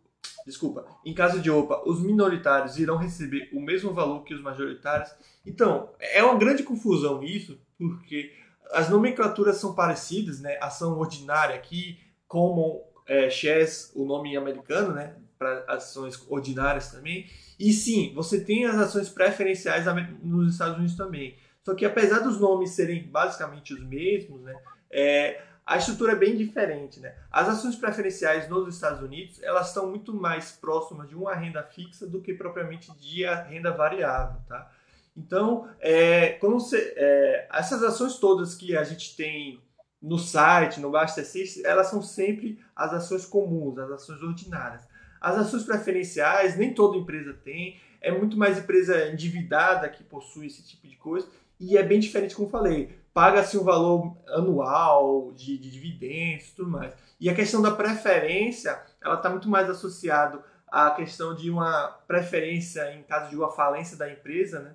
desculpa, 0.46 0.84
em 1.04 1.14
caso 1.14 1.40
de 1.40 1.50
OPA, 1.50 1.82
os 1.86 2.02
minoritários 2.02 2.78
irão 2.78 2.96
receber 2.96 3.48
o 3.52 3.60
mesmo 3.60 3.92
valor 3.92 4.22
que 4.24 4.34
os 4.34 4.42
majoritários. 4.42 5.10
Então, 5.44 5.90
é 5.98 6.22
uma 6.22 6.38
grande 6.38 6.62
confusão 6.62 7.22
isso, 7.22 7.58
porque 7.78 8.32
as 8.72 8.88
nomenclaturas 8.88 9.56
são 9.56 9.74
parecidas, 9.74 10.40
né? 10.40 10.58
Ação 10.60 10.98
ordinária 10.98 11.54
aqui, 11.54 11.98
common 12.26 12.80
é, 13.06 13.30
shares, 13.30 13.92
o 13.94 14.04
nome 14.04 14.36
americano, 14.36 14.94
né? 14.94 15.16
Para 15.38 15.64
ações 15.68 16.22
ordinárias 16.28 16.90
também. 16.90 17.26
E 17.58 17.72
sim, 17.72 18.12
você 18.14 18.42
tem 18.42 18.64
as 18.64 18.76
ações 18.76 19.08
preferenciais 19.08 19.84
nos 20.22 20.52
Estados 20.52 20.76
Unidos 20.76 20.96
também. 20.96 21.36
Só 21.64 21.74
que 21.74 21.84
apesar 21.84 22.20
dos 22.20 22.38
nomes 22.40 22.70
serem 22.70 23.04
basicamente 23.04 23.72
os 23.72 23.82
mesmos, 23.82 24.42
né? 24.42 24.54
É, 24.90 25.42
a 25.66 25.78
estrutura 25.78 26.12
é 26.12 26.16
bem 26.16 26.36
diferente, 26.36 27.00
né? 27.00 27.14
As 27.30 27.48
ações 27.48 27.74
preferenciais 27.74 28.48
nos 28.48 28.74
Estados 28.74 29.00
Unidos, 29.00 29.42
elas 29.42 29.68
estão 29.68 29.88
muito 29.88 30.12
mais 30.12 30.52
próximas 30.52 31.08
de 31.08 31.14
uma 31.14 31.34
renda 31.34 31.62
fixa 31.62 32.06
do 32.06 32.20
que 32.20 32.34
propriamente 32.34 32.92
de 32.98 33.24
renda 33.24 33.70
variável, 33.72 34.40
tá? 34.46 34.70
Então, 35.16 35.68
é, 35.80 36.38
é, 36.74 37.48
essas 37.50 37.82
ações 37.82 38.18
todas 38.18 38.54
que 38.54 38.76
a 38.76 38.84
gente 38.84 39.16
tem 39.16 39.62
no 40.02 40.18
site, 40.18 40.80
no 40.80 40.90
Basta 40.90 41.22
elas 41.64 41.86
são 41.86 42.02
sempre 42.02 42.62
as 42.76 42.92
ações 42.92 43.24
comuns, 43.24 43.78
as 43.78 43.90
ações 43.90 44.20
ordinárias. 44.22 44.82
As 45.18 45.38
ações 45.38 45.62
preferenciais, 45.62 46.58
nem 46.58 46.74
toda 46.74 46.98
empresa 46.98 47.32
tem, 47.32 47.80
é 48.02 48.12
muito 48.12 48.36
mais 48.36 48.58
empresa 48.58 49.08
endividada 49.08 49.88
que 49.88 50.04
possui 50.04 50.48
esse 50.48 50.62
tipo 50.62 50.86
de 50.86 50.96
coisa, 50.96 51.26
e 51.58 51.78
é 51.78 51.82
bem 51.82 52.00
diferente, 52.00 52.34
como 52.34 52.50
falei 52.50 53.02
paga-se 53.14 53.56
um 53.56 53.62
valor 53.62 54.16
anual 54.26 55.32
de, 55.32 55.56
de 55.56 55.70
dividendos 55.70 56.48
e 56.48 56.56
tudo 56.56 56.70
mais. 56.70 56.92
E 57.20 57.30
a 57.30 57.34
questão 57.34 57.62
da 57.62 57.70
preferência, 57.70 58.82
ela 59.00 59.14
está 59.14 59.30
muito 59.30 59.48
mais 59.48 59.70
associado 59.70 60.42
à 60.66 60.90
questão 60.90 61.34
de 61.34 61.48
uma 61.48 61.86
preferência 62.08 62.92
em 62.92 63.04
caso 63.04 63.30
de 63.30 63.36
uma 63.36 63.50
falência 63.52 63.96
da 63.96 64.10
empresa, 64.10 64.58
né? 64.60 64.74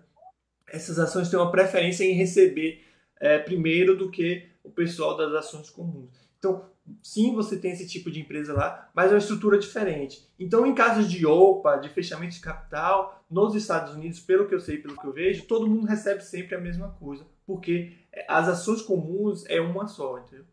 Essas 0.72 0.98
ações 0.98 1.30
têm 1.30 1.38
uma 1.38 1.52
preferência 1.52 2.06
em 2.06 2.14
receber 2.14 2.86
é, 3.20 3.40
primeiro 3.40 3.98
do 3.98 4.10
que 4.10 4.48
o 4.64 4.70
pessoal 4.70 5.18
das 5.18 5.34
ações 5.34 5.70
comuns. 5.70 6.30
Então, 6.38 6.70
sim, 7.04 7.34
você 7.34 7.58
tem 7.58 7.72
esse 7.72 7.88
tipo 7.88 8.10
de 8.10 8.22
empresa 8.22 8.54
lá, 8.54 8.90
mas 8.94 9.08
é 9.08 9.16
uma 9.16 9.20
estrutura 9.20 9.58
diferente. 9.58 10.26
Então, 10.40 10.66
em 10.66 10.74
casos 10.74 11.10
de 11.10 11.26
OPA, 11.26 11.78
de 11.78 11.90
fechamento 11.90 12.36
de 12.36 12.40
capital, 12.40 13.24
nos 13.30 13.56
Estados 13.56 13.94
Unidos, 13.94 14.20
pelo 14.20 14.48
que 14.48 14.56
eu 14.56 14.60
sei, 14.60 14.78
pelo 14.78 14.96
que 14.96 15.06
eu 15.06 15.12
vejo, 15.12 15.46
todo 15.46 15.68
mundo 15.68 15.86
recebe 15.88 16.24
sempre 16.24 16.56
a 16.56 16.62
mesma 16.62 16.90
coisa, 17.00 17.26
porque 17.50 17.98
as 18.28 18.48
ações 18.48 18.84
comuns 18.84 19.44
é 19.48 19.60
uma 19.60 19.88
só, 19.88 20.20
entendeu? 20.20 20.46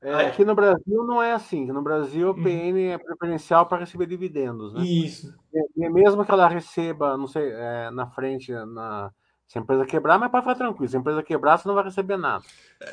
É, 0.00 0.26
aqui 0.26 0.44
no 0.46 0.54
Brasil 0.54 1.04
não 1.04 1.22
é 1.22 1.32
assim. 1.32 1.66
No 1.66 1.82
Brasil, 1.82 2.30
o 2.30 2.34
PN 2.34 2.72
uhum. 2.72 2.92
é 2.92 2.98
preferencial 2.98 3.66
para 3.66 3.78
receber 3.78 4.06
dividendos, 4.06 4.72
né? 4.72 4.82
Isso. 4.82 5.34
E, 5.76 5.88
mesmo 5.90 6.24
que 6.24 6.30
ela 6.30 6.48
receba, 6.48 7.16
não 7.18 7.26
sei, 7.26 7.50
é, 7.50 7.90
na 7.90 8.06
frente, 8.06 8.50
na, 8.52 9.10
se 9.46 9.58
a 9.58 9.60
empresa 9.60 9.84
quebrar, 9.84 10.18
mas 10.18 10.30
pode 10.30 10.44
ficar 10.44 10.56
tranquilo. 10.56 10.88
Se 10.88 10.96
a 10.96 11.00
empresa 11.00 11.22
quebrar, 11.22 11.58
você 11.58 11.68
não 11.68 11.74
vai 11.74 11.84
receber 11.84 12.16
nada. 12.16 12.44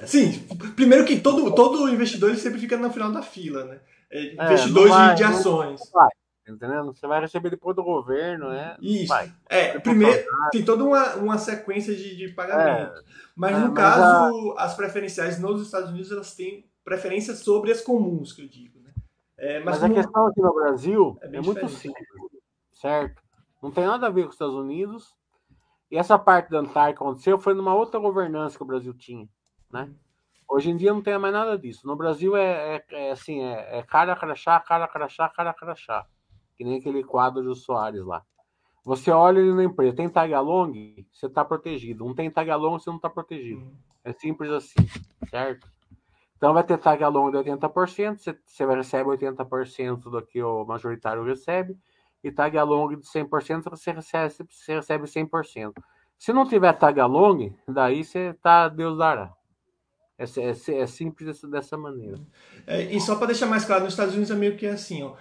Sim, 0.05 0.47
primeiro 0.76 1.05
que 1.05 1.20
todo, 1.20 1.53
todo 1.55 1.89
investidor 1.89 2.30
ele 2.30 2.39
sempre 2.39 2.59
fica 2.59 2.78
no 2.78 2.91
final 2.91 3.12
da 3.12 3.22
fila, 3.22 3.66
né? 3.66 3.80
É, 4.09 4.20
é 4.20 4.45
investidores 4.45 4.89
vai, 4.89 5.16
de, 5.16 5.24
ações. 5.24 5.82
Vai, 5.93 6.09
entendendo? 6.55 6.93
Você 6.93 7.07
vai 7.07 7.21
receber 7.21 7.49
depois 7.49 7.75
do 7.75 7.83
governo, 7.83 8.49
né? 8.49 8.75
Isso. 8.81 9.07
Vai. 9.07 9.31
É, 9.49 9.79
primeiro, 9.79 10.25
tem 10.51 10.63
toda 10.63 10.83
uma, 10.83 11.15
uma 11.15 11.37
sequência 11.37 11.95
de, 11.95 12.15
de 12.15 12.29
pagamento. 12.29 12.97
É, 12.97 13.03
mas 13.35 13.55
é, 13.55 13.59
no 13.59 13.67
mas 13.67 13.75
caso, 13.75 14.55
a... 14.57 14.63
as 14.63 14.75
preferenciais 14.75 15.39
nos 15.39 15.61
Estados 15.61 15.89
Unidos, 15.89 16.11
elas 16.11 16.35
têm 16.35 16.69
preferência 16.83 17.33
sobre 17.35 17.71
as 17.71 17.81
comuns, 17.81 18.33
que 18.33 18.41
eu 18.41 18.47
digo. 18.47 18.79
Né? 18.79 18.93
É, 19.37 19.59
mas, 19.59 19.79
mas 19.79 19.91
a 19.91 19.93
questão 19.93 20.27
aqui 20.27 20.41
no 20.41 20.53
Brasil 20.53 21.17
é, 21.21 21.35
é 21.35 21.41
muito 21.41 21.67
simples, 21.69 22.07
certo? 22.73 23.21
Não 23.61 23.71
tem 23.71 23.85
nada 23.85 24.07
a 24.07 24.09
ver 24.09 24.23
com 24.23 24.29
os 24.29 24.35
Estados 24.35 24.55
Unidos. 24.55 25.15
E 25.89 25.97
essa 25.97 26.17
parte 26.17 26.49
da 26.49 26.59
Antártica 26.59 27.03
aconteceu 27.03 27.37
foi 27.37 27.53
numa 27.53 27.75
outra 27.75 27.99
governança 27.99 28.55
que 28.55 28.63
o 28.63 28.67
Brasil 28.67 28.93
tinha, 28.93 29.27
né? 29.71 29.91
Hoje 30.49 30.69
em 30.69 30.77
dia 30.77 30.93
não 30.93 31.01
tem 31.01 31.17
mais 31.17 31.33
nada 31.33 31.57
disso. 31.57 31.85
No 31.85 31.95
Brasil 31.95 32.35
é, 32.35 32.75
é, 32.75 32.85
é 32.91 33.11
assim, 33.11 33.41
é, 33.41 33.79
é 33.79 33.83
cara 33.83 34.15
crachá, 34.15 34.59
cara 34.59 34.87
crachá, 34.87 35.29
cara 35.29 35.53
crachá 35.53 36.05
que 36.62 36.64
nem 36.64 36.78
aquele 36.78 37.03
quadro 37.03 37.41
do 37.41 37.55
Soares 37.55 38.05
lá. 38.05 38.24
Você 38.86 39.09
olha 39.09 39.39
ele 39.39 39.51
na 39.51 39.64
empresa, 39.64 39.95
tem 39.95 40.07
tag 40.07 40.32
along, 40.32 41.03
você 41.12 41.26
está 41.26 41.43
protegido. 41.43 42.05
Não 42.05 42.14
tem 42.14 42.30
tag 42.30 42.51
along, 42.51 42.78
você 42.78 42.88
não 42.88 42.97
está 42.97 43.09
protegido. 43.09 43.68
É 44.03 44.14
simples 44.14 44.51
assim, 44.51 44.88
certo? 45.28 45.68
Então 46.38 46.53
vai 46.53 46.64
ter 46.64 46.78
tag 46.78 47.03
along 47.03 47.32
de 47.32 47.38
80%, 47.38 48.18
você, 48.18 48.38
você 48.45 48.66
recebe 48.66 49.09
80% 49.09 50.01
do 50.01 50.22
que 50.22 50.41
o 50.43 50.64
majoritário 50.64 51.24
recebe, 51.24 51.76
e 52.24 52.32
tag 52.32 52.55
along 52.55 52.95
de 52.95 53.07
100% 53.07 53.70
você 53.72 53.91
recebe, 53.91 54.32
você 54.32 54.76
recebe 54.76 55.05
100%. 55.05 55.74
Se 56.20 56.32
não 56.32 56.47
tiver 56.47 56.74
tag 56.74 56.99
along, 56.99 57.55
daí 57.68 58.03
você 58.03 58.36
tá 58.36 58.70
Deus 58.70 58.99
dará. 58.99 59.34
É, 60.16 60.26
é, 60.26 60.82
é 60.82 60.88
simples 60.88 61.26
dessa, 61.26 61.47
dessa 61.47 61.78
maneira. 61.78 62.20
É, 62.68 62.84
e 62.84 63.01
só 63.01 63.16
para 63.16 63.28
deixar 63.28 63.47
mais 63.47 63.66
claro, 63.66 63.84
nos 63.84 63.93
Estados 63.93 64.14
Unidos 64.14 64.30
é 64.30 64.36
meio 64.36 64.55
que 64.55 64.68
assim, 64.68 65.01
ó. 65.01 65.16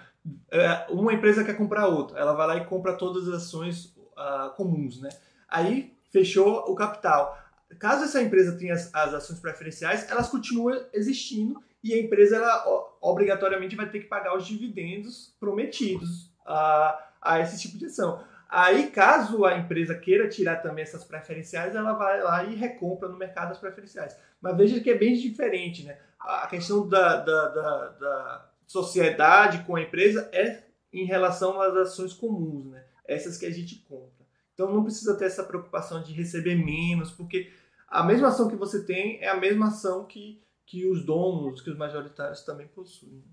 É, 0.51 0.85
uma 0.89 1.13
empresa 1.13 1.43
quer 1.43 1.57
comprar 1.57 1.87
outra, 1.87 2.19
ela 2.19 2.33
vai 2.33 2.47
lá 2.47 2.57
e 2.57 2.65
compra 2.65 2.93
todas 2.93 3.27
as 3.27 3.35
ações 3.35 3.85
uh, 4.17 4.53
comuns, 4.55 5.01
né? 5.01 5.09
Aí 5.47 5.93
fechou 6.11 6.71
o 6.71 6.75
capital. 6.75 7.37
Caso 7.79 8.03
essa 8.03 8.21
empresa 8.21 8.57
tenha 8.57 8.73
as, 8.73 8.93
as, 8.93 9.13
ações 9.13 9.39
preferenciais, 9.39 10.09
elas 10.09 10.29
continuam 10.29 10.85
existindo 10.93 11.61
e 11.83 11.93
a 11.93 11.99
empresa 11.99 12.35
ela 12.35 12.63
obrigatoriamente 13.01 13.75
vai 13.75 13.89
ter 13.89 14.01
que 14.01 14.07
pagar 14.07 14.35
os 14.35 14.45
dividendos 14.45 15.35
prometidos 15.39 16.29
a, 16.45 17.07
a 17.21 17.39
esse 17.39 17.59
tipo 17.59 17.77
de 17.77 17.85
ação. 17.85 18.23
Aí, 18.47 18.91
caso 18.91 19.45
a 19.45 19.57
empresa 19.57 19.95
queira 19.95 20.27
tirar 20.27 20.57
também 20.57 20.83
essas 20.83 21.05
preferenciais, 21.05 21.73
ela 21.73 21.93
vai 21.93 22.21
lá 22.21 22.43
e 22.43 22.53
recompra 22.53 23.07
no 23.07 23.17
mercado 23.17 23.51
as 23.51 23.57
preferenciais. 23.57 24.15
Mas 24.41 24.57
veja 24.57 24.81
que 24.81 24.89
é 24.89 24.97
bem 24.97 25.15
diferente, 25.15 25.85
né? 25.85 25.97
A 26.19 26.45
questão 26.47 26.87
da, 26.87 27.15
da, 27.15 27.47
da, 27.47 27.87
da 27.87 28.50
sociedade 28.71 29.65
com 29.65 29.75
a 29.75 29.81
empresa 29.81 30.29
é 30.31 30.63
em 30.93 31.05
relação 31.05 31.61
às 31.61 31.75
ações 31.75 32.13
comuns, 32.13 32.67
né? 32.67 32.83
Essas 33.05 33.37
que 33.37 33.45
a 33.45 33.51
gente 33.51 33.75
compra. 33.87 34.25
Então 34.53 34.73
não 34.73 34.83
precisa 34.83 35.17
ter 35.17 35.25
essa 35.25 35.43
preocupação 35.43 36.01
de 36.01 36.13
receber 36.13 36.55
menos, 36.55 37.11
porque 37.11 37.51
a 37.87 38.01
mesma 38.01 38.29
ação 38.29 38.47
que 38.47 38.55
você 38.55 38.85
tem 38.85 39.21
é 39.21 39.27
a 39.27 39.35
mesma 39.35 39.67
ação 39.67 40.05
que, 40.05 40.41
que 40.65 40.89
os 40.89 41.05
donos, 41.05 41.61
que 41.61 41.69
os 41.69 41.77
majoritários 41.77 42.43
também 42.45 42.67
possuem. 42.67 43.23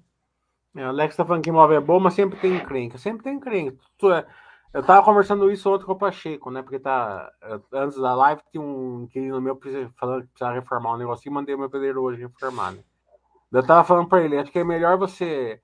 É, 0.74 0.84
o 0.84 0.88
Alex 0.88 1.14
tá 1.14 1.24
falando 1.24 1.44
que 1.44 1.50
imóvel 1.50 1.76
é 1.76 1.80
bom, 1.80 2.00
mas 2.00 2.14
sempre 2.14 2.40
tem 2.40 2.56
encrenca. 2.56 2.98
Sempre 2.98 3.22
tem 3.22 3.36
encrenca. 3.36 3.78
É, 4.04 4.26
eu 4.74 4.82
tava 4.82 5.04
conversando 5.04 5.50
isso 5.52 5.72
ontem 5.72 5.84
com 5.84 5.92
o 5.92 5.98
Pacheco, 5.98 6.50
né? 6.50 6.62
Porque 6.62 6.80
tá. 6.80 7.30
Antes 7.72 7.98
da 7.98 8.14
live 8.14 8.42
tinha 8.50 8.62
um 8.62 9.04
inquilino 9.04 9.40
meu 9.40 9.58
falando 9.96 10.22
que 10.22 10.28
precisava 10.30 10.54
reformar 10.54 10.94
um 10.94 10.98
negocinho, 10.98 11.34
mandei 11.34 11.54
o 11.54 11.58
meu 11.58 11.70
pedreiro 11.70 12.02
hoje 12.02 12.22
reformar, 12.22 12.72
né? 12.72 12.82
Eu 13.50 13.66
tava 13.66 13.84
falando 13.84 14.08
para 14.08 14.22
ele, 14.22 14.38
acho 14.38 14.52
que 14.52 14.58
é 14.58 14.64
melhor 14.64 14.98
você 14.98 15.60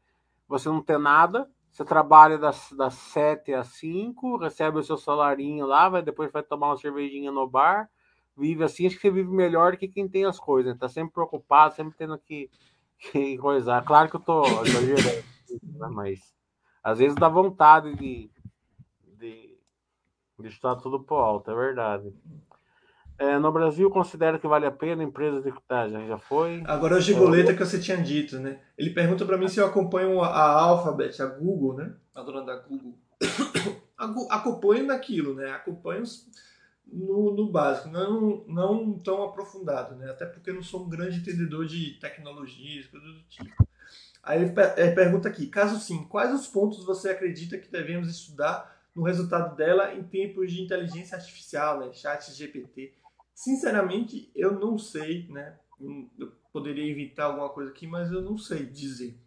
você 0.49 0.69
não 0.69 0.83
ter 0.83 0.99
nada, 0.99 1.51
você 1.71 1.85
trabalha 1.85 2.39
das, 2.39 2.73
das 2.73 2.95
7 2.95 3.53
às 3.53 3.69
5, 3.69 4.37
recebe 4.37 4.79
o 4.79 4.83
seu 4.83 4.97
salarinho 4.97 5.67
lá, 5.67 5.89
vai, 5.89 6.03
depois 6.03 6.31
vai 6.31 6.43
tomar 6.43 6.69
uma 6.69 6.77
cervejinha 6.77 7.33
no 7.33 7.49
bar, 7.49 7.91
vive 8.37 8.63
assim, 8.63 8.87
acho 8.87 8.97
que 8.97 9.03
você 9.03 9.11
vive 9.11 9.31
melhor 9.31 9.73
do 9.73 9.79
que 9.79 9.89
quem 9.89 10.09
tem 10.09 10.25
as 10.25 10.39
coisas, 10.39 10.73
né? 10.73 10.79
tá 10.79 10.89
sempre 10.89 11.15
preocupado, 11.15 11.75
sempre 11.75 11.97
tendo 11.97 12.19
que, 12.19 12.51
que 12.99 13.37
coisar. 13.39 13.83
Claro 13.85 14.09
que 14.09 14.17
eu 14.17 14.21
tô 14.21 14.45
exagerando, 14.63 15.25
né? 15.63 15.89
mas 15.91 16.35
às 16.83 16.99
vezes 16.99 17.17
dá 17.17 17.29
vontade 17.29 17.95
de, 17.97 18.31
de, 19.19 19.59
de 20.39 20.49
estar 20.49 20.77
tudo 20.77 21.01
pro 21.01 21.17
alto, 21.17 21.51
é 21.51 21.55
verdade. 21.55 22.13
É, 23.25 23.39
no 23.39 23.51
Brasil, 23.51 23.89
considera 23.91 24.39
que 24.39 24.47
vale 24.47 24.67
a 24.67 24.71
pena 24.71 25.03
empresas 25.03 25.43
de 25.43 25.53
já, 25.69 26.07
já 26.07 26.19
foi. 26.19 26.63
Agora 26.67 26.97
a 26.97 27.01
gigoleta 27.01 27.53
é, 27.53 27.55
que 27.55 27.65
você 27.65 27.81
tinha 27.81 27.97
dito, 27.97 28.39
né? 28.39 28.61
Ele 28.77 28.91
pergunta 28.91 29.25
para 29.25 29.39
mim 29.39 29.49
se 29.49 29.59
eu 29.59 29.67
acompanho 29.67 30.21
a 30.21 30.61
Alphabet, 30.61 31.23
a 31.23 31.27
Google, 31.27 31.75
né? 31.75 31.95
A 32.15 32.23
dona 32.23 32.43
da 32.43 32.57
Google. 32.57 32.99
acompanho 34.29 34.87
naquilo, 34.87 35.35
né? 35.35 35.51
Acompanho 35.53 36.05
no, 36.87 37.35
no 37.35 37.51
básico, 37.51 37.89
não, 37.89 38.45
não 38.47 38.99
tão 38.99 39.23
aprofundado, 39.23 39.97
né? 39.97 40.11
Até 40.11 40.27
porque 40.27 40.51
eu 40.51 40.55
não 40.55 40.63
sou 40.63 40.85
um 40.85 40.89
grande 40.89 41.19
entendedor 41.19 41.65
de 41.65 41.93
tecnologias, 41.99 42.87
coisas 42.89 43.09
do 43.09 43.23
tipo. 43.23 43.67
Aí 44.23 44.43
ele 44.43 44.53
pergunta 44.95 45.29
aqui, 45.29 45.47
caso 45.47 45.79
sim, 45.81 46.05
quais 46.05 46.33
os 46.33 46.47
pontos 46.47 46.85
você 46.85 47.11
acredita 47.11 47.59
que 47.59 47.71
devemos 47.71 48.09
estudar 48.09 48.75
no 48.95 49.03
resultado 49.03 49.57
dela 49.57 49.95
em 49.95 50.03
tempos 50.03 50.53
de 50.53 50.63
inteligência 50.63 51.17
artificial, 51.17 51.81
né? 51.81 51.93
Chat 51.93 52.31
GPT 52.31 52.93
Sinceramente, 53.35 54.31
eu 54.35 54.59
não 54.59 54.79
sei, 54.79 55.27
né? 55.29 55.59
Eu 56.19 56.33
poderia 56.53 56.89
evitar 56.91 57.25
alguma 57.25 57.49
coisa 57.49 57.71
aqui, 57.71 57.87
mas 57.87 58.13
eu 58.13 58.23
não 58.23 58.39
sei 58.39 58.65
dizer. 58.65 59.19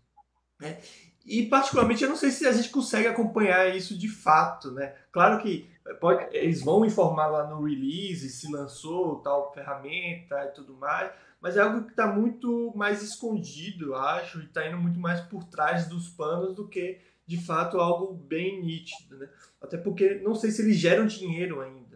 Né? 0.59 0.79
E 1.25 1.45
particularmente 1.45 2.03
eu 2.03 2.09
não 2.09 2.15
sei 2.15 2.31
se 2.31 2.47
a 2.47 2.53
gente 2.53 2.69
consegue 2.69 3.07
acompanhar 3.07 3.75
isso 3.75 3.97
de 3.97 4.07
fato, 4.07 4.71
né? 4.71 4.95
Claro 5.11 5.41
que 5.41 5.69
pode, 5.99 6.35
eles 6.35 6.63
vão 6.63 6.85
informar 6.85 7.27
lá 7.27 7.45
no 7.45 7.65
release 7.65 8.29
se 8.29 8.49
lançou 8.49 9.17
tal 9.17 9.53
ferramenta 9.53 10.35
e 10.45 10.51
tudo 10.53 10.73
mais, 10.75 11.11
mas 11.41 11.57
é 11.57 11.61
algo 11.61 11.83
que 11.83 11.91
está 11.91 12.07
muito 12.07 12.71
mais 12.75 13.03
escondido, 13.03 13.93
acho, 13.93 14.39
e 14.39 14.45
está 14.45 14.67
indo 14.67 14.77
muito 14.77 14.99
mais 14.99 15.19
por 15.21 15.43
trás 15.43 15.87
dos 15.87 16.07
panos 16.09 16.55
do 16.55 16.67
que 16.67 16.99
de 17.25 17.37
fato 17.45 17.77
algo 17.77 18.13
bem 18.13 18.63
nítido, 18.63 19.17
né? 19.17 19.29
Até 19.61 19.77
porque 19.77 20.15
não 20.15 20.33
sei 20.33 20.49
se 20.49 20.61
eles 20.61 20.77
geram 20.77 21.05
dinheiro 21.05 21.59
ainda. 21.59 21.86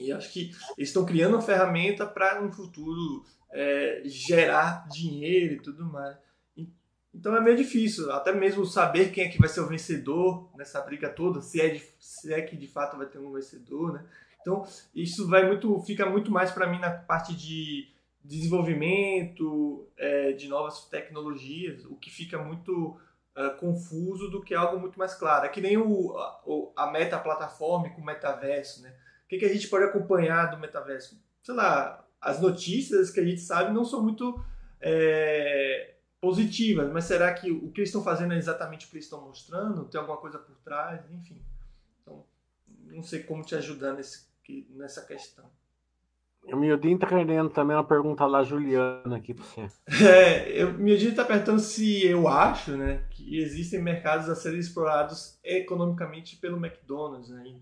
E 0.00 0.12
acho 0.12 0.32
que 0.32 0.50
eles 0.76 0.88
estão 0.88 1.04
criando 1.04 1.34
uma 1.34 1.42
ferramenta 1.42 2.06
para 2.06 2.40
no 2.40 2.50
futuro 2.50 3.24
é, 3.52 4.02
gerar 4.04 4.88
dinheiro 4.88 5.54
e 5.54 5.60
tudo 5.60 5.84
mais. 5.84 6.16
Então 7.12 7.36
é 7.36 7.40
meio 7.40 7.56
difícil, 7.56 8.10
até 8.12 8.32
mesmo 8.32 8.64
saber 8.64 9.10
quem 9.10 9.24
é 9.24 9.28
que 9.28 9.38
vai 9.38 9.48
ser 9.48 9.60
o 9.60 9.66
vencedor 9.66 10.48
nessa 10.56 10.80
briga 10.80 11.08
toda, 11.08 11.40
se 11.40 11.60
é, 11.60 11.68
de, 11.70 11.82
se 11.98 12.32
é 12.32 12.40
que 12.40 12.56
de 12.56 12.68
fato 12.68 12.96
vai 12.96 13.06
ter 13.06 13.18
um 13.18 13.32
vencedor, 13.32 13.92
né? 13.92 14.06
Então 14.40 14.64
isso 14.94 15.28
vai 15.28 15.44
muito, 15.46 15.80
fica 15.82 16.06
muito 16.06 16.30
mais 16.30 16.52
para 16.52 16.68
mim 16.68 16.78
na 16.78 16.90
parte 16.90 17.34
de 17.34 17.88
desenvolvimento 18.24 19.88
é, 19.96 20.32
de 20.32 20.46
novas 20.46 20.84
tecnologias, 20.86 21.84
o 21.84 21.96
que 21.96 22.10
fica 22.10 22.38
muito 22.38 22.96
uh, 23.36 23.56
confuso 23.58 24.30
do 24.30 24.42
que 24.42 24.54
algo 24.54 24.78
muito 24.78 24.98
mais 24.98 25.14
claro. 25.14 25.46
É 25.46 25.48
que 25.48 25.60
nem 25.60 25.76
o, 25.76 26.16
a, 26.16 26.84
a 26.84 26.90
meta 26.90 27.18
plataforma 27.18 27.90
com 27.90 28.00
o 28.00 28.04
metaverso, 28.04 28.82
né? 28.82 28.94
O 29.30 29.32
que, 29.32 29.38
que 29.38 29.44
a 29.44 29.52
gente 29.52 29.68
pode 29.68 29.84
acompanhar 29.84 30.46
do 30.46 30.58
metaverso? 30.58 31.22
Sei 31.40 31.54
lá, 31.54 32.04
as 32.20 32.40
notícias 32.40 33.10
que 33.10 33.20
a 33.20 33.24
gente 33.24 33.40
sabe 33.40 33.72
não 33.72 33.84
são 33.84 34.02
muito 34.02 34.44
é, 34.80 35.94
positivas, 36.20 36.90
mas 36.92 37.04
será 37.04 37.32
que 37.32 37.48
o 37.48 37.70
que 37.70 37.80
eles 37.80 37.90
estão 37.90 38.02
fazendo 38.02 38.34
é 38.34 38.36
exatamente 38.36 38.86
o 38.86 38.90
que 38.90 38.96
eles 38.96 39.04
estão 39.04 39.20
mostrando? 39.20 39.84
Tem 39.84 40.00
alguma 40.00 40.18
coisa 40.18 40.36
por 40.36 40.56
trás? 40.64 41.08
Enfim. 41.12 41.40
Então, 42.02 42.24
não 42.88 43.04
sei 43.04 43.22
como 43.22 43.44
te 43.44 43.54
ajudar 43.54 43.92
nesse, 43.92 44.26
nessa 44.70 45.06
questão. 45.06 45.48
O 46.42 46.56
Miudinho 46.56 46.98
tá 46.98 47.06
querendo 47.06 47.50
também 47.50 47.76
uma 47.76 47.86
pergunta 47.86 48.26
lá, 48.26 48.42
Juliana, 48.42 49.16
aqui 49.16 49.32
para 49.32 49.44
você. 49.44 49.68
É, 50.04 50.64
o 50.64 50.72
Miudinho 50.72 51.14
tá 51.14 51.24
perguntando 51.24 51.60
se 51.60 52.04
eu 52.04 52.26
acho, 52.26 52.76
né, 52.76 53.04
que 53.10 53.38
existem 53.38 53.80
mercados 53.80 54.28
a 54.28 54.34
serem 54.34 54.58
explorados 54.58 55.38
economicamente 55.44 56.34
pelo 56.34 56.56
McDonald's, 56.56 57.30
né? 57.30 57.60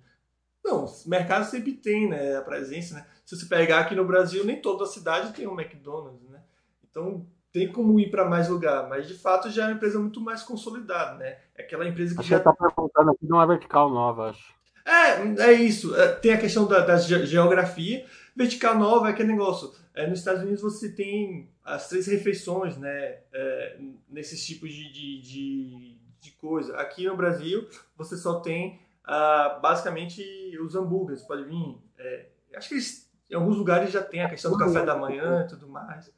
Não, 0.69 0.85
mercado 1.07 1.45
sempre 1.45 1.73
tem, 1.73 2.09
né, 2.11 2.37
a 2.37 2.43
presença, 2.43 2.95
né? 2.95 3.07
Se 3.25 3.35
você 3.35 3.47
pegar 3.47 3.81
aqui 3.81 3.95
no 3.95 4.05
Brasil, 4.05 4.45
nem 4.45 4.61
toda 4.61 4.85
cidade 4.85 5.33
tem 5.33 5.47
um 5.47 5.59
McDonald's, 5.59 6.29
né? 6.29 6.43
Então, 6.91 7.27
tem 7.51 7.73
como 7.73 7.99
ir 7.99 8.11
para 8.11 8.29
mais 8.29 8.51
lugar, 8.51 8.87
mas 8.87 9.09
de 9.09 9.15
fato 9.15 9.51
já 9.51 9.65
é 9.65 9.67
uma 9.69 9.75
empresa 9.75 9.99
muito 9.99 10.21
mais 10.21 10.43
consolidada, 10.43 11.17
né? 11.17 11.39
É 11.57 11.63
aquela 11.63 11.89
empresa 11.89 12.15
que 12.15 12.21
Acho 12.21 12.29
já 12.29 12.37
está 12.37 12.53
perguntando 12.53 13.11
aqui 13.11 13.27
de 13.27 13.33
uma 13.33 13.47
vertical 13.47 13.91
nova, 13.91 14.31
acho. 14.31 14.55
É, 14.85 15.51
é 15.51 15.53
isso. 15.53 15.95
É, 15.97 16.09
tem 16.09 16.33
a 16.33 16.39
questão 16.39 16.67
da, 16.67 16.81
da, 16.81 16.97
geografia. 16.99 18.05
Vertical 18.37 18.79
nova 18.79 19.09
é 19.09 19.13
aquele 19.13 19.33
negócio. 19.33 19.73
É, 19.95 20.07
nos 20.07 20.19
Estados 20.19 20.43
Unidos 20.43 20.61
você 20.61 20.91
tem 20.91 21.51
as 21.65 21.89
três 21.89 22.07
refeições, 22.07 22.77
né? 22.77 23.19
É, 23.33 23.79
nesses 24.09 24.45
tipos 24.47 24.71
de, 24.71 24.93
de, 24.93 25.21
de, 25.21 25.99
de, 26.21 26.31
coisa. 26.33 26.77
Aqui 26.77 27.07
no 27.07 27.17
Brasil 27.17 27.67
você 27.97 28.17
só 28.17 28.41
tem 28.41 28.81
ah, 29.09 29.59
basicamente 29.63 30.23
os 30.61 30.75
hambúrgueres. 30.75 31.23
Pode 31.23 31.45
vir. 31.45 31.79
É, 31.97 32.27
acho 32.55 32.69
que 32.69 32.75
eles, 32.75 33.11
em 33.31 33.35
alguns 33.35 33.57
lugares 33.57 33.91
já 33.91 34.03
tem 34.03 34.23
a 34.23 34.29
questão 34.29 34.51
do 34.51 34.59
café 34.59 34.85
da 34.85 34.95
manhã 34.95 35.45
e 35.45 35.49
tudo 35.49 35.67
mais. 35.67 36.13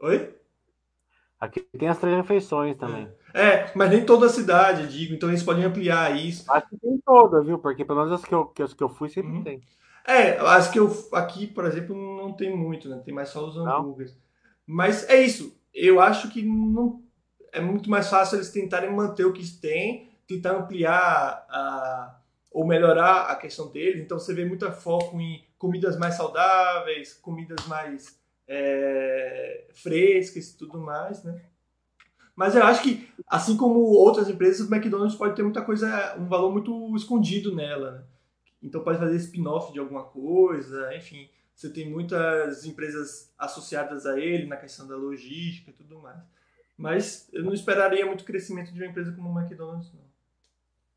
Oi? 0.00 0.34
Aqui 1.40 1.60
tem 1.60 1.88
as 1.88 1.98
três 1.98 2.16
refeições 2.16 2.76
também. 2.76 3.08
É, 3.32 3.70
mas 3.76 3.90
nem 3.90 4.04
toda 4.04 4.26
a 4.26 4.28
cidade, 4.28 4.88
digo, 4.88 5.14
então 5.14 5.28
eles 5.28 5.42
podem 5.44 5.64
ampliar 5.64 6.16
isso. 6.16 6.50
Acho 6.50 6.68
que 6.68 6.78
tem 6.78 6.98
toda, 6.98 7.40
viu? 7.42 7.60
Porque 7.60 7.84
pelo 7.84 8.00
menos 8.00 8.20
as 8.20 8.24
que 8.24 8.34
eu, 8.34 8.46
que, 8.46 8.60
as 8.60 8.74
que 8.74 8.82
eu 8.82 8.88
fui 8.88 9.08
sempre 9.08 9.30
uhum. 9.30 9.44
tem. 9.44 9.60
É, 10.04 10.36
as 10.38 10.68
que 10.68 10.80
eu 10.80 10.90
aqui, 11.12 11.46
por 11.46 11.64
exemplo, 11.64 11.94
não 11.94 12.32
tem 12.32 12.56
muito, 12.56 12.88
né? 12.88 13.00
Tem 13.04 13.14
mais 13.14 13.28
só 13.28 13.46
os 13.46 13.56
hambúrgueres. 13.56 14.18
Mas 14.66 15.08
é 15.08 15.22
isso. 15.22 15.56
Eu 15.72 16.00
acho 16.00 16.28
que 16.28 16.42
não 16.42 17.04
é 17.52 17.60
muito 17.60 17.88
mais 17.88 18.08
fácil 18.08 18.36
eles 18.36 18.50
tentarem 18.50 18.92
manter 18.92 19.24
o 19.24 19.32
que 19.32 19.46
têm, 19.60 20.07
tentar 20.28 20.52
ampliar 20.52 21.46
a, 21.48 22.20
ou 22.52 22.66
melhorar 22.66 23.22
a 23.30 23.34
questão 23.34 23.72
deles. 23.72 24.04
Então 24.04 24.18
você 24.18 24.34
vê 24.34 24.44
muito 24.44 24.70
foco 24.70 25.18
em 25.18 25.42
comidas 25.58 25.98
mais 25.98 26.14
saudáveis, 26.14 27.14
comidas 27.14 27.66
mais 27.66 28.20
é, 28.46 29.66
frescas 29.72 30.50
e 30.50 30.56
tudo 30.56 30.78
mais, 30.78 31.24
né? 31.24 31.40
Mas 32.36 32.54
eu 32.54 32.62
acho 32.62 32.82
que, 32.84 33.08
assim 33.26 33.56
como 33.56 33.80
outras 33.80 34.28
empresas, 34.28 34.68
o 34.68 34.72
McDonald's 34.72 35.16
pode 35.16 35.34
ter 35.34 35.42
muita 35.42 35.62
coisa, 35.62 36.14
um 36.16 36.28
valor 36.28 36.52
muito 36.52 36.94
escondido 36.94 37.52
nela, 37.52 37.90
né? 37.90 38.04
Então 38.62 38.84
pode 38.84 38.98
fazer 38.98 39.16
spin-off 39.16 39.72
de 39.72 39.80
alguma 39.80 40.04
coisa, 40.04 40.94
enfim. 40.94 41.28
Você 41.54 41.70
tem 41.70 41.90
muitas 41.90 42.64
empresas 42.64 43.32
associadas 43.36 44.06
a 44.06 44.20
ele 44.20 44.46
na 44.46 44.56
questão 44.56 44.86
da 44.86 44.94
logística 44.94 45.70
e 45.70 45.74
tudo 45.74 45.98
mais. 45.98 46.22
Mas 46.76 47.28
eu 47.32 47.42
não 47.42 47.52
esperaria 47.52 48.06
muito 48.06 48.24
crescimento 48.24 48.72
de 48.72 48.80
uma 48.80 48.88
empresa 48.88 49.10
como 49.10 49.28
o 49.28 49.40
McDonald's, 49.40 49.92
não. 49.92 50.07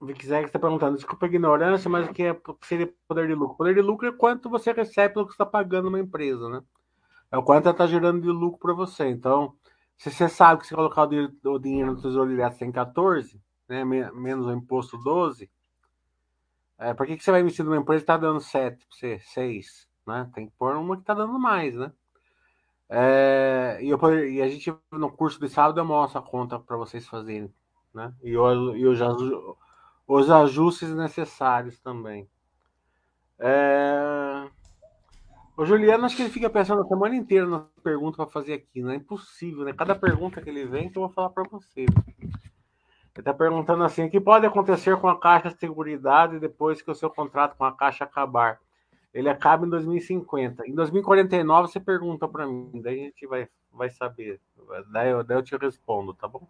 Vic 0.05 0.25
está 0.25 0.57
perguntando, 0.57 0.95
desculpa 0.95 1.25
a 1.25 1.29
ignorância, 1.29 1.89
mas 1.89 2.09
o 2.09 2.13
que 2.13 2.23
é, 2.23 2.41
seria 2.63 2.91
poder 3.07 3.27
de 3.27 3.35
lucro? 3.35 3.57
Poder 3.57 3.75
de 3.75 3.81
lucro 3.81 4.07
é 4.07 4.11
quanto 4.11 4.49
você 4.49 4.71
recebe 4.71 5.13
pelo 5.13 5.27
que 5.27 5.33
está 5.33 5.45
pagando 5.45 5.89
uma 5.89 5.99
empresa, 5.99 6.49
né? 6.49 6.63
É 7.31 7.37
o 7.37 7.43
quanto 7.43 7.65
ela 7.65 7.73
está 7.73 7.85
gerando 7.85 8.21
de 8.21 8.27
lucro 8.27 8.59
para 8.59 8.73
você. 8.73 9.07
Então, 9.07 9.55
se 9.97 10.09
você 10.09 10.27
sabe 10.27 10.61
que 10.61 10.67
se 10.67 10.73
colocar 10.73 11.03
o 11.03 11.59
dinheiro 11.59 11.93
no 11.93 12.01
Tesouro 12.01 12.29
Direto 12.29 12.57
tem 12.57 12.71
14, 12.71 13.39
né, 13.69 13.85
menos 13.85 14.47
o 14.47 14.51
imposto 14.51 14.97
12, 14.97 15.49
é, 16.79 16.93
por 16.95 17.05
que, 17.05 17.15
que 17.15 17.23
você 17.23 17.29
vai 17.29 17.41
investir 17.41 17.63
numa 17.63 17.77
empresa 17.77 17.99
que 17.99 18.03
está 18.03 18.17
dando 18.17 18.41
7 18.41 18.77
para 18.77 18.97
você, 18.97 19.19
6? 19.19 19.87
Né? 20.07 20.29
Tem 20.33 20.47
que 20.47 20.53
pôr 20.57 20.75
uma 20.75 20.95
que 20.95 21.03
está 21.03 21.13
dando 21.13 21.37
mais, 21.39 21.75
né? 21.75 21.91
É, 22.89 23.77
e, 23.81 23.89
eu, 23.89 23.99
e, 24.27 24.41
a 24.41 24.49
gente, 24.49 24.75
no 24.91 25.11
curso 25.11 25.39
de 25.39 25.47
sábado, 25.47 25.79
eu 25.79 25.85
mostro 25.85 26.19
a 26.19 26.23
conta 26.23 26.59
para 26.59 26.75
vocês 26.75 27.07
fazerem, 27.07 27.53
né? 27.93 28.13
E, 28.23 28.31
eu, 28.31 28.75
eu 28.75 28.95
os 30.13 30.29
ajustes 30.29 30.89
necessários 30.93 31.79
também. 31.79 32.27
É... 33.39 34.45
O 35.55 35.65
Juliano, 35.65 36.05
acho 36.05 36.15
que 36.15 36.21
ele 36.23 36.29
fica 36.29 36.49
pensando 36.49 36.81
a 36.81 36.85
semana 36.85 37.15
inteira 37.15 37.45
na 37.47 37.65
pergunta 37.81 38.17
para 38.17 38.27
fazer 38.27 38.53
aqui, 38.55 38.81
não 38.81 38.91
é 38.91 38.95
impossível, 38.95 39.63
né? 39.63 39.73
Cada 39.73 39.95
pergunta 39.95 40.41
que 40.41 40.49
ele 40.49 40.65
vem, 40.65 40.89
que 40.89 40.97
eu 40.97 41.03
vou 41.03 41.11
falar 41.11 41.29
para 41.29 41.43
você. 41.43 41.81
Ele 41.81 43.19
está 43.19 43.33
perguntando 43.33 43.83
assim: 43.83 44.05
o 44.05 44.09
que 44.09 44.19
pode 44.19 44.45
acontecer 44.45 44.97
com 44.97 45.07
a 45.07 45.17
Caixa 45.17 45.49
de 45.49 45.59
Seguridade 45.59 46.39
depois 46.39 46.81
que 46.81 46.91
o 46.91 46.95
seu 46.95 47.09
contrato 47.09 47.55
com 47.55 47.63
a 47.63 47.71
Caixa 47.71 48.03
acabar? 48.03 48.59
Ele 49.13 49.29
acaba 49.29 49.65
em 49.65 49.69
2050. 49.69 50.67
Em 50.67 50.73
2049 50.73 51.67
você 51.69 51.79
pergunta 51.79 52.27
para 52.27 52.45
mim, 52.47 52.81
daí 52.81 52.99
a 52.99 53.03
gente 53.03 53.25
vai, 53.27 53.47
vai 53.71 53.89
saber. 53.89 54.41
Daí 54.91 55.09
eu, 55.09 55.23
daí 55.23 55.37
eu 55.37 55.43
te 55.43 55.55
respondo, 55.55 56.13
tá 56.13 56.27
bom? 56.27 56.47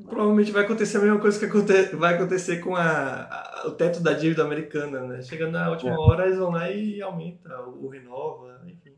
Provavelmente 0.00 0.50
vai 0.50 0.64
acontecer 0.64 0.96
a 0.96 1.00
mesma 1.00 1.20
coisa 1.20 1.38
que 1.38 1.44
aconte 1.44 1.96
vai 1.96 2.14
acontecer 2.14 2.58
com 2.58 2.74
a, 2.74 3.24
a, 3.24 3.64
o 3.66 3.72
teto 3.72 4.00
da 4.00 4.12
dívida 4.12 4.42
americana, 4.42 5.00
né? 5.00 5.22
Chegando 5.22 5.52
na 5.52 5.70
última 5.70 5.92
é. 5.92 5.98
hora, 5.98 6.26
eles 6.26 6.38
vão 6.38 6.50
lá 6.50 6.70
e 6.70 7.00
aumenta, 7.02 7.60
o, 7.62 7.88
renova, 7.88 8.60
enfim. 8.66 8.94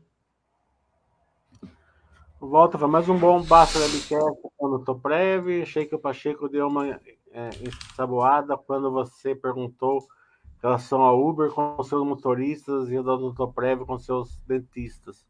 Volta, 2.39 2.77
foi 2.77 2.87
mais 2.87 3.09
um 3.09 3.17
bom 3.17 3.41
basta 3.43 3.79
da 3.79 3.87
Bicast 3.87 4.39
no 4.61 4.83
Toprev. 4.83 5.61
Achei 5.61 5.85
que 5.85 5.95
o 5.95 5.99
Pacheco 5.99 6.47
deu 6.47 6.67
uma 6.67 6.87
é, 6.87 7.49
ensaboada 7.61 8.57
quando 8.57 8.91
você 8.91 9.35
perguntou 9.35 9.99
em 10.57 10.61
relação 10.61 11.01
ao 11.01 11.21
Uber 11.21 11.51
com 11.51 11.81
seus 11.83 12.05
motoristas 12.05 12.89
e 12.89 12.97
o 12.97 13.03
do 13.03 13.33
Toprev 13.33 13.85
com 13.85 13.99
seus 13.99 14.37
dentistas. 14.47 15.25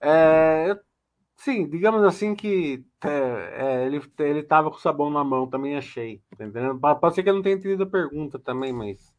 É, 0.00 0.70
eu 0.70 0.87
Sim, 1.38 1.68
digamos 1.68 2.02
assim 2.02 2.34
que 2.34 2.84
é, 3.04 3.08
é, 3.82 3.86
ele, 3.86 4.00
ele 4.18 4.42
tava 4.42 4.70
com 4.70 4.76
o 4.76 4.80
sabão 4.80 5.08
na 5.08 5.22
mão, 5.22 5.48
também 5.48 5.76
achei. 5.76 6.20
Tá 6.36 6.44
entendendo? 6.44 6.78
Pode 6.80 7.14
ser 7.14 7.22
que 7.22 7.30
eu 7.30 7.34
não 7.34 7.42
tenha 7.42 7.54
entendido 7.56 7.84
a 7.84 7.86
pergunta 7.86 8.38
também, 8.40 8.72
mas 8.72 9.14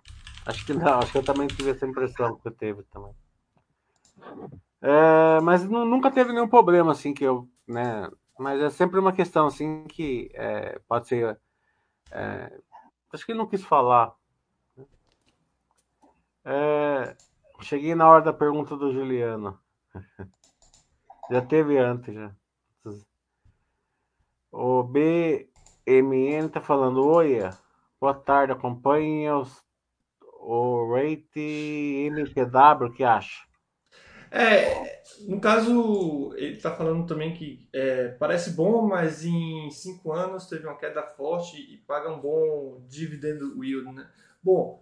acho 0.45 0.65
que 0.65 0.73
não, 0.73 0.99
acho 1.01 1.13
que 1.13 1.17
eu 1.17 1.23
também 1.25 1.49
tive 1.49 1.71
essa 1.71 1.87
impressão 1.87 2.35
que 2.35 2.47
eu 2.47 2.51
teve 2.51 2.83
também. 2.91 3.13
É, 4.81 5.39
mas 5.41 5.63
nunca 5.67 6.11
teve 6.11 6.33
nenhum 6.33 6.47
problema 6.47 6.91
assim 6.91 7.13
que 7.13 7.23
eu, 7.23 7.49
né? 7.67 8.09
Mas 8.37 8.61
é 8.61 8.69
sempre 8.69 8.99
uma 8.99 9.13
questão 9.13 9.47
assim 9.47 9.85
que 9.85 10.29
é, 10.33 10.79
pode 10.87 11.07
ser. 11.07 11.39
É, 12.11 12.51
acho 13.13 13.25
que 13.25 13.31
ele 13.31 13.39
não 13.39 13.47
quis 13.47 13.63
falar. 13.63 14.13
É, 16.45 17.15
cheguei 17.61 17.95
na 17.95 18.09
hora 18.09 18.23
da 18.23 18.33
pergunta 18.33 18.75
do 18.75 18.91
Juliano. 18.91 19.59
Já 21.31 21.41
teve 21.41 21.77
antes, 21.77 22.13
já. 22.13 22.35
O 24.51 24.81
BMN 24.83 26.49
tá 26.49 26.59
falando, 26.59 27.05
oi, 27.05 27.37
boa 28.01 28.15
tarde, 28.15 28.51
acompanhe 28.51 29.29
os, 29.29 29.63
o 30.41 30.91
Rate 30.91 32.09
MPW, 32.09 32.87
o 32.87 32.91
que 32.91 33.03
acha? 33.03 33.43
É, 34.31 35.03
no 35.27 35.39
caso, 35.39 36.33
ele 36.35 36.55
está 36.55 36.75
falando 36.75 37.05
também 37.05 37.33
que 37.33 37.69
é, 37.73 38.09
parece 38.09 38.51
bom, 38.51 38.87
mas 38.87 39.23
em 39.23 39.69
cinco 39.69 40.11
anos 40.11 40.47
teve 40.47 40.65
uma 40.65 40.77
queda 40.77 41.03
forte 41.03 41.57
e 41.57 41.77
paga 41.77 42.11
um 42.11 42.19
bom 42.19 42.83
dividendo 42.87 43.63
yield, 43.63 43.91
né? 43.91 44.09
Bom, 44.41 44.81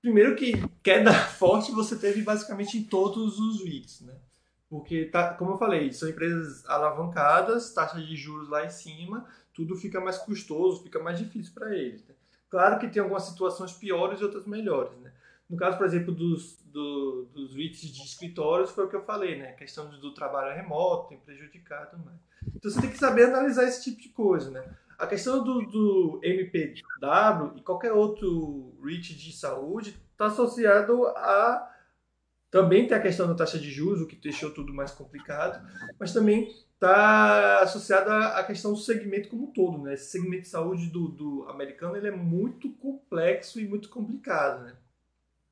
primeiro 0.00 0.36
que 0.36 0.52
queda 0.80 1.12
forte 1.30 1.72
você 1.72 1.98
teve 1.98 2.22
basicamente 2.22 2.78
em 2.78 2.84
todos 2.84 3.38
os 3.40 3.64
REITs, 3.64 4.02
né? 4.02 4.14
Porque, 4.68 5.06
tá, 5.06 5.32
como 5.34 5.52
eu 5.52 5.58
falei, 5.58 5.92
são 5.92 6.08
empresas 6.08 6.64
alavancadas, 6.66 7.72
taxas 7.72 8.06
de 8.06 8.16
juros 8.16 8.48
lá 8.48 8.66
em 8.66 8.70
cima, 8.70 9.26
tudo 9.54 9.74
fica 9.76 10.00
mais 10.00 10.18
custoso, 10.18 10.82
fica 10.82 10.98
mais 10.98 11.18
difícil 11.18 11.54
para 11.54 11.74
eles. 11.74 12.06
Né? 12.06 12.14
Claro 12.50 12.78
que 12.78 12.88
tem 12.88 13.00
algumas 13.00 13.24
situações 13.24 13.72
piores 13.72 14.20
e 14.20 14.24
outras 14.24 14.46
melhores. 14.46 14.96
Né? 14.98 15.10
No 15.48 15.56
caso, 15.56 15.78
por 15.78 15.86
exemplo, 15.86 16.14
dos, 16.14 16.62
do, 16.64 17.26
dos 17.32 17.54
REITs 17.54 17.90
de 17.90 18.02
escritórios, 18.02 18.70
foi 18.70 18.84
o 18.84 18.88
que 18.88 18.96
eu 18.96 19.04
falei, 19.04 19.38
né? 19.38 19.48
A 19.48 19.54
questão 19.54 19.88
do 19.88 20.12
trabalho 20.12 20.54
remoto 20.54 21.08
tem 21.08 21.18
prejudicado 21.18 21.98
mais. 22.04 22.18
Então 22.54 22.70
você 22.70 22.80
tem 22.80 22.90
que 22.90 22.98
saber 22.98 23.24
analisar 23.24 23.64
esse 23.64 23.82
tipo 23.82 24.02
de 24.02 24.10
coisa, 24.10 24.50
né? 24.50 24.62
A 24.98 25.06
questão 25.06 25.42
do, 25.42 25.62
do 25.62 26.20
MPW 26.22 27.56
e 27.56 27.62
qualquer 27.62 27.92
outro 27.92 28.74
REIT 28.84 29.16
de 29.16 29.32
saúde 29.32 29.96
está 30.12 30.26
associado 30.26 31.06
a 31.06 31.74
também 32.50 32.86
tem 32.86 32.96
a 32.96 33.02
questão 33.02 33.26
da 33.26 33.34
taxa 33.34 33.58
de 33.58 33.70
juros, 33.70 34.00
o 34.00 34.06
que 34.06 34.16
deixou 34.16 34.50
tudo 34.50 34.72
mais 34.72 34.90
complicado, 34.90 35.66
mas 35.98 36.12
também 36.12 36.48
está 36.74 37.60
associado 37.60 38.10
à 38.10 38.42
questão 38.44 38.72
do 38.72 38.78
segmento 38.78 39.28
como 39.28 39.48
um 39.48 39.52
todo. 39.52 39.82
Né? 39.82 39.94
Esse 39.94 40.12
segmento 40.12 40.42
de 40.42 40.48
saúde 40.48 40.86
do, 40.86 41.08
do 41.08 41.46
americano 41.48 41.96
ele 41.96 42.08
é 42.08 42.16
muito 42.16 42.70
complexo 42.74 43.60
e 43.60 43.68
muito 43.68 43.88
complicado, 43.88 44.64
né? 44.64 44.76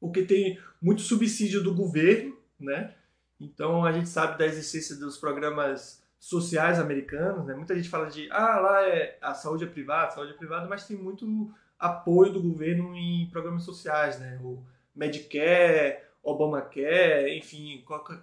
porque 0.00 0.22
tem 0.22 0.58
muito 0.80 1.02
subsídio 1.02 1.62
do 1.62 1.74
governo, 1.74 2.36
né? 2.58 2.94
então 3.38 3.84
a 3.84 3.92
gente 3.92 4.08
sabe 4.08 4.38
da 4.38 4.46
existência 4.46 4.96
dos 4.96 5.18
programas 5.18 6.02
sociais 6.18 6.78
americanos, 6.78 7.44
né? 7.44 7.54
muita 7.54 7.74
gente 7.74 7.90
fala 7.90 8.06
de 8.06 8.30
ah, 8.30 8.58
lá 8.58 8.82
é, 8.88 9.18
a 9.20 9.34
saúde 9.34 9.64
é 9.64 9.66
privada, 9.66 10.12
saúde 10.12 10.32
é 10.32 10.36
privada, 10.36 10.66
mas 10.66 10.86
tem 10.86 10.96
muito 10.96 11.52
apoio 11.78 12.32
do 12.32 12.42
governo 12.42 12.96
em 12.96 13.28
programas 13.30 13.64
sociais, 13.64 14.18
né? 14.18 14.38
o 14.42 14.64
Medicare, 14.94 16.05
Obamacare, 16.26 17.38
enfim, 17.38 17.82
qualquer, 17.86 18.18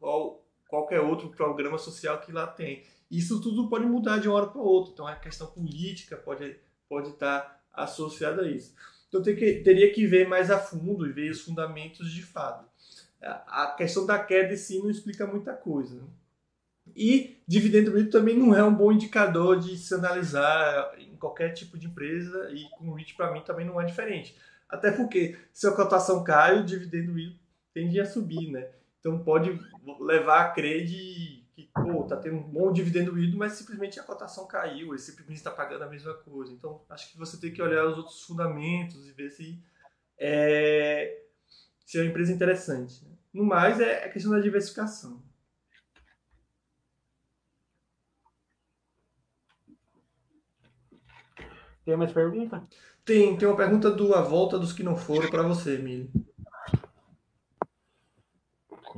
qual, 0.00 0.44
qualquer 0.68 1.00
outro 1.00 1.30
programa 1.30 1.78
social 1.78 2.20
que 2.20 2.32
lá 2.32 2.46
tem. 2.46 2.82
Isso 3.10 3.40
tudo 3.40 3.68
pode 3.68 3.86
mudar 3.86 4.18
de 4.18 4.28
uma 4.28 4.36
hora 4.36 4.46
para 4.48 4.60
outra, 4.60 4.92
então 4.92 5.06
a 5.06 5.14
questão 5.14 5.46
política 5.46 6.16
pode, 6.16 6.56
pode 6.88 7.10
estar 7.10 7.64
associada 7.72 8.42
a 8.42 8.48
isso. 8.48 8.74
Então 9.08 9.22
que, 9.22 9.60
teria 9.62 9.92
que 9.92 10.04
ver 10.04 10.26
mais 10.26 10.50
a 10.50 10.58
fundo 10.58 11.06
e 11.06 11.12
ver 11.12 11.30
os 11.30 11.42
fundamentos 11.42 12.10
de 12.10 12.22
fato. 12.22 12.68
A 13.22 13.74
questão 13.76 14.04
da 14.04 14.18
queda 14.18 14.52
em 14.52 14.56
si 14.56 14.80
não 14.80 14.90
explica 14.90 15.26
muita 15.26 15.52
coisa. 15.54 16.02
E 16.94 17.40
dividendo 17.46 17.92
líquido 17.92 18.10
também 18.10 18.36
não 18.36 18.54
é 18.54 18.62
um 18.62 18.74
bom 18.74 18.92
indicador 18.92 19.58
de 19.58 19.78
se 19.78 19.94
analisar 19.94 20.92
em 20.98 21.16
qualquer 21.16 21.52
tipo 21.52 21.78
de 21.78 21.86
empresa 21.86 22.50
e 22.52 22.68
com 22.70 22.88
o 22.88 22.94
REIT 22.94 23.14
para 23.14 23.32
mim 23.32 23.40
também 23.42 23.64
não 23.64 23.80
é 23.80 23.84
diferente. 23.84 24.36
Até 24.68 24.90
porque 24.90 25.38
se 25.52 25.66
a 25.66 25.72
cotação 25.72 26.24
cai, 26.24 26.60
o 26.60 26.64
dividendo 26.64 27.18
tende 27.74 28.00
a 28.00 28.06
subir, 28.06 28.50
né? 28.50 28.70
Então 29.00 29.22
pode 29.22 29.60
levar 30.00 30.40
a 30.40 30.50
crer 30.52 30.86
de 30.86 31.44
que, 31.54 31.68
pô, 31.74 32.04
tá 32.04 32.16
tendo 32.16 32.36
um 32.36 32.42
bom 32.42 32.72
dividendo 32.72 33.18
ido, 33.18 33.36
mas 33.36 33.52
simplesmente 33.52 34.00
a 34.00 34.02
cotação 34.02 34.46
caiu, 34.46 34.88
ele 34.88 34.98
simplesmente 34.98 35.36
está 35.36 35.50
pagando 35.50 35.84
a 35.84 35.88
mesma 35.88 36.14
coisa. 36.14 36.52
Então 36.52 36.80
acho 36.88 37.12
que 37.12 37.18
você 37.18 37.38
tem 37.38 37.52
que 37.52 37.60
olhar 37.60 37.84
os 37.86 37.98
outros 37.98 38.22
fundamentos 38.22 39.06
e 39.06 39.12
ver 39.12 39.30
se 39.30 39.62
é, 40.18 41.22
se 41.84 41.98
é 41.98 42.02
uma 42.02 42.08
empresa 42.08 42.32
interessante. 42.32 43.04
Né? 43.04 43.10
No 43.32 43.44
mais, 43.44 43.80
é 43.80 44.04
a 44.04 44.08
questão 44.08 44.32
da 44.32 44.40
diversificação. 44.40 45.22
Tem 51.84 51.96
mais 51.96 52.12
pergunta? 52.12 52.66
Tem, 53.04 53.36
tem 53.36 53.46
uma 53.46 53.56
pergunta 53.56 53.90
do 53.90 54.14
A 54.14 54.22
Volta 54.22 54.58
dos 54.58 54.72
que 54.72 54.82
não 54.82 54.96
foram 54.96 55.28
para 55.28 55.42
você, 55.42 55.74
Emílio. 55.74 56.10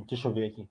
Deixa 0.05 0.27
eu 0.27 0.33
ver 0.33 0.47
aqui. 0.47 0.67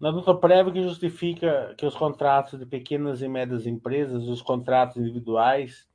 Na 0.00 0.12
nota 0.12 0.32
prévia 0.34 0.72
que 0.72 0.82
justifica 0.82 1.74
que 1.76 1.84
os 1.84 1.94
contratos 1.96 2.58
de 2.58 2.64
pequenas 2.64 3.20
e 3.20 3.28
médias 3.28 3.66
empresas, 3.66 4.28
os 4.28 4.40
contratos 4.40 4.96
individuais, 4.96 5.88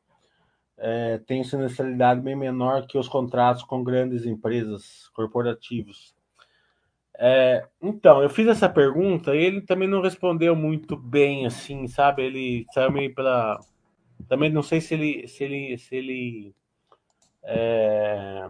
é, 0.77 1.19
têm 1.19 1.43
sinistralidade 1.43 2.19
bem 2.19 2.35
menor 2.35 2.85
que 2.85 2.97
os 2.97 3.07
contratos 3.07 3.63
com 3.63 3.83
grandes 3.83 4.25
empresas 4.25 5.07
corporativos. 5.13 6.13
É, 7.17 7.65
então, 7.81 8.21
eu 8.21 8.29
fiz 8.29 8.47
essa 8.47 8.67
pergunta 8.67 9.33
e 9.35 9.43
ele 9.43 9.61
também 9.61 9.87
não 9.87 10.01
respondeu 10.01 10.55
muito 10.55 10.97
bem, 10.97 11.45
assim, 11.45 11.87
sabe? 11.87 12.23
Ele 12.23 12.65
saiu 12.73 12.91
meio 12.91 13.13
pela. 13.13 13.57
Também 14.27 14.51
não 14.51 14.63
sei 14.63 14.81
se 14.81 14.95
ele, 14.95 15.27
se 15.27 15.43
ele, 15.43 15.77
se 15.77 15.95
ele 15.95 16.55
é... 17.43 18.49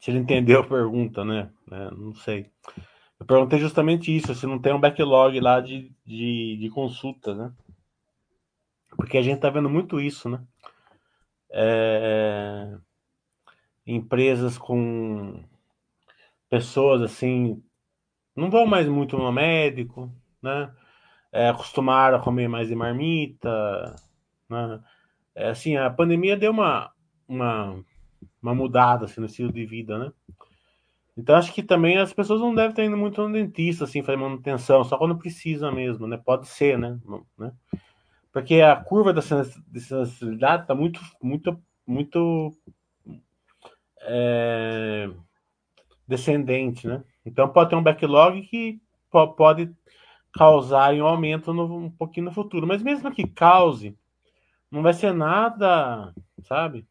Se 0.00 0.10
ele 0.10 0.18
entendeu 0.18 0.60
a 0.60 0.66
pergunta, 0.66 1.24
né? 1.24 1.50
É, 1.70 1.90
não 1.90 2.14
sei. 2.14 2.50
Eu 3.18 3.26
perguntei 3.26 3.58
justamente 3.58 4.14
isso, 4.14 4.34
se 4.34 4.46
não 4.46 4.58
tem 4.58 4.72
um 4.72 4.80
backlog 4.80 5.38
lá 5.40 5.60
de, 5.60 5.92
de, 6.06 6.56
de 6.60 6.70
consultas, 6.70 7.36
né? 7.36 7.52
Porque 8.96 9.18
a 9.18 9.22
gente 9.22 9.40
tá 9.40 9.50
vendo 9.50 9.68
muito 9.68 10.00
isso, 10.00 10.28
né? 10.28 10.42
É... 11.50 12.76
Empresas 13.86 14.56
com 14.56 15.42
pessoas 16.48 17.02
assim 17.02 17.62
não 18.34 18.50
vão 18.50 18.66
mais 18.66 18.88
muito 18.88 19.16
no 19.16 19.32
médico, 19.32 20.12
né? 20.40 20.72
É, 21.32 21.48
acostumaram 21.48 22.16
a 22.18 22.22
comer 22.22 22.48
mais 22.48 22.68
de 22.68 22.74
marmita, 22.74 23.96
né? 24.48 24.80
É, 25.38 25.50
assim, 25.50 25.76
a 25.76 25.88
pandemia 25.88 26.36
deu 26.36 26.50
uma, 26.50 26.90
uma, 27.28 27.84
uma 28.42 28.54
mudada 28.54 29.04
assim, 29.04 29.20
no 29.20 29.26
estilo 29.26 29.52
de 29.52 29.64
vida, 29.64 29.96
né? 29.96 30.12
Então 31.16 31.36
acho 31.36 31.52
que 31.54 31.62
também 31.62 31.96
as 31.96 32.12
pessoas 32.12 32.40
não 32.40 32.52
devem 32.52 32.70
estar 32.70 32.84
indo 32.84 32.96
muito 32.96 33.22
no 33.22 33.32
dentista, 33.32 33.84
assim, 33.84 34.02
fazer 34.02 34.16
manutenção, 34.16 34.82
só 34.82 34.98
quando 34.98 35.16
precisa 35.16 35.70
mesmo, 35.70 36.08
né? 36.08 36.16
Pode 36.16 36.48
ser, 36.48 36.76
né? 36.76 36.98
né? 37.38 37.52
Porque 38.32 38.60
a 38.60 38.74
curva 38.74 39.12
da 39.12 39.22
sensibilidade 39.22 40.62
está 40.62 40.74
muito, 40.74 41.00
muito, 41.22 41.56
muito 41.86 42.52
é, 44.02 45.08
descendente, 46.06 46.88
né? 46.88 47.04
Então 47.24 47.48
pode 47.48 47.70
ter 47.70 47.76
um 47.76 47.82
backlog 47.82 48.42
que 48.42 48.80
pode 49.10 49.70
causar 50.32 50.92
um 50.94 51.06
aumento 51.06 51.54
no, 51.54 51.76
um 51.76 51.90
pouquinho 51.90 52.26
no 52.26 52.32
futuro. 52.32 52.66
Mas 52.66 52.82
mesmo 52.82 53.10
que 53.12 53.26
cause, 53.26 53.96
não 54.70 54.82
vai 54.82 54.92
ser 54.92 55.12
nada, 55.12 56.14
sabe? 56.42 56.86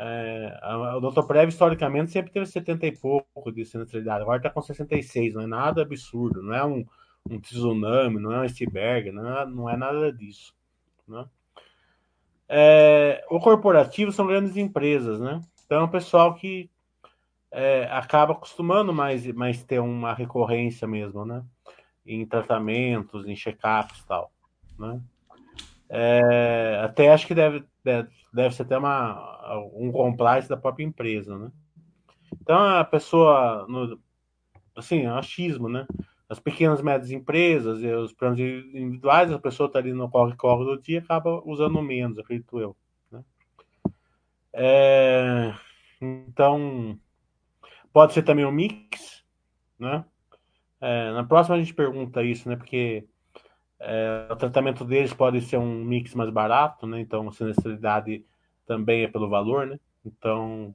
É, 0.00 0.60
o 0.96 1.00
Dr. 1.00 1.22
Prev, 1.26 1.48
historicamente, 1.48 2.12
sempre 2.12 2.30
teve 2.30 2.46
70 2.46 2.86
e 2.86 2.96
pouco 2.96 3.50
de 3.50 3.64
sinistralidade. 3.64 4.22
Agora 4.22 4.38
está 4.38 4.50
com 4.50 4.62
66, 4.62 5.34
não 5.34 5.42
é 5.42 5.46
nada 5.46 5.82
absurdo. 5.82 6.42
Não 6.42 6.54
é 6.54 6.64
um, 6.64 6.86
um 7.28 7.40
tsunami, 7.40 8.20
não 8.20 8.32
é 8.32 8.38
um 8.38 8.42
iceberg, 8.42 9.10
não 9.10 9.38
é, 9.38 9.46
não 9.46 9.68
é 9.70 9.76
nada 9.76 10.12
disso. 10.12 10.54
Né? 11.06 11.24
É, 12.48 13.24
o 13.28 13.40
corporativo 13.40 14.12
são 14.12 14.26
grandes 14.26 14.56
empresas, 14.56 15.20
né? 15.20 15.42
Então, 15.66 15.80
é 15.80 15.84
um 15.84 15.88
pessoal 15.88 16.34
que 16.34 16.70
é, 17.50 17.84
acaba 17.90 18.32
acostumando 18.32 18.92
mais, 18.92 19.26
mais 19.32 19.62
ter 19.64 19.80
uma 19.80 20.14
recorrência 20.14 20.86
mesmo, 20.86 21.24
né? 21.24 21.44
Em 22.06 22.24
tratamentos, 22.24 23.26
em 23.26 23.34
check-ups 23.34 23.98
e 23.98 24.06
tal, 24.06 24.32
né? 24.78 25.00
É, 25.90 26.80
até 26.82 27.10
acho 27.12 27.26
que 27.26 27.34
deve, 27.34 27.64
deve, 27.82 28.08
deve 28.32 28.54
ser 28.54 28.62
até 28.62 28.76
uma, 28.76 29.58
um 29.74 29.90
compliance 29.90 30.48
da 30.48 30.56
própria 30.56 30.84
empresa, 30.84 31.38
né? 31.38 31.50
Então 32.42 32.58
a 32.58 32.84
pessoa, 32.84 33.66
no, 33.68 33.98
assim, 34.76 35.00
é 35.00 35.08
achismo, 35.08 35.68
né? 35.68 35.86
As 36.28 36.38
pequenas 36.38 36.80
e 36.80 36.84
médias 36.84 37.10
empresas 37.10 37.82
os 37.82 38.12
planos 38.12 38.38
individuais, 38.38 39.32
a 39.32 39.38
pessoa 39.38 39.66
está 39.66 39.78
ali 39.78 39.94
no 39.94 40.10
corre-corre 40.10 40.64
do 40.64 40.80
dia 40.80 40.98
acaba 40.98 41.42
usando 41.44 41.80
menos, 41.80 42.18
acredito 42.18 42.60
eu. 42.60 42.76
Né? 43.10 43.24
É, 44.52 45.54
então, 46.00 46.98
pode 47.92 48.12
ser 48.12 48.22
também 48.22 48.44
um 48.44 48.52
mix, 48.52 49.24
né? 49.78 50.04
É, 50.80 51.12
na 51.12 51.24
próxima 51.24 51.56
a 51.56 51.58
gente 51.58 51.74
pergunta 51.74 52.22
isso, 52.22 52.48
né? 52.48 52.56
Porque 52.56 53.06
é, 53.80 54.28
o 54.30 54.36
tratamento 54.36 54.84
deles 54.84 55.12
pode 55.12 55.40
ser 55.40 55.58
um 55.58 55.84
mix 55.84 56.14
mais 56.14 56.30
barato, 56.30 56.86
né? 56.86 57.00
Então 57.00 57.28
a 57.28 57.32
sinistralidade 57.32 58.24
também 58.66 59.04
é 59.04 59.08
pelo 59.08 59.28
valor, 59.28 59.66
né? 59.66 59.78
Então 60.04 60.74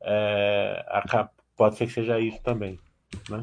é, 0.00 0.84
a, 0.88 1.28
pode 1.56 1.76
ser 1.76 1.86
que 1.86 1.92
seja 1.92 2.20
isso 2.20 2.42
também, 2.42 2.78
né? 3.30 3.40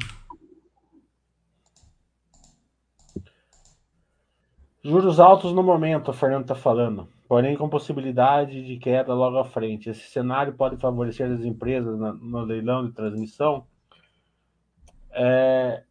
Juros 4.82 5.18
altos 5.18 5.52
no 5.52 5.62
momento, 5.62 6.10
o 6.10 6.12
Fernando 6.12 6.42
está 6.42 6.54
falando, 6.54 7.08
porém 7.26 7.56
com 7.56 7.70
possibilidade 7.70 8.62
de 8.66 8.76
queda 8.76 9.14
logo 9.14 9.38
à 9.38 9.44
frente. 9.44 9.88
Esse 9.88 10.10
cenário 10.10 10.52
pode 10.52 10.76
favorecer 10.76 11.30
as 11.30 11.40
empresas 11.40 11.98
no 11.98 12.42
leilão 12.42 12.86
de 12.86 12.92
transmissão. 12.92 13.66
É, 15.10 15.82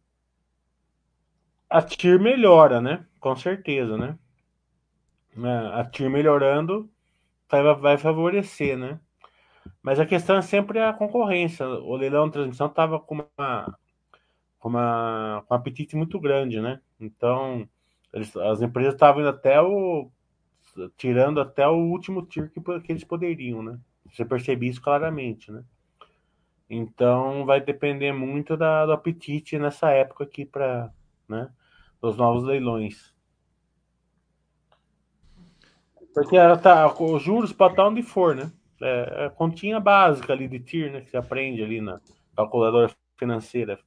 a 1.74 1.82
TIR 1.82 2.20
melhora, 2.20 2.80
né? 2.80 3.04
Com 3.18 3.34
certeza, 3.34 3.98
né? 3.98 4.16
É, 5.36 5.80
a 5.80 5.84
TIR 5.84 6.08
melhorando, 6.08 6.88
vai, 7.50 7.74
vai 7.74 7.98
favorecer, 7.98 8.78
né? 8.78 9.00
Mas 9.82 9.98
a 9.98 10.06
questão 10.06 10.36
é 10.36 10.42
sempre 10.42 10.78
a 10.78 10.92
concorrência. 10.92 11.66
O 11.66 11.96
leilão 11.96 12.26
de 12.26 12.34
transmissão 12.34 12.68
estava 12.68 13.00
com 13.00 13.26
uma, 13.36 13.78
com 14.60 14.68
uma 14.68 15.44
com 15.48 15.54
um 15.54 15.56
apetite 15.56 15.96
muito 15.96 16.20
grande, 16.20 16.60
né? 16.60 16.80
Então 17.00 17.68
eles, 18.12 18.36
as 18.36 18.62
empresas 18.62 18.94
estavam 18.94 19.22
indo 19.22 19.30
até 19.30 19.60
o 19.60 20.08
tirando 20.96 21.40
até 21.40 21.66
o 21.66 21.74
último 21.74 22.24
tiro 22.24 22.50
que, 22.50 22.60
que 22.82 22.92
eles 22.92 23.04
poderiam, 23.04 23.64
né? 23.64 23.80
Você 24.12 24.24
percebe 24.24 24.68
isso 24.68 24.80
claramente, 24.80 25.50
né? 25.50 25.64
Então 26.70 27.44
vai 27.44 27.60
depender 27.60 28.12
muito 28.12 28.56
da, 28.56 28.86
do 28.86 28.92
apetite 28.92 29.58
nessa 29.58 29.90
época 29.90 30.22
aqui 30.22 30.44
para, 30.44 30.92
né? 31.28 31.50
Dos 32.04 32.18
novos 32.18 32.44
leilões. 32.44 33.14
Porque 36.12 36.36
ela 36.36 36.58
tá, 36.58 36.86
os 37.02 37.22
juros 37.22 37.50
para 37.50 37.70
estar 37.70 37.88
onde 37.88 38.02
for, 38.02 38.36
né? 38.36 38.52
É, 38.78 39.24
é 39.24 39.30
continha 39.30 39.80
básica 39.80 40.34
ali 40.34 40.46
de 40.46 40.60
TIR, 40.60 40.92
né? 40.92 41.00
Que 41.00 41.08
você 41.08 41.16
aprende 41.16 41.62
ali 41.62 41.80
na 41.80 41.98
calculadora 42.36 42.94
financeira. 43.16 43.78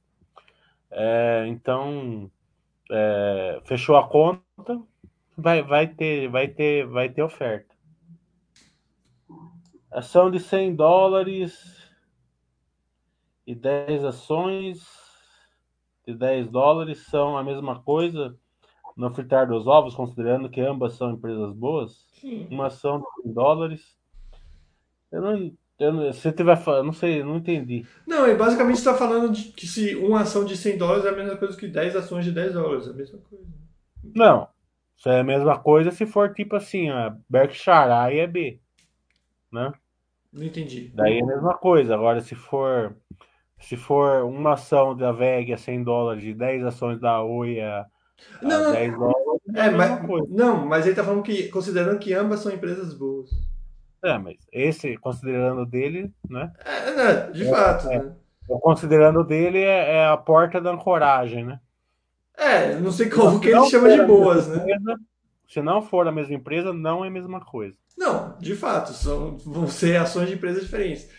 É, 0.90 1.44
então, 1.46 2.28
é, 2.90 3.62
fechou 3.64 3.96
a 3.96 4.08
conta, 4.08 4.82
vai, 5.36 5.62
vai 5.62 5.86
ter, 5.86 6.28
vai 6.28 6.48
ter, 6.48 6.88
vai 6.88 7.08
ter 7.08 7.22
oferta. 7.22 7.72
Ação 9.92 10.28
de 10.28 10.40
100 10.40 10.74
dólares 10.74 11.88
e 13.46 13.54
10 13.54 14.04
ações 14.04 15.07
de 16.08 16.14
10 16.14 16.48
dólares 16.48 17.06
são 17.10 17.36
a 17.36 17.44
mesma 17.44 17.82
coisa 17.82 18.34
no 18.96 19.12
fritar 19.12 19.46
dos 19.46 19.66
ovos, 19.66 19.94
considerando 19.94 20.48
que 20.48 20.60
ambas 20.60 20.94
são 20.94 21.12
empresas 21.12 21.52
boas? 21.52 22.06
Sim. 22.14 22.48
Uma 22.50 22.68
ação 22.68 22.98
de 22.98 23.22
100 23.24 23.32
dólares. 23.34 23.96
Eu 25.12 25.20
não, 25.20 25.52
eu, 25.78 26.12
se 26.14 26.32
tiver 26.32 26.58
não 26.82 26.92
sei, 26.92 27.22
não 27.22 27.36
entendi. 27.36 27.86
Não, 28.06 28.26
e 28.26 28.34
basicamente 28.34 28.78
está 28.78 28.94
falando 28.94 29.30
de 29.30 29.52
que 29.52 29.66
se 29.66 29.94
uma 29.96 30.22
ação 30.22 30.46
de 30.46 30.56
100 30.56 30.78
dólares 30.78 31.04
é 31.04 31.10
a 31.10 31.16
mesma 31.16 31.36
coisa 31.36 31.56
que 31.56 31.68
10 31.68 31.94
ações 31.94 32.24
de 32.24 32.32
10 32.32 32.54
dólares, 32.54 32.86
é 32.86 32.90
a 32.90 32.94
mesma 32.94 33.18
coisa. 33.28 33.44
Não, 34.14 34.48
isso 34.96 35.08
é 35.10 35.20
a 35.20 35.24
mesma 35.24 35.58
coisa 35.58 35.90
se 35.90 36.06
for 36.06 36.32
tipo 36.32 36.56
assim, 36.56 36.88
a 36.88 37.14
Berkshire 37.28 37.92
A 37.92 38.12
e 38.12 38.18
é 38.18 38.26
B, 38.26 38.58
né? 39.52 39.72
Não 40.32 40.44
entendi. 40.44 40.90
Daí 40.94 41.18
é 41.18 41.22
a 41.22 41.26
mesma 41.26 41.54
coisa. 41.54 41.94
Agora, 41.94 42.20
se 42.20 42.34
for 42.34 42.96
se 43.60 43.76
for 43.76 44.24
uma 44.24 44.54
ação 44.54 44.96
da 44.96 45.12
VEG 45.12 45.52
a 45.52 45.58
100 45.58 45.82
dólares 45.82 46.24
e 46.24 46.34
10 46.34 46.64
ações 46.64 47.00
da 47.00 47.22
Oi 47.22 47.60
a, 47.60 47.86
não, 48.42 48.68
a 48.68 48.72
10 48.72 48.92
dólares, 48.98 49.40
é, 49.54 49.66
é 49.66 49.70
mas, 49.70 50.00
Não, 50.28 50.66
mas 50.66 50.84
ele 50.84 50.92
está 50.92 51.04
falando 51.04 51.22
que, 51.22 51.48
considerando 51.48 51.98
que 51.98 52.12
ambas 52.14 52.40
são 52.40 52.52
empresas 52.52 52.94
boas. 52.94 53.30
É, 54.02 54.16
mas 54.16 54.36
esse, 54.52 54.96
considerando 54.98 55.66
dele, 55.66 56.12
né? 56.28 56.52
É, 56.64 56.94
né, 56.94 57.30
de 57.32 57.44
é, 57.44 57.50
fato. 57.50 57.88
É, 57.88 57.98
né? 57.98 58.12
O 58.48 58.58
considerando 58.58 59.24
dele 59.24 59.58
é, 59.58 59.96
é, 59.96 60.06
a 60.06 60.16
porta 60.16 60.60
da 60.60 60.70
ancoragem, 60.70 61.44
né? 61.44 61.60
É, 62.36 62.74
não 62.76 62.92
sei 62.92 63.10
como 63.10 63.40
que 63.40 63.48
ele 63.48 63.66
chama 63.66 63.90
de 63.90 64.02
boas, 64.06 64.46
né? 64.46 64.58
Empresa, 64.58 65.00
se 65.48 65.60
não 65.60 65.82
for 65.82 66.06
a 66.06 66.12
mesma 66.12 66.34
empresa, 66.34 66.72
não 66.72 67.04
é 67.04 67.08
a 67.08 67.10
mesma 67.10 67.40
coisa. 67.40 67.76
Não, 67.96 68.36
de 68.38 68.54
fato, 68.54 68.92
são, 68.92 69.36
vão 69.38 69.66
ser 69.66 69.96
ações 69.96 70.28
de 70.28 70.34
empresas 70.34 70.62
diferentes. 70.62 71.10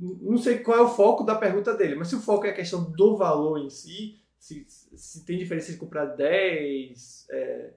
Não 0.00 0.38
sei 0.38 0.60
qual 0.60 0.78
é 0.78 0.80
o 0.80 0.88
foco 0.88 1.24
da 1.24 1.34
pergunta 1.34 1.74
dele, 1.74 1.94
mas 1.94 2.08
se 2.08 2.16
o 2.16 2.20
foco 2.20 2.46
é 2.46 2.50
a 2.50 2.54
questão 2.54 2.90
do 2.90 3.16
valor 3.16 3.58
em 3.58 3.68
si, 3.68 4.18
se, 4.38 4.64
se 4.68 5.24
tem 5.26 5.36
diferença 5.38 5.70
de 5.70 5.78
comprar 5.78 6.06
10, 6.06 7.26
é, 7.30 7.74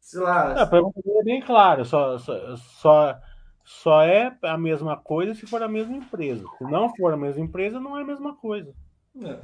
sei 0.00 0.20
lá. 0.20 0.54
Não, 0.54 0.62
a 0.62 0.66
pergunta 0.66 1.00
dele 1.02 1.18
é 1.18 1.24
bem 1.24 1.40
clara, 1.40 1.84
só, 1.84 2.16
só, 2.18 2.56
só 2.56 3.20
só 3.66 4.02
é 4.02 4.32
a 4.42 4.56
mesma 4.56 4.96
coisa 4.96 5.34
se 5.34 5.44
for 5.44 5.60
a 5.60 5.66
mesma 5.66 5.96
empresa. 5.96 6.44
Se 6.56 6.62
não 6.62 6.94
for 6.94 7.12
a 7.12 7.16
mesma 7.16 7.42
empresa, 7.42 7.80
não 7.80 7.98
é 7.98 8.02
a 8.02 8.06
mesma 8.06 8.36
coisa. 8.36 8.72
É. 9.20 9.40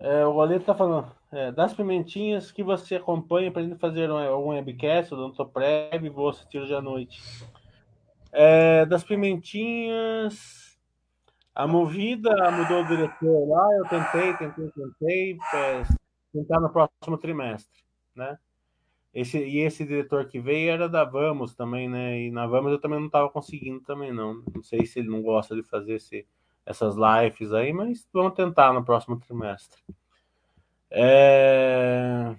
É, 0.00 0.26
o 0.26 0.40
Aleto 0.40 0.60
está 0.60 0.74
falando 0.74 1.12
é, 1.30 1.52
das 1.52 1.74
pimentinhas 1.74 2.50
que 2.50 2.62
você 2.62 2.96
acompanha 2.96 3.52
para 3.52 3.76
fazer 3.76 4.10
um, 4.10 4.16
um 4.16 4.48
webcast, 4.48 5.12
eu 5.12 5.18
não 5.18 5.32
prévio 5.46 6.06
e 6.06 6.08
vou 6.08 6.30
assistir 6.30 6.60
hoje 6.60 6.74
à 6.74 6.80
noite. 6.80 7.20
É, 8.32 8.84
das 8.86 9.02
pimentinhas, 9.04 10.78
a 11.54 11.66
movida 11.66 12.50
mudou 12.50 12.82
o 12.82 12.86
diretor 12.86 13.48
lá, 13.48 13.68
eu 13.76 13.84
tentei, 13.88 14.36
tentei, 14.36 14.70
tentei, 14.70 15.38
é, 15.54 15.82
tentar 16.32 16.60
no 16.60 16.70
próximo 16.70 17.18
trimestre, 17.18 17.82
né? 18.14 18.38
Esse, 19.12 19.38
e 19.38 19.58
esse 19.60 19.84
diretor 19.84 20.26
que 20.26 20.38
veio 20.38 20.70
era 20.70 20.88
da 20.88 21.02
Vamos 21.04 21.54
também, 21.54 21.88
né? 21.88 22.20
E 22.20 22.30
na 22.30 22.46
Vamos 22.46 22.70
eu 22.70 22.80
também 22.80 23.00
não 23.00 23.06
estava 23.06 23.28
conseguindo 23.30 23.80
também, 23.80 24.12
não. 24.12 24.42
Não 24.54 24.62
sei 24.62 24.86
se 24.86 25.00
ele 25.00 25.08
não 25.08 25.22
gosta 25.22 25.56
de 25.56 25.62
fazer 25.62 25.94
esse, 25.94 26.26
essas 26.64 26.94
lives 26.94 27.52
aí, 27.52 27.72
mas 27.72 28.06
vamos 28.12 28.34
tentar 28.34 28.72
no 28.72 28.84
próximo 28.84 29.18
trimestre. 29.18 29.82
É... 30.90 32.36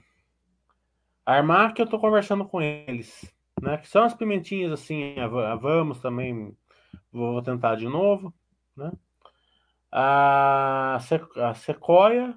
A 1.25 1.33
Armac 1.33 1.77
eu 1.77 1.85
estou 1.85 1.99
conversando 1.99 2.45
com 2.45 2.61
eles, 2.61 3.29
né? 3.61 3.77
Que 3.77 3.87
são 3.87 4.03
as 4.03 4.13
pimentinhas 4.13 4.71
assim, 4.71 5.15
a, 5.19 5.55
Vamos 5.55 5.99
também 5.99 6.55
vou 7.11 7.41
tentar 7.41 7.75
de 7.75 7.87
novo, 7.87 8.33
né? 8.75 8.91
A, 9.91 10.99
a 11.35 11.53
Sequoia 11.55 12.35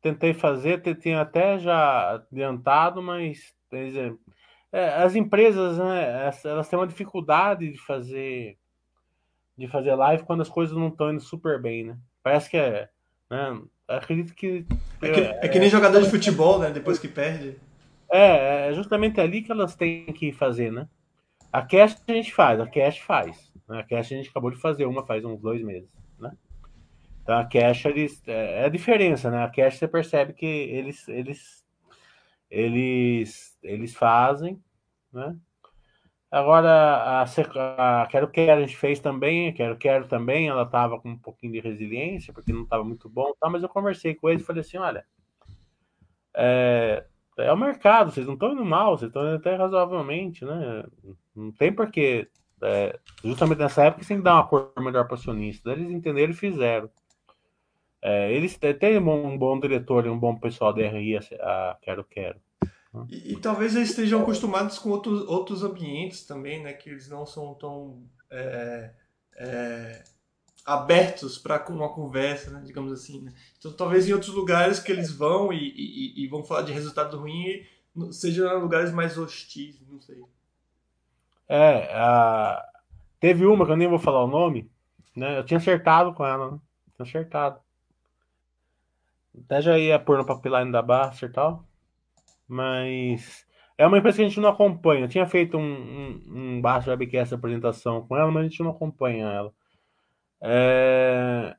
tentei 0.00 0.32
fazer, 0.32 0.80
tinha 0.96 1.20
até 1.20 1.58
já 1.58 2.14
adiantado, 2.14 3.02
mas 3.02 3.52
é, 4.72 4.94
as 5.02 5.16
empresas, 5.16 5.78
né, 5.78 6.30
elas 6.44 6.68
têm 6.68 6.78
uma 6.78 6.86
dificuldade 6.86 7.70
de 7.72 7.78
fazer 7.78 8.56
de 9.56 9.66
fazer 9.66 9.92
live 9.96 10.22
quando 10.22 10.42
as 10.42 10.48
coisas 10.48 10.76
não 10.76 10.86
estão 10.86 11.10
indo 11.10 11.20
super 11.20 11.60
bem, 11.60 11.84
né? 11.84 11.98
Parece 12.22 12.48
que 12.48 12.56
é, 12.56 12.88
né? 13.28 13.60
Acredito 13.88 14.32
que 14.32 14.64
é 15.02 15.12
que, 15.12 15.20
é 15.20 15.48
que 15.48 15.58
nem 15.58 15.68
jogador 15.68 16.00
de 16.00 16.10
futebol, 16.10 16.60
né? 16.60 16.70
Depois 16.70 16.96
que 16.96 17.08
perde. 17.08 17.58
É, 18.10 18.68
é 18.68 18.72
justamente 18.74 19.20
ali 19.20 19.42
que 19.42 19.52
elas 19.52 19.74
têm 19.74 20.06
que 20.06 20.32
fazer, 20.32 20.72
né? 20.72 20.88
A 21.52 21.62
cash 21.62 22.02
a 22.06 22.12
gente 22.12 22.32
faz, 22.32 22.60
a 22.60 22.66
cash 22.66 22.98
faz. 22.98 23.52
Né? 23.68 23.80
A 23.80 23.82
cash 23.82 24.12
a 24.12 24.16
gente 24.16 24.30
acabou 24.30 24.50
de 24.50 24.56
fazer 24.58 24.86
uma 24.86 25.06
faz 25.06 25.24
uns 25.24 25.40
dois 25.40 25.62
meses, 25.62 25.88
né? 26.18 26.32
Então 27.22 27.38
a 27.38 27.44
cash 27.44 27.84
eles, 27.86 28.22
é, 28.26 28.62
é 28.62 28.64
a 28.64 28.68
diferença, 28.68 29.30
né? 29.30 29.44
A 29.44 29.48
cash 29.48 29.78
você 29.78 29.88
percebe 29.88 30.32
que 30.32 30.46
eles 30.46 31.06
eles 31.08 31.66
eles 32.50 33.58
eles 33.62 33.94
fazem, 33.94 34.62
né? 35.12 35.36
Agora 36.30 36.70
a, 36.70 37.22
a 37.22 38.06
Quero 38.06 38.28
Quero 38.28 38.58
a 38.58 38.60
gente 38.60 38.76
fez 38.76 39.00
também, 39.00 39.52
Quero 39.52 39.76
Quero 39.78 40.06
também, 40.08 40.48
ela 40.48 40.62
estava 40.62 41.00
com 41.00 41.10
um 41.10 41.18
pouquinho 41.18 41.52
de 41.52 41.60
resiliência 41.60 42.32
porque 42.32 42.52
não 42.52 42.62
estava 42.64 42.84
muito 42.84 43.08
bom, 43.08 43.32
tá? 43.40 43.48
Mas 43.48 43.62
eu 43.62 43.68
conversei 43.68 44.14
com 44.14 44.28
eles 44.28 44.42
e 44.42 44.46
falei 44.46 44.60
assim, 44.60 44.78
olha, 44.78 45.04
é, 46.34 47.04
é 47.38 47.52
o 47.52 47.56
mercado, 47.56 48.10
vocês 48.10 48.26
não 48.26 48.34
estão 48.34 48.52
indo 48.52 48.64
mal, 48.64 48.96
vocês 48.96 49.08
estão 49.08 49.22
indo 49.22 49.36
até 49.36 49.54
razoavelmente, 49.54 50.44
né? 50.44 50.84
Não 51.34 51.52
tem 51.52 51.72
porquê. 51.72 52.28
É, 52.60 52.98
justamente 53.24 53.58
nessa 53.58 53.84
época 53.84 54.02
você 54.02 54.08
tem 54.08 54.16
que 54.18 54.24
dar 54.24 54.34
uma 54.34 54.46
cor 54.46 54.72
melhor 54.78 55.06
para 55.06 55.14
acionistas. 55.14 55.72
Eles 55.72 55.90
entenderam 55.90 56.32
e 56.32 56.36
fizeram. 56.36 56.90
É, 58.02 58.32
eles 58.32 58.56
têm 58.56 58.98
um 58.98 59.36
bom 59.36 59.58
diretor 59.58 60.06
e 60.06 60.08
um 60.08 60.18
bom 60.18 60.36
pessoal 60.36 60.72
da 60.72 60.82
RI, 60.82 61.16
a, 61.16 61.76
Quero 61.82 62.04
Quero. 62.04 62.40
E, 63.08 63.34
e, 63.34 63.36
talvez 63.40 63.76
eles 63.76 63.90
estejam 63.90 64.22
acostumados 64.22 64.78
com 64.78 64.90
outros, 64.90 65.22
outros 65.28 65.62
ambientes 65.62 66.24
também, 66.26 66.62
né? 66.62 66.72
Que 66.72 66.90
eles 66.90 67.08
não 67.08 67.26
são 67.26 67.54
tão 67.54 68.02
é, 68.30 68.90
é, 69.36 70.04
abertos 70.68 71.38
para 71.38 71.64
uma 71.70 71.88
conversa, 71.88 72.50
né, 72.50 72.62
digamos 72.64 72.92
assim. 72.92 73.22
Né? 73.22 73.32
Então 73.58 73.72
talvez 73.72 74.08
em 74.08 74.12
outros 74.12 74.34
lugares 74.34 74.78
que 74.78 74.92
eles 74.92 75.10
vão 75.10 75.52
e, 75.52 75.56
e, 75.56 76.24
e 76.24 76.28
vão 76.28 76.44
falar 76.44 76.62
de 76.62 76.72
resultado 76.72 77.18
ruim 77.18 77.64
sejam 78.12 78.58
lugares 78.60 78.92
mais 78.92 79.18
hostis, 79.18 79.80
não 79.88 80.00
sei. 80.00 80.22
É, 81.48 81.88
teve 83.18 83.46
uma 83.46 83.64
que 83.64 83.72
eu 83.72 83.76
nem 83.76 83.88
vou 83.88 83.98
falar 83.98 84.24
o 84.24 84.28
nome, 84.28 84.70
né? 85.16 85.38
Eu 85.38 85.44
tinha 85.44 85.58
acertado 85.58 86.12
com 86.12 86.24
ela, 86.24 86.52
né? 86.52 86.58
Tinha 86.94 87.06
acertado. 87.06 87.60
Até 89.44 89.62
já 89.62 89.78
ia 89.78 89.98
pôr 89.98 90.18
no 90.18 90.26
pipeline 90.26 90.70
da 90.70 90.82
Baster 90.82 91.28
e 91.28 91.32
tal. 91.32 91.64
Mas 92.46 93.46
é 93.76 93.86
uma 93.86 93.98
empresa 93.98 94.16
que 94.16 94.22
a 94.22 94.28
gente 94.28 94.40
não 94.40 94.50
acompanha. 94.50 95.04
Eu 95.04 95.08
tinha 95.08 95.26
feito 95.26 95.56
um, 95.56 95.62
um, 95.62 96.22
um 96.26 96.60
Baster 96.60 96.92
Webcast 96.92 97.34
apresentação 97.34 98.06
com 98.06 98.16
ela, 98.16 98.30
mas 98.30 98.44
a 98.44 98.48
gente 98.48 98.62
não 98.62 98.70
acompanha 98.70 99.26
ela. 99.26 99.54
É... 100.40 101.56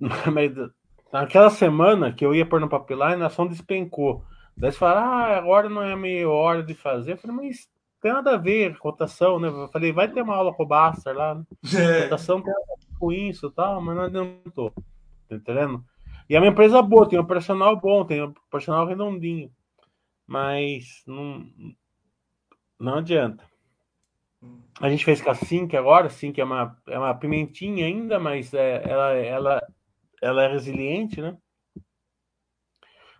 Naquela 1.12 1.50
semana 1.50 2.12
que 2.12 2.24
eu 2.26 2.34
ia 2.34 2.44
pôr 2.44 2.60
no 2.60 2.68
pipeline, 2.68 3.22
a 3.22 3.26
ação 3.26 3.46
despencou. 3.46 4.24
Daí 4.56 4.72
você 4.72 4.78
fala, 4.78 5.00
ah, 5.00 5.38
agora 5.38 5.68
não 5.68 5.82
é 5.82 5.94
meia 5.94 6.28
hora 6.28 6.62
de 6.62 6.74
fazer. 6.74 7.12
Eu 7.12 7.18
falei, 7.18 7.36
mas 7.36 7.68
tem 8.00 8.12
nada 8.12 8.34
a 8.34 8.36
ver, 8.36 8.76
cotação, 8.78 9.38
né? 9.38 9.48
Eu 9.48 9.68
falei, 9.68 9.92
vai 9.92 10.10
ter 10.10 10.22
uma 10.22 10.34
aula 10.34 10.52
com 10.52 10.62
o 10.62 10.66
Baster 10.66 11.14
lá, 11.14 11.34
né? 11.34 11.44
É. 11.74 12.02
Cotação 12.02 12.42
tem 12.42 12.52
a 12.52 12.98
com 12.98 13.12
isso 13.12 13.46
e 13.46 13.52
tal, 13.52 13.80
mas 13.80 13.96
não 13.96 14.02
adiantou. 14.04 14.72
Tá 15.28 15.36
entendendo? 15.36 15.84
E 16.28 16.34
é 16.34 16.38
uma 16.38 16.48
empresa 16.48 16.80
boa, 16.82 17.08
tem 17.08 17.18
um 17.18 17.24
personal 17.24 17.78
bom, 17.80 18.04
tem 18.04 18.22
um 18.22 18.32
personal 18.50 18.86
redondinho. 18.86 19.50
Mas 20.26 21.02
não, 21.06 21.46
Não 22.80 22.96
adianta. 22.96 23.44
A 24.80 24.88
gente 24.88 25.04
fez 25.04 25.20
com 25.20 25.30
a 25.30 25.34
Sink 25.34 25.76
agora, 25.76 26.10
Sink 26.10 26.40
é 26.40 26.44
uma, 26.44 26.76
é 26.88 26.98
uma 26.98 27.14
pimentinha 27.14 27.86
ainda, 27.86 28.18
mas 28.18 28.52
é, 28.52 28.82
ela, 28.88 29.12
ela, 29.12 29.66
ela 30.20 30.44
é 30.44 30.48
resiliente, 30.48 31.20
né? 31.20 31.36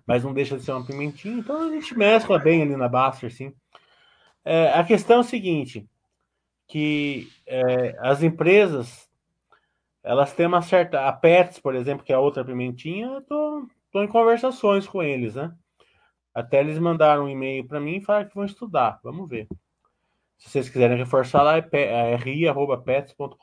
Mas 0.06 0.24
não 0.24 0.34
deixa 0.34 0.56
de 0.56 0.64
ser 0.64 0.72
uma 0.72 0.84
pimentinha, 0.84 1.38
então 1.38 1.62
a 1.62 1.70
gente 1.70 1.96
mescla 1.96 2.38
bem 2.38 2.62
ali 2.62 2.76
na 2.76 2.88
Baster, 2.88 3.32
sim. 3.32 3.54
É, 4.44 4.72
a 4.72 4.84
questão 4.84 5.18
é 5.18 5.20
o 5.20 5.24
seguinte, 5.24 5.88
que 6.66 7.28
é, 7.46 7.96
as 8.00 8.22
empresas, 8.22 9.08
elas 10.02 10.34
têm 10.34 10.46
uma 10.46 10.60
certa... 10.60 11.08
A 11.08 11.12
Pets, 11.12 11.58
por 11.60 11.74
exemplo, 11.74 12.04
que 12.04 12.12
é 12.12 12.16
a 12.16 12.20
outra 12.20 12.44
pimentinha, 12.44 13.06
eu 13.06 13.22
tô, 13.22 13.66
tô 13.90 14.02
em 14.02 14.08
conversações 14.08 14.86
com 14.86 15.02
eles, 15.02 15.36
né? 15.36 15.54
Até 16.34 16.60
eles 16.60 16.78
mandaram 16.78 17.24
um 17.24 17.28
e-mail 17.28 17.66
para 17.66 17.80
mim 17.80 17.96
e 17.96 18.04
falaram 18.04 18.28
que 18.28 18.34
vão 18.34 18.44
estudar. 18.44 18.98
Vamos 19.04 19.28
ver. 19.28 19.46
Se 20.44 20.50
vocês 20.50 20.68
quiserem 20.68 20.98
reforçar 20.98 21.42
lá, 21.42 21.56
é, 21.56 21.66
é 21.72 22.16
ri.pets.com.br. 22.16 23.34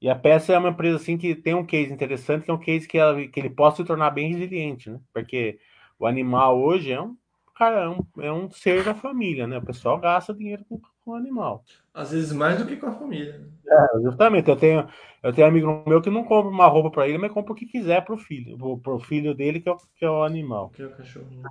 E 0.00 0.08
a 0.08 0.14
Pets 0.14 0.48
é 0.48 0.56
uma 0.58 0.68
empresa 0.68 0.96
assim 0.96 1.18
que 1.18 1.34
tem 1.34 1.54
um 1.54 1.66
case 1.66 1.92
interessante, 1.92 2.44
que 2.44 2.50
é 2.50 2.54
um 2.54 2.58
case 2.58 2.86
que, 2.86 2.96
ela, 2.96 3.26
que 3.26 3.40
ele 3.40 3.50
possa 3.50 3.78
se 3.78 3.84
tornar 3.84 4.10
bem 4.10 4.32
resiliente, 4.32 4.88
né? 4.88 5.00
Porque 5.12 5.58
o 5.98 6.06
animal 6.06 6.60
hoje 6.60 6.92
é 6.92 7.00
um 7.00 7.16
cara, 7.56 7.80
é 7.80 7.88
um, 7.88 8.06
é 8.18 8.32
um 8.32 8.48
ser 8.50 8.84
da 8.84 8.94
família, 8.94 9.46
né? 9.46 9.58
O 9.58 9.64
pessoal 9.64 9.98
gasta 9.98 10.32
dinheiro 10.32 10.64
com, 10.68 10.78
com 10.78 11.10
o 11.10 11.14
animal. 11.14 11.64
Às 11.92 12.12
vezes 12.12 12.32
mais 12.32 12.58
do 12.58 12.66
que 12.66 12.76
com 12.76 12.86
a 12.86 12.92
família. 12.92 13.44
É, 13.66 14.00
justamente. 14.02 14.48
Eu 14.48 14.56
tenho, 14.56 14.88
eu 15.22 15.32
tenho 15.32 15.46
um 15.46 15.50
amigo 15.50 15.84
meu 15.86 16.00
que 16.00 16.10
não 16.10 16.22
compra 16.22 16.50
uma 16.50 16.68
roupa 16.68 16.90
para 16.90 17.08
ele, 17.08 17.18
mas 17.18 17.32
compra 17.32 17.52
o 17.52 17.56
que 17.56 17.66
quiser 17.66 18.04
pro 18.04 18.16
filho, 18.16 18.56
pro, 18.56 18.78
pro 18.78 18.98
filho 19.00 19.34
dele, 19.34 19.60
que 19.60 19.68
é, 19.68 19.72
o, 19.72 19.76
que 19.96 20.04
é 20.04 20.10
o 20.10 20.22
animal. 20.22 20.70
Que 20.70 20.82
é 20.82 20.86
o 20.86 20.94
cachorrinho. 20.94 21.42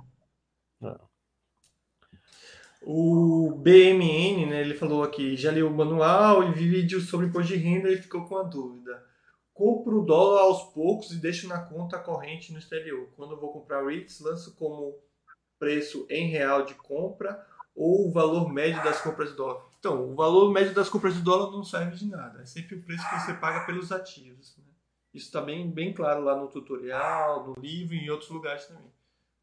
É. 0.82 1.15
O 2.88 3.50
BMN, 3.50 4.46
né, 4.46 4.60
ele 4.60 4.74
falou 4.74 5.02
aqui, 5.02 5.36
já 5.36 5.50
leu 5.50 5.66
o 5.66 5.74
manual 5.74 6.44
e 6.44 6.52
vi 6.52 6.68
vídeos 6.68 7.08
sobre 7.08 7.26
imposto 7.26 7.48
de 7.48 7.56
renda 7.56 7.90
e 7.90 7.96
ficou 8.00 8.24
com 8.28 8.36
a 8.36 8.44
dúvida. 8.44 9.04
Compro 9.52 10.02
o 10.02 10.04
dólar 10.04 10.42
aos 10.42 10.72
poucos 10.72 11.10
e 11.10 11.16
deixo 11.16 11.48
na 11.48 11.58
conta 11.58 11.98
corrente 11.98 12.52
no 12.52 12.60
exterior. 12.60 13.08
Quando 13.16 13.40
vou 13.40 13.52
comprar 13.52 13.84
REITs, 13.84 14.20
lanço 14.20 14.54
como 14.54 14.96
preço 15.58 16.06
em 16.08 16.28
real 16.30 16.64
de 16.64 16.74
compra 16.74 17.44
ou 17.74 18.06
o 18.06 18.12
valor 18.12 18.52
médio 18.52 18.84
das 18.84 19.00
compras 19.00 19.30
de 19.30 19.36
dólar. 19.36 19.64
Então, 19.80 20.12
o 20.12 20.14
valor 20.14 20.52
médio 20.52 20.72
das 20.72 20.88
compras 20.88 21.14
de 21.14 21.22
dólar 21.22 21.50
não 21.50 21.64
serve 21.64 21.96
de 21.96 22.06
nada. 22.06 22.40
É 22.40 22.46
sempre 22.46 22.76
o 22.76 22.82
preço 22.84 23.02
que 23.10 23.18
você 23.18 23.34
paga 23.34 23.66
pelos 23.66 23.90
ativos. 23.90 24.56
Né? 24.58 24.64
Isso 25.12 25.26
está 25.26 25.40
bem, 25.40 25.68
bem 25.68 25.92
claro 25.92 26.22
lá 26.22 26.36
no 26.36 26.46
tutorial, 26.46 27.48
no 27.48 27.60
livro 27.60 27.96
e 27.96 28.04
em 28.04 28.10
outros 28.10 28.30
lugares 28.30 28.64
também. 28.66 28.92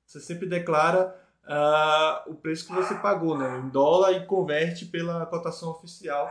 Você 0.05 0.21
sempre 0.21 0.47
declara 0.47 1.22
uh, 1.47 2.31
o 2.31 2.35
preço 2.35 2.67
que 2.67 2.73
você 2.73 2.95
pagou 2.95 3.37
né, 3.37 3.59
em 3.59 3.69
dólar 3.69 4.11
e 4.13 4.25
converte 4.25 4.85
pela 4.85 5.25
cotação 5.25 5.69
oficial. 5.69 6.29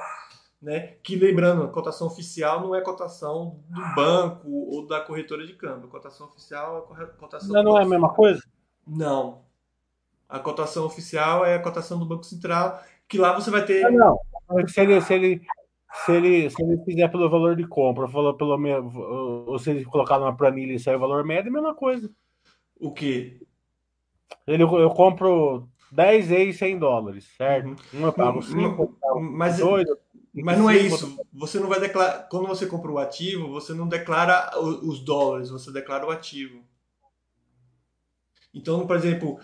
Né? 0.60 0.94
Que 1.02 1.16
lembrando, 1.16 1.64
a 1.64 1.68
cotação 1.68 2.06
oficial 2.06 2.60
não 2.60 2.74
é 2.74 2.80
cotação 2.80 3.58
do 3.68 3.94
banco 3.96 4.48
ou 4.48 4.86
da 4.86 5.00
corretora 5.00 5.44
de 5.44 5.54
câmbio. 5.54 5.88
A 5.88 5.90
cotação 5.90 6.28
oficial 6.28 6.88
é 6.96 7.02
a 7.02 7.06
cotação. 7.06 7.48
Não, 7.52 7.62
não 7.64 7.78
é 7.78 7.82
a 7.82 7.88
mesma 7.88 8.14
coisa? 8.14 8.42
Não. 8.86 9.42
A 10.28 10.38
cotação 10.38 10.84
oficial 10.86 11.44
é 11.44 11.56
a 11.56 11.62
cotação 11.62 11.98
do 11.98 12.06
Banco 12.06 12.24
Central, 12.24 12.80
que 13.08 13.18
lá 13.18 13.32
você 13.32 13.50
vai 13.50 13.64
ter. 13.64 13.82
Não, 13.90 14.18
não. 14.48 14.68
Se 14.68 14.80
ele, 14.80 15.00
se 15.00 15.14
ele, 15.14 15.42
se 16.04 16.12
ele, 16.12 16.50
se 16.50 16.62
ele 16.62 16.84
fizer 16.84 17.08
pelo 17.08 17.28
valor 17.28 17.56
de 17.56 17.66
compra, 17.66 18.08
falou 18.08 18.34
pelo 18.34 18.56
ou 19.46 19.58
se 19.58 19.70
ele 19.70 19.84
colocar 19.84 20.18
numa 20.18 20.36
planilha 20.36 20.74
e 20.74 20.78
sair 20.78 20.96
o 20.96 21.00
valor 21.00 21.24
médio, 21.24 21.48
é 21.48 21.50
a 21.50 21.52
mesma 21.52 21.74
coisa. 21.74 22.08
O 22.80 22.92
quê? 22.92 23.40
Ele, 24.46 24.62
eu 24.62 24.90
compro 24.90 25.68
10 25.90 26.26
vezes 26.26 26.58
100 26.58 26.78
dólares, 26.78 27.24
certo? 27.36 27.68
Uhum. 27.68 28.00
Um 28.00 28.06
eu 28.06 28.12
pago 28.12 28.42
5, 28.42 28.98
mas, 29.20 29.58
dois, 29.58 29.86
mas 30.34 30.58
não 30.58 30.70
é 30.70 30.78
isso. 30.78 31.18
Você 31.32 31.60
não 31.60 31.68
vai 31.68 31.78
declarar. 31.78 32.28
Quando 32.28 32.46
você 32.46 32.66
compra 32.66 32.90
o 32.90 32.98
ativo, 32.98 33.48
você 33.48 33.74
não 33.74 33.86
declara 33.86 34.58
os 34.58 35.00
dólares, 35.00 35.50
você 35.50 35.70
declara 35.70 36.06
o 36.06 36.10
ativo. 36.10 36.60
Então, 38.54 38.86
por 38.86 38.96
exemplo, 38.96 39.38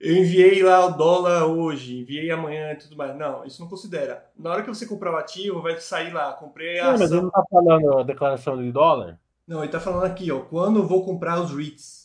eu 0.00 0.16
enviei 0.16 0.62
lá 0.62 0.86
o 0.86 0.96
dólar 0.96 1.46
hoje, 1.46 2.00
enviei 2.00 2.30
amanhã 2.30 2.72
e 2.72 2.76
tudo 2.76 2.96
mais. 2.96 3.16
Não, 3.16 3.44
isso 3.44 3.60
não 3.60 3.68
considera. 3.68 4.26
Na 4.36 4.50
hora 4.50 4.62
que 4.62 4.68
você 4.68 4.86
comprar 4.86 5.12
o 5.12 5.16
ativo, 5.16 5.62
vai 5.62 5.78
sair 5.80 6.12
lá, 6.12 6.32
comprei 6.32 6.78
a 6.78 6.84
não, 6.84 6.90
ação. 6.90 7.00
Mas 7.00 7.12
ele 7.12 7.20
não 7.20 7.28
está 7.28 7.44
falando 7.50 7.98
a 7.98 8.02
declaração 8.02 8.56
de 8.62 8.72
dólar? 8.72 9.20
Não, 9.46 9.58
ele 9.58 9.66
está 9.66 9.80
falando 9.80 10.04
aqui, 10.04 10.30
ó, 10.30 10.40
quando 10.40 10.80
eu 10.80 10.86
vou 10.86 11.04
comprar 11.04 11.40
os 11.40 11.52
REITs. 11.52 11.97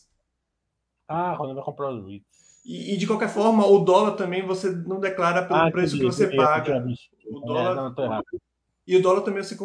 Ah, 1.08 1.36
quando 1.38 1.56
vai 1.56 1.64
comprar 1.64 1.92
os 1.92 2.06
REITs. 2.06 2.34
E, 2.66 2.94
e, 2.94 2.98
de 2.98 3.06
qualquer 3.06 3.30
forma, 3.30 3.66
o 3.66 3.80
dólar 3.80 4.16
também 4.16 4.46
você 4.46 4.72
não 4.72 5.00
declara 5.00 5.46
pelo 5.46 5.60
ah, 5.60 5.72
preço 5.72 5.98
que 5.98 6.06
você 6.06 6.34
paga. 6.34 6.86
O 7.30 7.40
dólar. 7.42 7.72
É, 7.72 7.76
não, 7.76 7.94
tô 7.94 8.04
errado. 8.04 8.26
E 8.86 8.96
o 8.98 9.02
dólar 9.02 9.22
também 9.22 9.44
você 9.44 9.58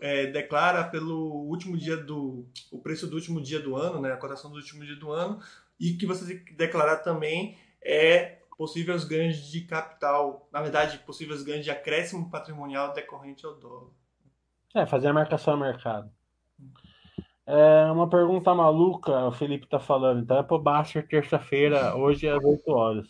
é, 0.00 0.26
declara 0.26 0.84
pelo 0.84 1.46
último 1.48 1.76
dia 1.76 1.96
do. 1.96 2.46
o 2.70 2.78
preço 2.78 3.06
do 3.06 3.14
último 3.14 3.40
dia 3.40 3.60
do 3.60 3.76
ano, 3.76 4.00
né? 4.00 4.12
A 4.12 4.16
cotação 4.16 4.50
do 4.50 4.56
último 4.56 4.84
dia 4.84 4.96
do 4.96 5.10
ano. 5.10 5.40
E 5.78 5.94
que 5.94 6.06
você 6.06 6.26
tem 6.26 6.44
que 6.44 6.54
declarar 6.54 6.98
também 6.98 7.56
é 7.82 8.38
possíveis 8.56 9.04
ganhos 9.04 9.36
de 9.50 9.62
capital. 9.62 10.48
Na 10.52 10.60
verdade, 10.60 10.98
possíveis 10.98 11.42
ganhos 11.42 11.64
de 11.64 11.70
acréscimo 11.70 12.30
patrimonial 12.30 12.92
decorrente 12.92 13.46
ao 13.46 13.54
dólar. 13.54 13.90
É, 14.74 14.86
fazer 14.86 15.08
a 15.08 15.12
marcação 15.12 15.56
no 15.56 15.64
mercado. 15.64 16.10
É 17.52 17.90
uma 17.90 18.08
pergunta 18.08 18.54
maluca, 18.54 19.26
o 19.26 19.32
Felipe 19.32 19.64
está 19.64 19.80
falando. 19.80 20.20
Então 20.20 20.38
é 20.38 20.42
pro 20.42 20.56
Baster 20.56 21.04
terça-feira, 21.08 21.96
hoje 21.96 22.28
às 22.28 22.44
8 22.44 22.70
horas. 22.70 23.08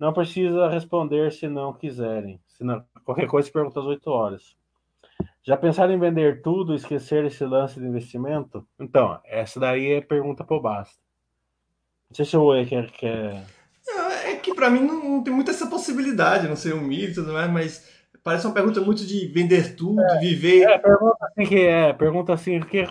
Não 0.00 0.10
precisa 0.10 0.70
responder 0.70 1.30
se 1.32 1.48
não 1.48 1.74
quiserem. 1.74 2.40
Se 2.48 2.64
não, 2.64 2.82
qualquer 3.04 3.26
coisa 3.26 3.52
pergunta 3.52 3.78
às 3.78 3.84
8 3.84 4.10
horas. 4.10 4.56
Já 5.42 5.54
pensaram 5.54 5.92
em 5.92 5.98
vender 5.98 6.40
tudo 6.40 6.72
e 6.72 6.76
esquecer 6.76 7.26
esse 7.26 7.44
lance 7.44 7.78
de 7.78 7.86
investimento? 7.86 8.66
Então, 8.80 9.20
essa 9.22 9.60
daí 9.60 9.92
é 9.92 10.00
pergunta 10.00 10.42
pro 10.42 10.62
Basta. 10.62 10.96
Não 12.08 12.16
sei 12.16 12.24
se 12.24 12.36
o 12.38 12.44
Oi 12.44 12.64
quer. 12.64 12.90
quer... 12.90 13.44
É, 13.86 14.32
é 14.32 14.36
que 14.36 14.54
para 14.54 14.70
mim 14.70 14.80
não, 14.80 15.04
não, 15.04 15.22
tem 15.22 15.34
muita 15.34 15.50
essa 15.50 15.66
possibilidade, 15.66 16.48
não 16.48 16.56
sei 16.56 16.72
o 16.72 16.80
mito 16.80 17.10
e 17.10 17.14
tudo 17.16 17.34
mais, 17.34 17.50
mas 17.50 17.92
parece 18.24 18.46
uma 18.46 18.54
pergunta 18.54 18.80
muito 18.80 19.04
de 19.04 19.26
vender 19.26 19.76
tudo, 19.76 20.00
é, 20.00 20.18
viver. 20.20 20.62
É, 20.70 20.78
pergunta 20.78 21.26
assim 21.26 21.46
que 21.46 21.60
é, 21.60 21.92
pergunta 21.92 22.32
assim 22.32 22.60
que 22.60 22.86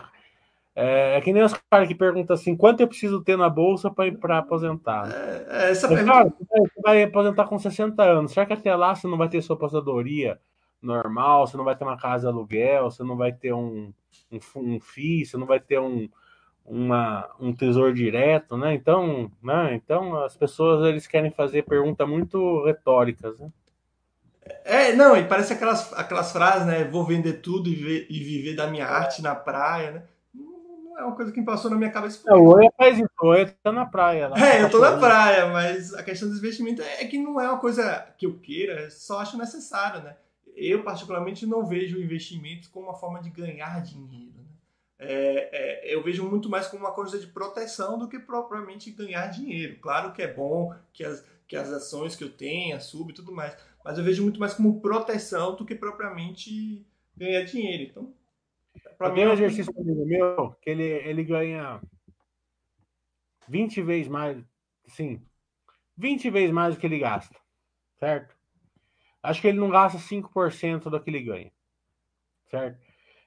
é, 0.73 1.17
é, 1.17 1.21
que 1.21 1.33
nem 1.33 1.43
os 1.43 1.53
caras 1.69 1.87
que 1.87 1.95
perguntam 1.95 2.33
assim: 2.33 2.55
quanto 2.55 2.79
eu 2.79 2.87
preciso 2.87 3.21
ter 3.21 3.37
na 3.37 3.49
bolsa 3.49 3.91
para 3.91 4.37
aposentar? 4.37 5.11
É, 5.11 5.65
é 5.65 5.71
essa 5.71 5.87
pergunta... 5.87 6.11
Cara, 6.11 6.33
você 6.49 6.81
vai 6.81 7.03
aposentar 7.03 7.45
com 7.45 7.59
60 7.59 8.01
anos. 8.01 8.31
Será 8.31 8.45
que 8.45 8.53
até 8.53 8.73
lá 8.75 8.95
você 8.95 9.07
não 9.07 9.17
vai 9.17 9.27
ter 9.27 9.41
sua 9.41 9.55
aposentadoria 9.55 10.39
normal? 10.81 11.45
Você 11.45 11.57
não 11.57 11.65
vai 11.65 11.75
ter 11.75 11.83
uma 11.83 11.97
casa 11.97 12.27
de 12.27 12.33
aluguel? 12.33 12.89
Você 12.89 13.03
não 13.03 13.17
vai 13.17 13.33
ter 13.33 13.53
um, 13.53 13.93
um, 14.31 14.39
um 14.55 14.79
FII? 14.79 15.25
Você 15.25 15.35
não 15.35 15.45
vai 15.45 15.59
ter 15.59 15.79
um, 15.79 16.07
uma, 16.65 17.29
um 17.37 17.53
tesouro 17.53 17.93
direto, 17.93 18.55
né? 18.55 18.73
Então, 18.73 19.29
né? 19.43 19.75
então 19.75 20.23
as 20.23 20.37
pessoas 20.37 20.87
eles 20.87 21.05
querem 21.05 21.31
fazer 21.31 21.63
perguntas 21.63 22.07
muito 22.07 22.63
retóricas, 22.63 23.37
né? 23.39 23.51
É, 24.63 24.93
não, 24.93 25.15
e 25.15 25.23
parece 25.25 25.53
aquelas, 25.53 25.93
aquelas 25.93 26.31
frases, 26.31 26.65
né? 26.65 26.83
Vou 26.85 27.03
vender 27.05 27.33
tudo 27.41 27.69
e 27.69 27.75
viver, 27.75 28.07
e 28.09 28.19
viver 28.19 28.55
da 28.55 28.67
minha 28.67 28.87
arte 28.87 29.21
na 29.21 29.35
praia, 29.35 29.91
né? 29.91 30.03
É 31.01 31.05
uma 31.05 31.15
coisa 31.15 31.31
que 31.31 31.41
passou 31.41 31.69
na 31.69 31.77
minha 31.77 31.91
cabeça. 31.91 32.21
É, 32.29 32.33
o 32.33 32.55
Oi 32.55 32.69
faz 32.77 32.97
isso, 32.97 33.09
o 33.21 33.45
tá 33.63 33.71
na 33.71 33.85
praia. 33.85 34.27
Lá 34.29 34.37
é, 34.39 34.63
eu 34.63 34.69
tô 34.69 34.79
na 34.79 34.97
praia, 34.97 35.47
mas 35.47 35.93
a 35.93 36.03
questão 36.03 36.29
dos 36.29 36.37
investimentos 36.37 36.85
é 36.85 37.05
que 37.05 37.17
não 37.17 37.39
é 37.39 37.49
uma 37.49 37.59
coisa 37.59 38.13
que 38.17 38.25
eu 38.25 38.39
queira, 38.39 38.89
só 38.89 39.19
acho 39.19 39.37
necessário, 39.37 40.01
né? 40.03 40.15
Eu, 40.55 40.83
particularmente, 40.83 41.45
não 41.45 41.65
vejo 41.65 42.01
investimentos 42.01 42.67
como 42.67 42.87
uma 42.87 42.95
forma 42.95 43.21
de 43.21 43.29
ganhar 43.29 43.81
dinheiro. 43.81 44.37
Né? 44.37 44.45
É, 44.99 45.89
é, 45.89 45.95
eu 45.95 46.03
vejo 46.03 46.29
muito 46.29 46.49
mais 46.49 46.67
como 46.67 46.85
uma 46.85 46.93
coisa 46.93 47.17
de 47.17 47.27
proteção 47.27 47.97
do 47.97 48.07
que 48.07 48.19
propriamente 48.19 48.91
ganhar 48.91 49.27
dinheiro. 49.27 49.79
Claro 49.79 50.11
que 50.13 50.21
é 50.21 50.31
bom 50.31 50.73
que 50.93 51.03
as, 51.03 51.25
que 51.47 51.55
as 51.55 51.71
ações 51.71 52.15
que 52.15 52.23
eu 52.23 52.29
tenha 52.29 52.79
subam 52.79 53.09
e 53.09 53.13
tudo 53.13 53.31
mais, 53.31 53.57
mas 53.83 53.97
eu 53.97 54.03
vejo 54.03 54.23
muito 54.23 54.39
mais 54.39 54.53
como 54.53 54.81
proteção 54.81 55.55
do 55.55 55.65
que 55.65 55.73
propriamente 55.73 56.85
ganhar 57.15 57.43
dinheiro. 57.43 57.83
Então, 57.83 58.13
Pra 58.97 59.11
tem 59.11 59.27
um 59.27 59.33
exercício 59.33 59.73
comigo 59.73 60.05
meu 60.05 60.51
que 60.61 60.69
ele, 60.69 60.83
ele 60.83 61.23
ganha 61.23 61.81
20 63.47 63.81
vezes 63.81 64.07
mais, 64.07 64.37
sim, 64.87 65.21
20 65.97 66.29
vezes 66.29 66.51
mais 66.51 66.75
do 66.75 66.79
que 66.79 66.85
ele 66.85 66.99
gasta, 66.99 67.35
certo? 67.99 68.35
Acho 69.23 69.41
que 69.41 69.47
ele 69.47 69.59
não 69.59 69.69
gasta 69.69 69.97
5% 69.97 70.89
do 70.89 71.01
que 71.01 71.09
ele 71.09 71.23
ganha, 71.23 71.51
certo? 72.49 72.79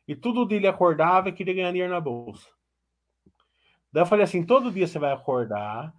E 0.07 0.15
tudo 0.15 0.47
dele 0.47 0.67
acordava 0.67 1.29
e 1.29 1.33
queria 1.33 1.55
ganhar 1.55 1.73
dinheiro 1.73 1.93
na 1.93 2.01
bolsa. 2.01 2.49
Daí 3.93 4.03
eu 4.03 4.07
falei 4.07 4.25
assim: 4.25 4.45
todo 4.45 4.73
dia 4.73 4.87
você 4.87 4.99
vai 4.99 5.13
acordar 5.13 5.95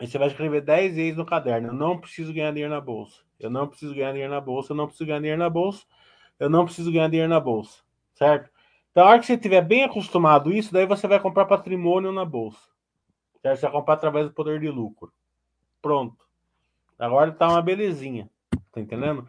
e 0.00 0.06
você 0.06 0.18
vai 0.18 0.28
escrever 0.28 0.62
10 0.62 0.96
vezes 0.96 1.16
no 1.16 1.26
caderno: 1.26 1.68
eu 1.68 1.74
não 1.74 2.00
preciso 2.00 2.32
ganhar 2.32 2.52
dinheiro 2.52 2.72
na 2.72 2.80
bolsa, 2.80 3.22
eu 3.38 3.50
não 3.50 3.68
preciso 3.68 3.94
ganhar 3.94 4.12
dinheiro 4.12 4.32
na 4.32 4.40
bolsa, 4.40 4.72
eu 4.72 4.76
não 4.76 4.86
preciso 4.86 5.06
ganhar 5.06 5.20
dinheiro 5.20 5.38
na 5.38 5.50
bolsa, 5.50 5.84
eu 6.38 6.48
não 6.48 6.64
preciso 6.64 6.90
ganhar 6.90 7.08
dinheiro 7.08 7.28
na 7.28 7.40
bolsa 7.40 7.87
certo? 8.18 8.50
Então, 8.90 9.06
a 9.06 9.10
hora 9.10 9.20
que 9.20 9.26
você 9.26 9.34
estiver 9.34 9.62
bem 9.62 9.84
acostumado 9.84 10.52
isso, 10.52 10.72
daí 10.72 10.84
você 10.84 11.06
vai 11.06 11.20
comprar 11.20 11.46
patrimônio 11.46 12.10
na 12.10 12.24
bolsa. 12.24 12.58
Certo? 13.40 13.60
Você 13.60 13.66
vai 13.66 13.72
comprar 13.72 13.94
através 13.94 14.26
do 14.26 14.34
poder 14.34 14.58
de 14.58 14.68
lucro. 14.68 15.12
Pronto. 15.80 16.16
Agora 16.98 17.30
tá 17.30 17.48
uma 17.48 17.62
belezinha. 17.62 18.28
Tá 18.72 18.80
entendendo? 18.80 19.24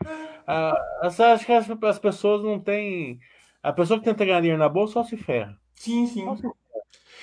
Ah, 0.47 0.75
acho 1.03 1.45
que 1.45 1.51
as, 1.51 1.69
as, 1.69 1.99
pessoas 1.99 2.43
não 2.43 2.59
têm. 2.59 3.19
A 3.61 3.71
pessoa 3.71 3.99
que 3.99 4.05
tenta 4.05 4.25
ganhar 4.25 4.39
dinheiro 4.39 4.57
na 4.59 4.67
bolsa 4.67 4.93
só 4.93 5.03
se 5.03 5.15
ferra. 5.15 5.55
Sim, 5.75 6.07
sim. 6.07 6.25
Só 6.25 6.35
se 6.35 6.41
ferra. 6.41 6.53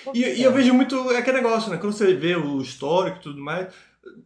Só 0.04 0.12
se 0.12 0.20
e, 0.20 0.22
ferra. 0.22 0.36
e, 0.36 0.42
eu 0.44 0.52
vejo 0.52 0.72
muito 0.72 1.10
aquele 1.10 1.38
negócio, 1.38 1.70
né? 1.72 1.78
Quando 1.78 1.92
você 1.92 2.14
vê 2.14 2.36
o 2.36 2.60
histórico 2.60 3.18
e 3.18 3.22
tudo 3.22 3.42
mais, 3.42 3.74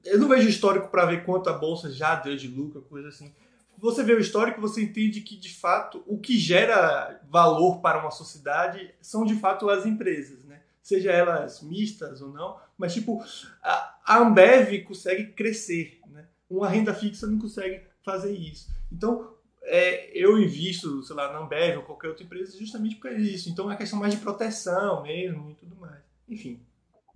eu 0.04 0.18
não 0.18 0.28
vejo 0.28 0.46
histórico 0.46 0.88
para 0.88 1.06
ver 1.06 1.24
quanto 1.24 1.48
a 1.48 1.54
bolsa 1.54 1.90
já 1.90 2.16
deu 2.16 2.36
de 2.36 2.48
lucro, 2.48 2.82
coisa 2.82 3.08
assim. 3.08 3.32
Você 3.80 4.02
vê 4.02 4.12
o 4.12 4.20
histórico, 4.20 4.60
você 4.60 4.82
entende 4.82 5.20
que 5.22 5.36
de 5.36 5.54
fato 5.54 6.02
o 6.06 6.18
que 6.18 6.38
gera 6.38 7.20
valor 7.28 7.80
para 7.80 8.00
uma 8.00 8.10
sociedade 8.10 8.94
são 9.00 9.24
de 9.24 9.34
fato 9.34 9.70
as 9.70 9.86
empresas, 9.86 10.44
né? 10.44 10.60
Seja 10.82 11.10
elas 11.10 11.62
mistas 11.62 12.20
ou 12.20 12.30
não, 12.30 12.58
mas 12.76 12.92
tipo 12.92 13.22
a, 13.62 14.18
Ambev 14.18 14.84
consegue 14.84 15.28
crescer, 15.32 16.00
né? 16.08 16.26
Uma 16.48 16.68
renda 16.68 16.92
fixa 16.92 17.26
não 17.26 17.38
consegue 17.38 17.82
fazer 18.02 18.32
isso. 18.32 18.68
Então 18.92 19.34
é, 19.62 20.10
eu 20.14 20.38
invisto, 20.38 21.02
sei 21.02 21.16
lá, 21.16 21.32
na 21.32 21.38
Ambev 21.38 21.78
ou 21.78 21.84
qualquer 21.84 22.08
outra 22.08 22.24
empresa 22.24 22.58
justamente 22.58 22.96
por 22.96 23.12
isso. 23.12 23.48
Então 23.48 23.70
é 23.70 23.76
questão 23.76 23.98
mais 23.98 24.12
de 24.12 24.20
proteção 24.20 25.02
mesmo 25.02 25.50
e 25.50 25.54
tudo 25.54 25.76
mais. 25.76 26.00
Enfim. 26.28 26.60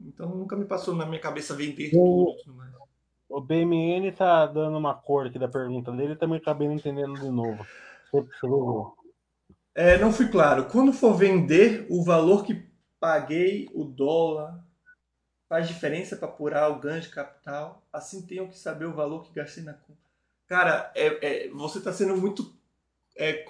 Então 0.01 0.29
nunca 0.35 0.57
me 0.57 0.65
passou 0.65 0.95
na 0.95 1.05
minha 1.07 1.21
cabeça 1.21 1.55
vender 1.55 1.91
tudo 1.91 2.39
e 2.39 2.45
tudo 2.45 2.57
mais. 2.57 2.74
O 3.29 3.41
BMN 3.41 4.13
tá 4.13 4.47
dando 4.47 4.77
uma 4.77 4.95
cor 4.95 5.27
aqui 5.27 5.39
da 5.39 5.49
pergunta 5.49 5.91
dele, 5.93 6.17
também 6.17 6.39
acabei 6.39 6.69
não 6.69 6.75
entendendo 6.75 7.15
de 7.15 7.31
novo. 7.31 7.65
É, 9.75 9.99
não 9.99 10.13
fui 10.13 10.29
claro. 10.29 10.67
Quando 10.67 10.93
for 10.93 11.15
vender, 11.15 11.87
o 11.91 12.05
valor 12.05 12.45
que 12.45 12.65
paguei, 13.01 13.69
o 13.75 13.85
dólar, 13.85 14.65
faz 15.49 15.67
diferença 15.67 16.17
para 16.17 16.29
apurar 16.29 16.71
o 16.71 16.79
ganho 16.79 17.01
de 17.01 17.09
capital. 17.09 17.83
Assim 17.93 18.25
tenho 18.27 18.49
que 18.49 18.59
saber 18.59 18.87
o 18.87 18.95
valor 18.95 19.25
que 19.25 19.35
gastei 19.35 19.65
na 19.65 19.73
compra. 19.73 20.05
Cara, 20.47 20.93
é, 20.95 21.47
é 21.47 21.49
você 21.49 21.79
está 21.79 21.93
sendo 21.93 22.17
muito 22.17 22.55
é, 23.17 23.45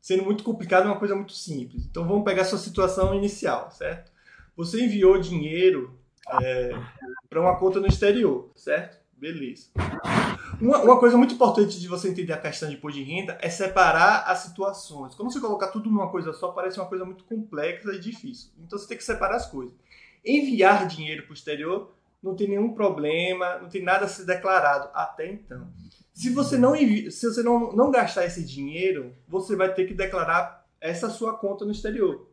sendo 0.00 0.24
muito 0.24 0.42
complicado, 0.42 0.84
é 0.84 0.86
uma 0.86 0.98
coisa 0.98 1.14
muito 1.14 1.32
simples. 1.32 1.86
Então 1.86 2.06
vamos 2.06 2.24
pegar 2.24 2.44
sua 2.44 2.58
situação 2.58 3.14
inicial, 3.14 3.70
certo? 3.70 4.10
Você 4.56 4.84
enviou 4.84 5.18
dinheiro 5.18 5.98
é, 6.42 6.70
para 7.28 7.40
uma 7.40 7.58
conta 7.58 7.80
no 7.80 7.86
exterior, 7.86 8.50
certo? 8.54 9.01
Beleza. 9.22 9.68
Uma, 10.60 10.82
uma, 10.82 10.98
coisa 10.98 11.16
muito 11.16 11.34
importante 11.34 11.78
de 11.78 11.86
você 11.86 12.08
entender 12.08 12.32
a 12.32 12.38
questão 12.38 12.68
de 12.68 12.74
imposto 12.74 12.98
de 12.98 13.04
renda 13.04 13.38
é 13.40 13.48
separar 13.48 14.24
as 14.26 14.40
situações. 14.40 15.14
Quando 15.14 15.32
você 15.32 15.38
colocar 15.38 15.68
tudo 15.68 15.88
numa 15.88 16.10
coisa 16.10 16.32
só, 16.32 16.48
parece 16.48 16.80
uma 16.80 16.88
coisa 16.88 17.04
muito 17.04 17.22
complexa 17.22 17.92
e 17.92 18.00
difícil. 18.00 18.50
Então 18.58 18.76
você 18.76 18.88
tem 18.88 18.96
que 18.96 19.04
separar 19.04 19.36
as 19.36 19.48
coisas. 19.48 19.72
Enviar 20.24 20.88
dinheiro 20.88 21.22
para 21.22 21.30
o 21.30 21.34
exterior 21.34 21.92
não 22.20 22.34
tem 22.34 22.48
nenhum 22.48 22.74
problema, 22.74 23.60
não 23.60 23.68
tem 23.68 23.80
nada 23.80 24.06
a 24.06 24.08
ser 24.08 24.24
declarado 24.24 24.90
até 24.92 25.30
então. 25.30 25.68
Se 26.12 26.30
você 26.30 26.58
não 26.58 26.74
envia, 26.74 27.08
se 27.08 27.24
você 27.24 27.44
não, 27.44 27.72
não 27.72 27.92
gastar 27.92 28.26
esse 28.26 28.44
dinheiro, 28.44 29.14
você 29.28 29.54
vai 29.54 29.72
ter 29.72 29.86
que 29.86 29.94
declarar 29.94 30.66
essa 30.80 31.08
sua 31.08 31.38
conta 31.38 31.64
no 31.64 31.70
exterior. 31.70 32.28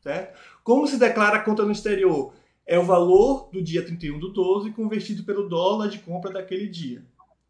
Certo? 0.00 0.38
Como 0.62 0.86
se 0.86 0.98
declara 0.98 1.38
a 1.38 1.42
conta 1.42 1.64
no 1.64 1.72
exterior? 1.72 2.32
É 2.66 2.78
o 2.78 2.84
valor 2.84 3.50
do 3.52 3.62
dia 3.62 3.84
31 3.84 4.18
do 4.18 4.32
12 4.32 4.72
convertido 4.72 5.24
pelo 5.24 5.48
dólar 5.48 5.88
de 5.88 5.98
compra 5.98 6.32
daquele 6.32 6.68
dia. 6.68 7.04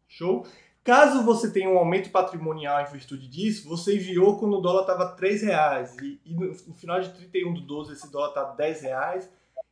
Show? 0.07 0.45
Caso 0.83 1.23
você 1.23 1.49
tenha 1.49 1.69
um 1.69 1.77
aumento 1.77 2.09
patrimonial 2.09 2.81
em 2.81 2.91
virtude 2.91 3.27
disso, 3.29 3.69
você 3.69 3.95
enviou 3.95 4.37
quando 4.37 4.57
o 4.57 4.61
dólar 4.61 4.81
estava 4.81 5.15
R$ 5.15 5.37
reais 5.37 5.95
e, 6.01 6.19
e, 6.25 6.33
no, 6.33 6.53
final 6.73 6.99
de 6.99 7.09
31 7.13 7.53
do 7.53 7.61
12 7.61 7.93
esse 7.93 8.11
dólar 8.11 8.29
está 8.29 8.55
R$ 8.57 8.73
reais. 8.81 9.29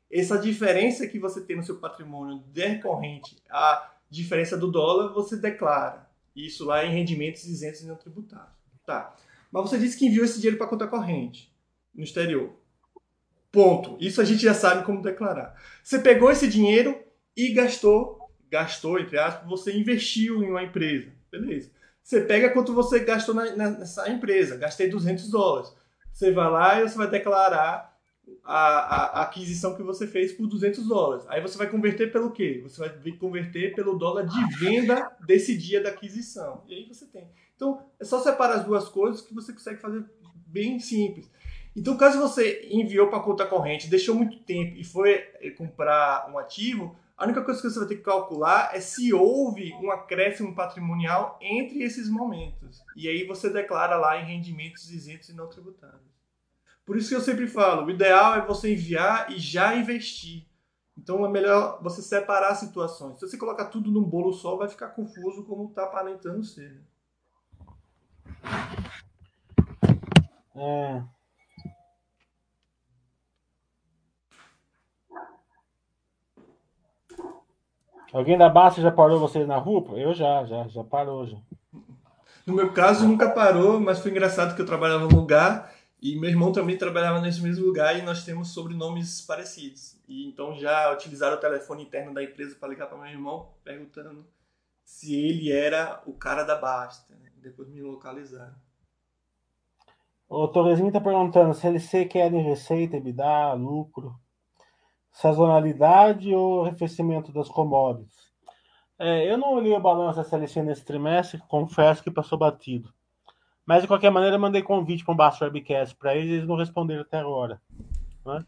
Essa 0.10 0.38
diferença 0.38 1.08
que 1.08 1.20
você 1.20 1.42
tem 1.42 1.58
no 1.58 1.64
seu 1.64 1.78
patrimônio 1.78 2.40
decorrente 2.54 3.38
a 3.50 3.92
diferença 4.10 4.58
do 4.58 4.72
dólar, 4.72 5.14
você 5.14 5.36
declara. 5.36 6.10
Isso 6.36 6.66
lá 6.66 6.86
em 6.86 6.92
rendimentos 6.92 7.46
isentos 7.46 7.82
e 7.82 7.88
não 7.88 7.96
tributários. 7.96 8.56
Tá. 8.86 9.14
Mas 9.52 9.70
você 9.70 9.78
disse 9.78 9.98
que 9.98 10.06
enviou 10.06 10.24
esse 10.24 10.36
dinheiro 10.36 10.58
para 10.58 10.68
conta 10.68 10.88
corrente 10.88 11.54
no 11.94 12.04
exterior. 12.04 12.54
Ponto. 13.52 13.98
Isso 14.00 14.22
a 14.22 14.26
gente 14.26 14.42
já 14.42 14.54
sabe 14.54 14.86
como 14.86 15.02
declarar. 15.02 15.56
Você 15.84 16.00
pegou 16.00 16.32
esse 16.32 16.48
dinheiro 16.48 16.98
e 17.36 17.52
gastou, 17.54 18.32
gastou, 18.50 19.00
entre 19.00 19.18
aspas, 19.18 19.48
você 19.48 19.78
investiu 19.78 20.44
em 20.44 20.50
uma 20.50 20.64
empresa. 20.64 21.12
Beleza. 21.30 21.70
Você 22.02 22.22
pega 22.22 22.50
quanto 22.50 22.74
você 22.74 23.00
gastou 23.00 23.36
na, 23.36 23.52
nessa 23.52 24.10
empresa. 24.10 24.58
Gastei 24.58 24.90
200 24.90 25.30
dólares. 25.30 25.74
Você 26.12 26.32
vai 26.32 26.50
lá 26.50 26.80
e 26.80 26.88
você 26.88 26.98
vai 26.98 27.10
declarar 27.10 27.92
a, 28.44 28.54
a, 28.54 29.20
a, 29.20 29.22
aquisição 29.24 29.76
que 29.76 29.84
você 29.84 30.08
fez 30.08 30.32
por 30.32 30.48
200 30.48 30.88
dólares. 30.88 31.26
Aí 31.28 31.42
você 31.42 31.58
vai 31.58 31.70
converter 31.70 32.12
pelo 32.12 32.32
quê? 32.32 32.60
Você 32.64 32.80
vai 32.80 33.12
converter 33.14 33.76
pelo 33.76 33.98
dólar 33.98 34.26
de 34.26 34.58
venda 34.58 35.12
desse 35.26 35.58
dia 35.58 35.82
da 35.82 35.90
aquisição. 35.90 36.64
E 36.68 36.74
aí 36.74 36.88
você 36.88 37.06
tem. 37.06 37.30
Então, 37.56 37.86
é 38.00 38.04
só 38.04 38.20
separar 38.20 38.56
as 38.56 38.66
duas 38.66 38.90
coisas 38.90 39.22
que 39.22 39.34
você 39.34 39.54
consegue 39.54 39.80
fazer 39.80 40.04
bem 40.48 40.80
simples. 40.80 41.30
Então, 41.76 41.96
caso 41.96 42.20
você 42.20 42.68
enviou 42.70 43.08
para 43.08 43.22
conta 43.22 43.46
corrente, 43.46 43.90
deixou 43.90 44.14
muito 44.14 44.38
tempo 44.40 44.76
e 44.76 44.84
foi 44.84 45.14
eh, 45.40 45.52
comprar 45.52 46.30
um 46.30 46.38
ativo, 46.38 46.96
a 47.22 47.26
única 47.26 47.44
coisa 47.44 47.62
que 47.62 47.70
você 47.70 47.78
vai 47.78 47.88
ter 47.88 47.98
que 47.98 48.02
calcular 48.02 48.76
é 48.76 48.80
se 48.80 49.14
houve 49.14 49.72
um 49.76 49.92
acréscimo 49.92 50.56
patrimonial 50.56 51.38
entre 51.40 51.84
esses 51.84 52.10
momentos. 52.10 52.82
E 52.96 53.08
aí 53.08 53.28
você 53.28 53.48
declara 53.48 53.96
lá 53.96 54.20
em 54.20 54.26
rendimentos 54.26 54.90
isentos 54.90 55.30
e 55.30 55.36
não 55.36 55.48
tributáveis. 55.48 56.02
Por 56.84 56.98
isso 56.98 57.10
que 57.10 57.16
eu 57.16 57.22
sempre 57.22 57.48
falo, 57.48 57.86
o 57.86 57.92
ideal 57.92 58.34
é 58.34 58.46
você 58.46 58.74
enviar 58.74 59.32
e 59.32 59.38
já 59.38 59.76
investir. 59.76 60.48
Então 60.98 61.24
é 61.24 61.30
melhor 61.30 61.80
você 61.84 62.02
separar 62.02 62.50
as 62.50 62.58
situações. 62.58 63.20
Se 63.20 63.28
você 63.28 63.38
colocar 63.38 63.66
tudo 63.66 63.92
num 63.92 64.04
bolo 64.04 64.34
só, 64.34 64.58
vai 64.58 64.68
ficar 64.68 64.88
confuso 64.88 65.46
como 65.46 65.70
está 65.70 65.84
aparentando 65.84 66.44
ser. 66.44 66.82
É, 70.56 71.04
Alguém 78.12 78.38
da 78.38 78.50
Basta 78.50 78.82
já 78.82 78.92
parou 78.92 79.20
vocês 79.20 79.48
na 79.48 79.58
rua? 79.58 79.98
Eu 79.98 80.14
já, 80.14 80.44
já, 80.44 80.68
já 80.68 80.84
parou 80.84 81.26
já. 81.26 81.38
No 82.46 82.54
meu 82.54 82.74
caso, 82.74 83.08
nunca 83.08 83.30
parou, 83.30 83.80
mas 83.80 84.00
foi 84.00 84.12
engraçado 84.12 84.54
que 84.56 84.62
eu 84.62 84.66
trabalhava 84.66 85.08
num 85.08 85.16
lugar 85.16 85.74
e 86.02 86.20
meu 86.20 86.30
irmão 86.30 86.52
também 86.52 86.78
trabalhava 86.78 87.22
nesse 87.22 87.42
mesmo 87.42 87.66
lugar 87.66 87.98
e 87.98 88.02
nós 88.02 88.26
temos 88.26 88.50
sobrenomes 88.50 89.22
parecidos. 89.22 89.98
E 90.08 90.28
então 90.28 90.56
já 90.56 90.92
utilizaram 90.92 91.38
o 91.38 91.40
telefone 91.40 91.84
interno 91.84 92.14
da 92.14 92.22
empresa 92.22 92.56
para 92.60 92.70
ligar 92.70 92.88
para 92.88 92.98
meu 92.98 93.08
irmão 93.08 93.50
perguntando 93.64 94.26
se 94.84 95.16
ele 95.16 95.50
era 95.50 96.02
o 96.06 96.14
cara 96.14 96.44
da 96.44 96.56
Basta. 96.56 97.16
Né? 97.16 97.32
Depois 97.38 97.70
me 97.70 97.82
localizaram. 97.82 98.56
O 100.28 100.48
Torrezinho 100.48 100.88
está 100.88 101.00
perguntando 101.00 101.54
se 101.54 101.66
eles 101.68 101.90
querem 102.10 102.42
receita, 102.42 102.98
EBITDA, 102.98 103.54
lucro 103.54 104.21
sazonalidade 105.12 106.34
ou 106.34 106.66
arrefecimento 106.66 107.32
das 107.32 107.50
commodities? 107.50 108.32
É, 108.98 109.32
eu 109.32 109.38
não 109.38 109.56
olhei 109.56 109.76
o 109.76 109.80
balanço 109.80 110.18
da 110.18 110.24
CLC 110.24 110.62
nesse 110.62 110.86
trimestre, 110.86 111.42
confesso 111.48 112.04
que 112.04 112.12
passou 112.12 112.38
batido. 112.38 112.94
Mas, 113.66 113.82
de 113.82 113.88
qualquer 113.88 114.12
maneira, 114.12 114.38
mandei 114.38 114.62
convite 114.62 115.04
para 115.04 115.14
um 115.14 115.18
Baixo 115.18 115.44
Webcast 115.44 115.96
para 115.96 116.16
eles 116.16 116.32
eles 116.32 116.48
não 116.48 116.56
responderam 116.56 117.02
até 117.02 117.20
agora. 117.20 117.62
Né? 118.26 118.44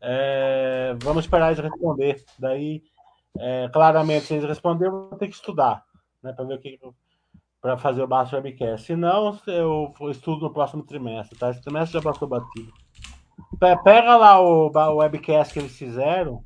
É, 0.00 0.96
vamos 1.02 1.24
esperar 1.24 1.52
eles 1.52 1.62
responder. 1.62 2.24
Daí, 2.38 2.82
é, 3.38 3.68
claramente, 3.68 4.26
se 4.26 4.34
eles 4.34 4.48
responderem, 4.48 4.92
eu 4.92 5.08
vou 5.10 5.18
ter 5.18 5.28
que 5.28 5.34
estudar 5.34 5.84
né, 6.22 6.32
para 6.32 6.44
ver 6.44 6.54
o 6.54 6.58
que 6.58 6.78
para 7.60 7.76
fazer 7.76 8.02
o 8.02 8.06
Baixo 8.06 8.36
Webcast. 8.36 8.86
Se 8.86 8.96
não, 8.96 9.38
eu 9.46 9.92
estudo 10.10 10.42
no 10.42 10.52
próximo 10.52 10.82
trimestre. 10.82 11.38
Tá? 11.38 11.50
Esse 11.50 11.60
trimestre 11.60 12.00
já 12.00 12.02
passou 12.02 12.28
batido. 12.28 12.72
Pega 13.84 14.16
lá 14.16 14.40
o, 14.40 14.70
o 14.70 14.96
webcast 14.96 15.52
que 15.52 15.58
eles 15.58 15.76
fizeram, 15.76 16.44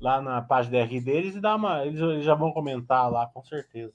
lá 0.00 0.20
na 0.20 0.42
página 0.42 0.86
DR 0.86 1.00
deles, 1.00 1.34
e 1.34 1.40
dá 1.40 1.56
uma. 1.56 1.84
Eles, 1.84 2.00
eles 2.00 2.24
já 2.24 2.34
vão 2.34 2.52
comentar 2.52 3.10
lá, 3.10 3.26
com 3.26 3.42
certeza. 3.42 3.92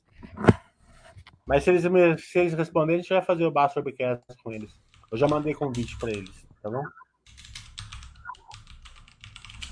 Mas 1.46 1.64
se 1.64 1.70
eles, 1.70 1.84
se 2.24 2.40
eles 2.40 2.54
responderem, 2.54 3.00
a 3.00 3.02
gente 3.02 3.14
vai 3.14 3.22
fazer 3.22 3.46
o 3.46 3.52
Baixo 3.52 3.80
Webcast 3.80 4.24
com 4.44 4.52
eles. 4.52 4.72
Eu 5.12 5.18
já 5.18 5.28
mandei 5.28 5.54
convite 5.54 5.98
para 5.98 6.10
eles, 6.10 6.48
tá 6.62 6.70
bom? 6.70 6.84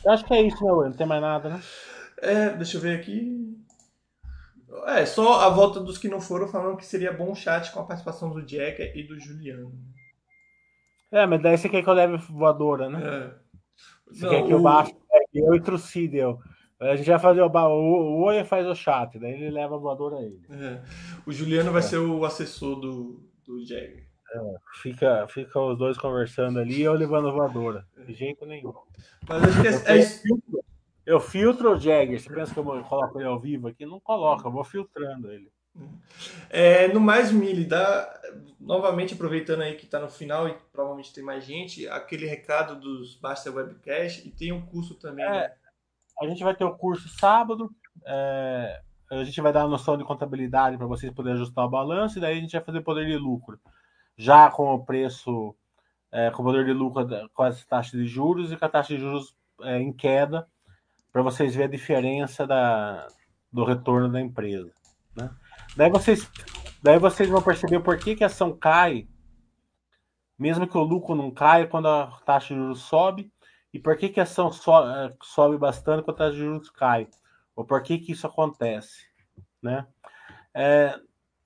Eu 0.03 0.11
acho 0.11 0.25
que 0.25 0.33
é 0.33 0.41
isso, 0.41 0.63
né, 0.63 0.89
Não 0.89 0.93
tem 0.93 1.07
mais 1.07 1.21
nada, 1.21 1.49
né? 1.49 1.61
É, 2.17 2.49
deixa 2.49 2.77
eu 2.77 2.81
ver 2.81 2.99
aqui. 2.99 3.57
É, 4.87 5.05
só 5.05 5.41
a 5.41 5.49
volta 5.49 5.79
dos 5.79 5.97
que 5.97 6.07
não 6.07 6.21
foram 6.21 6.47
falando 6.47 6.77
que 6.77 6.85
seria 6.85 7.11
bom 7.11 7.35
chat 7.35 7.71
com 7.71 7.79
a 7.79 7.85
participação 7.85 8.29
do 8.31 8.41
Jack 8.43 8.81
e 8.95 9.03
do 9.03 9.19
Juliano. 9.19 9.73
É, 11.11 11.25
mas 11.25 11.41
daí 11.41 11.57
você 11.57 11.67
quer 11.67 11.83
que 11.83 11.89
eu 11.89 11.93
leve 11.93 12.17
voadora, 12.17 12.89
né? 12.89 13.01
É. 13.03 13.41
Você 14.11 14.25
Não, 14.25 14.29
quer 14.29 14.45
que 14.45 14.53
eu 14.53 14.61
baixe 14.61 14.95
eu 15.33 15.55
e 15.55 15.61
trucide 15.61 16.17
eu. 16.17 16.39
A 16.79 16.95
gente 16.95 17.09
vai 17.09 17.19
fazer 17.19 17.41
o, 17.41 17.47
o, 17.47 18.19
o 18.19 18.23
Oi 18.23 18.43
faz 18.43 18.65
o 18.65 18.73
chat, 18.73 19.19
daí 19.19 19.33
ele 19.33 19.51
leva 19.51 19.75
a 19.75 19.77
voadora 19.77 20.17
a 20.17 20.21
ele. 20.23 20.41
É. 20.49 20.81
O 21.25 21.31
Juliano 21.31 21.71
vai 21.71 21.81
é. 21.81 21.83
ser 21.83 21.97
o 21.97 22.25
assessor 22.25 22.79
do, 22.79 23.23
do 23.45 23.63
Jagger. 23.63 24.07
É, 24.33 24.55
fica, 24.81 25.27
fica 25.27 25.59
os 25.59 25.77
dois 25.77 25.97
conversando 25.97 26.59
ali 26.59 26.79
e 26.79 26.81
eu 26.83 26.93
levando 26.93 27.27
a 27.27 27.31
voadora. 27.31 27.85
De 28.05 28.13
jeito 28.13 28.45
nenhum. 28.45 28.73
Mas 29.27 29.43
acho 29.43 29.61
que 29.61 29.67
é, 29.67 29.99
é, 29.99 30.61
Eu 31.05 31.19
filtro 31.19 31.73
o 31.73 31.79
Jagger. 31.79 32.19
Você 32.19 32.33
pensa 32.33 32.53
que 32.53 32.59
eu 32.59 32.63
coloco 32.63 33.19
ele 33.19 33.27
ao 33.27 33.39
vivo 33.39 33.67
aqui? 33.67 33.85
Não 33.85 33.99
coloca, 33.99 34.47
eu 34.47 34.51
vou 34.51 34.63
filtrando 34.63 35.31
ele. 35.31 35.51
É, 36.49 36.87
no 36.89 36.99
mais, 36.99 37.31
Mili, 37.31 37.65
dá, 37.65 38.21
novamente 38.59 39.13
aproveitando 39.13 39.61
aí 39.61 39.75
que 39.75 39.85
está 39.85 39.99
no 39.99 40.09
final 40.09 40.47
e 40.47 40.55
provavelmente 40.71 41.13
tem 41.13 41.23
mais 41.23 41.43
gente, 41.43 41.87
aquele 41.87 42.25
recado 42.25 42.79
dos 42.79 43.15
Basta 43.15 43.51
Webcast 43.51 44.27
e 44.27 44.31
tem 44.31 44.51
um 44.51 44.65
curso 44.65 44.95
também. 44.95 45.25
É, 45.25 45.29
né? 45.29 45.51
A 46.21 46.27
gente 46.27 46.43
vai 46.43 46.55
ter 46.55 46.63
o 46.63 46.77
curso 46.77 47.09
sábado. 47.09 47.69
É, 48.05 48.81
a 49.09 49.23
gente 49.23 49.41
vai 49.41 49.51
dar 49.51 49.63
a 49.63 49.67
noção 49.67 49.97
de 49.97 50.03
contabilidade 50.03 50.77
para 50.77 50.87
vocês 50.87 51.11
poderem 51.11 51.37
ajustar 51.37 51.65
o 51.65 51.69
balanço 51.69 52.17
e 52.17 52.21
daí 52.21 52.37
a 52.37 52.41
gente 52.41 52.53
vai 52.53 52.63
fazer 52.63 52.81
poder 52.81 53.07
de 53.07 53.17
lucro. 53.17 53.59
Já 54.15 54.49
com 54.51 54.73
o 54.73 54.85
preço, 54.85 55.55
é, 56.11 56.29
com 56.31 56.41
o 56.41 56.45
poder 56.45 56.65
de 56.65 56.73
lucro 56.73 57.07
com 57.33 57.43
as 57.43 57.65
taxas 57.65 57.99
de 57.99 58.07
juros 58.07 58.51
e 58.51 58.57
com 58.57 58.65
a 58.65 58.69
taxa 58.69 58.93
de 58.93 58.99
juros 58.99 59.35
é, 59.63 59.79
em 59.79 59.91
queda, 59.91 60.47
para 61.11 61.21
vocês 61.21 61.55
verem 61.55 61.67
a 61.67 61.77
diferença 61.77 62.45
da, 62.45 63.07
do 63.51 63.65
retorno 63.65 64.09
da 64.09 64.21
empresa. 64.21 64.71
Né? 65.15 65.29
Daí 65.75 65.89
vocês, 65.89 66.29
daí 66.81 66.99
vocês 66.99 67.29
vão 67.29 67.41
perceber 67.41 67.79
por 67.79 67.97
que, 67.97 68.15
que 68.15 68.23
a 68.23 68.27
ação 68.27 68.55
cai, 68.55 69.07
mesmo 70.37 70.67
que 70.67 70.77
o 70.77 70.83
lucro 70.83 71.15
não 71.15 71.31
caia 71.31 71.67
quando 71.67 71.87
a 71.87 72.19
taxa 72.25 72.53
de 72.53 72.59
juros 72.59 72.81
sobe, 72.81 73.31
e 73.73 73.79
por 73.79 73.95
que, 73.95 74.09
que 74.09 74.19
a 74.19 74.23
ação 74.23 74.51
so, 74.51 74.71
eh, 74.71 75.13
sobe 75.23 75.57
bastante 75.57 76.03
quando 76.03 76.15
a 76.15 76.17
taxa 76.17 76.33
de 76.33 76.39
juros 76.39 76.69
cai, 76.69 77.07
ou 77.55 77.63
por 77.63 77.81
que, 77.83 77.99
que 77.99 78.11
isso 78.11 78.27
acontece, 78.27 79.05
né? 79.61 79.87
É, 80.53 80.99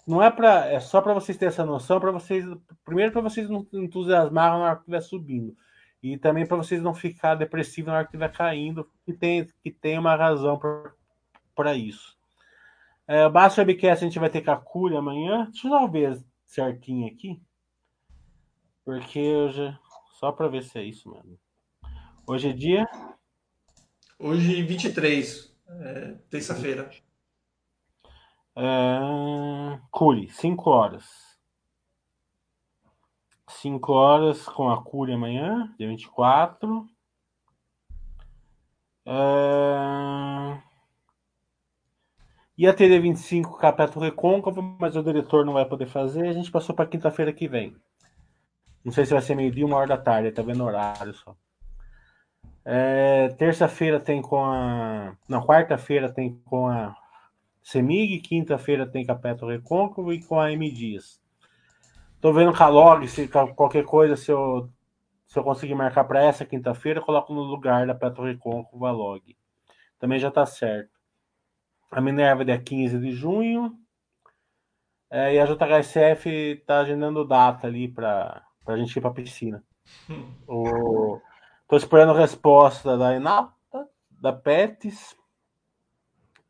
não 0.07 0.21
é 0.21 0.31
para 0.31 0.65
é 0.65 0.79
só 0.79 1.01
para 1.01 1.13
vocês 1.13 1.37
terem 1.37 1.49
essa 1.49 1.65
noção, 1.65 1.99
para 1.99 2.11
vocês 2.11 2.45
primeiro 2.83 3.11
para 3.11 3.21
vocês 3.21 3.49
não 3.49 3.67
entusiasmarem 3.73 4.59
na 4.59 4.65
hora 4.65 4.75
que 4.75 4.81
estiver 4.81 5.01
subindo 5.01 5.55
e 6.01 6.17
também 6.17 6.45
para 6.45 6.57
vocês 6.57 6.81
não 6.81 6.93
ficar 6.93 7.35
depressivos 7.35 7.87
na 7.87 7.95
hora 7.95 8.03
que 8.03 8.09
estiver 8.09 8.31
caindo, 8.31 8.89
que 9.03 9.13
tem 9.13 9.47
que 9.63 9.71
tem 9.71 9.97
uma 9.97 10.15
razão 10.15 10.59
para 11.55 11.75
isso. 11.75 12.14
É, 13.07 13.29
Baixo 13.29 13.61
Webcast 13.61 14.03
a 14.03 14.07
gente 14.07 14.19
vai 14.19 14.29
ter 14.29 14.41
Kakuri 14.41 14.95
amanhã. 14.95 15.45
Deixa 15.51 15.67
eu 15.67 15.89
ver 15.89 16.23
certinho 16.45 17.07
aqui. 17.07 17.41
Porque 18.83 19.19
hoje. 19.19 19.77
Só 20.19 20.31
para 20.31 20.47
ver 20.47 20.63
se 20.63 20.79
é 20.79 20.83
isso 20.83 21.09
mesmo. 21.11 21.37
Hoje 22.25 22.49
é 22.49 22.53
dia? 22.53 22.87
Hoje, 24.17 24.63
23. 24.63 25.55
É, 25.67 26.11
Terça-feira. 26.29 26.89
É, 28.55 29.79
Curi, 29.91 30.29
5 30.29 30.69
horas. 30.69 31.35
5 33.47 33.91
horas 33.91 34.47
com 34.47 34.69
a 34.69 34.83
Curi 34.83 35.13
amanhã, 35.13 35.73
dia 35.77 35.87
24. 35.87 36.87
É... 39.05 40.64
Ia 42.57 42.73
ter 42.73 42.99
25 42.99 43.57
capítulo 43.57 44.05
recôncavo, 44.05 44.61
mas 44.79 44.95
o 44.95 45.03
diretor 45.03 45.45
não 45.45 45.53
vai 45.53 45.65
poder 45.65 45.87
fazer. 45.87 46.27
A 46.27 46.33
gente 46.33 46.49
passou 46.49 46.73
para 46.73 46.85
quinta-feira 46.85 47.33
que 47.33 47.47
vem. 47.49 47.75
Não 48.83 48.93
sei 48.93 49.05
se 49.05 49.11
vai 49.11 49.21
ser 49.21 49.35
meio-dia, 49.35 49.65
uma 49.65 49.75
hora 49.75 49.87
da 49.87 49.97
tarde, 49.97 50.31
tá 50.31 50.41
vendo 50.41 50.63
horário 50.63 51.13
só. 51.13 51.35
É, 52.63 53.29
Terça-feira 53.37 53.99
tem 53.99 54.21
com 54.21 54.43
a. 54.43 55.17
Não, 55.27 55.45
quarta-feira 55.45 56.11
tem 56.11 56.39
com 56.45 56.67
a 56.67 56.95
Semig, 57.61 58.19
quinta-feira 58.19 58.87
tem 58.87 59.05
Capeto 59.05 59.47
Recôncavo 59.47 60.13
e 60.13 60.23
com 60.23 60.39
a 60.39 60.51
M 60.51 60.71
Dias. 60.71 61.19
Tô 62.21 62.31
vendo 62.31 62.55
com 62.55 62.63
a 62.63 62.67
log, 62.67 63.07
se 63.07 63.27
qualquer 63.27 63.83
coisa, 63.83 64.15
se 64.15 64.31
eu, 64.31 64.69
se 65.27 65.37
eu 65.37 65.43
conseguir 65.43 65.75
marcar 65.75 66.05
para 66.05 66.23
essa 66.23 66.45
quinta-feira, 66.45 67.01
coloco 67.01 67.33
no 67.33 67.41
lugar 67.41 67.85
da 67.85 67.93
Petro 67.93 68.23
Recôncavo 68.23 68.85
a 68.85 68.91
log. 68.91 69.35
Também 69.99 70.19
já 70.19 70.31
tá 70.31 70.45
certo. 70.45 70.94
A 71.91 72.01
Minerva 72.01 72.43
dia 72.43 72.59
15 72.59 72.99
de 72.99 73.11
junho. 73.11 73.77
É, 75.09 75.35
e 75.35 75.39
a 75.39 75.45
JHSF 75.45 76.29
está 76.29 76.79
agendando 76.79 77.25
data 77.25 77.67
ali 77.67 77.87
para 77.87 78.43
a 78.65 78.75
gente 78.77 78.97
ir 78.97 79.01
para 79.01 79.11
a 79.11 79.13
piscina. 79.13 79.63
Estou 81.61 81.77
esperando 81.77 82.13
resposta 82.13 82.97
da 82.97 83.15
Enalta, 83.15 83.87
da 84.09 84.33
PETS, 84.33 85.15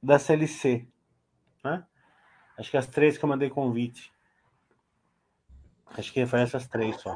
da 0.01 0.17
CLC. 0.17 0.87
Né? 1.63 1.83
Acho 2.57 2.71
que 2.71 2.77
as 2.77 2.87
três 2.87 3.17
que 3.17 3.25
eu 3.25 3.29
mandei 3.29 3.49
convite. 3.49 4.11
Acho 5.97 6.11
que 6.11 6.25
foi 6.25 6.41
essas 6.41 6.67
três 6.67 6.99
só. 7.01 7.15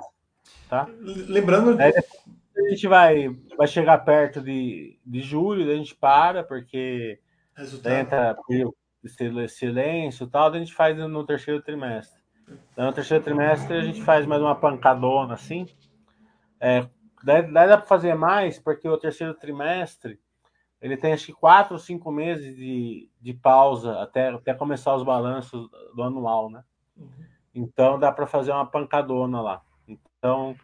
Tá? 0.70 0.88
Lembrando. 1.00 1.78
A 1.82 2.70
gente 2.70 2.88
vai, 2.88 3.30
vai 3.58 3.68
chegar 3.68 3.98
perto 4.00 4.42
de, 4.42 5.00
de 5.06 5.22
julho, 5.22 5.72
a 5.72 5.76
gente 5.76 5.96
para, 5.96 6.44
porque 6.44 7.20
Resultado. 7.60 7.94
Entra 7.94 8.38
silêncio 9.50 10.26
e 10.26 10.30
tal, 10.30 10.52
a 10.52 10.58
gente 10.58 10.74
faz 10.74 10.98
no 10.98 11.26
terceiro 11.26 11.62
trimestre. 11.62 12.20
Então, 12.72 12.86
no 12.86 12.94
terceiro 12.94 13.24
trimestre 13.24 13.78
a 13.78 13.82
gente 13.82 14.02
faz 14.02 14.26
mais 14.26 14.42
uma 14.42 14.56
pancadona 14.56 15.34
assim. 15.34 15.68
É, 16.60 16.88
daí, 17.24 17.44
daí 17.52 17.68
dá 17.68 17.78
para 17.78 17.86
fazer 17.86 18.16
mais, 18.16 18.58
porque 18.58 18.88
o 18.88 18.98
terceiro 18.98 19.34
trimestre 19.34 20.20
ele 20.82 20.96
tem 20.96 21.12
acho 21.12 21.28
que 21.28 21.34
quatro 21.34 21.74
ou 21.74 21.80
cinco 21.80 22.12
meses 22.12 22.56
de, 22.56 23.10
de 23.20 23.34
pausa 23.34 24.02
até, 24.02 24.30
até 24.30 24.54
começar 24.54 24.96
os 24.96 25.04
balanços 25.04 25.70
do 25.94 26.02
anual, 26.02 26.50
né? 26.50 26.64
Uhum. 26.96 27.10
Então 27.54 28.00
dá 28.00 28.12
para 28.12 28.26
fazer 28.26 28.52
uma 28.52 28.66
pancadona 28.66 29.42
lá. 29.42 29.62
Então, 29.88 30.56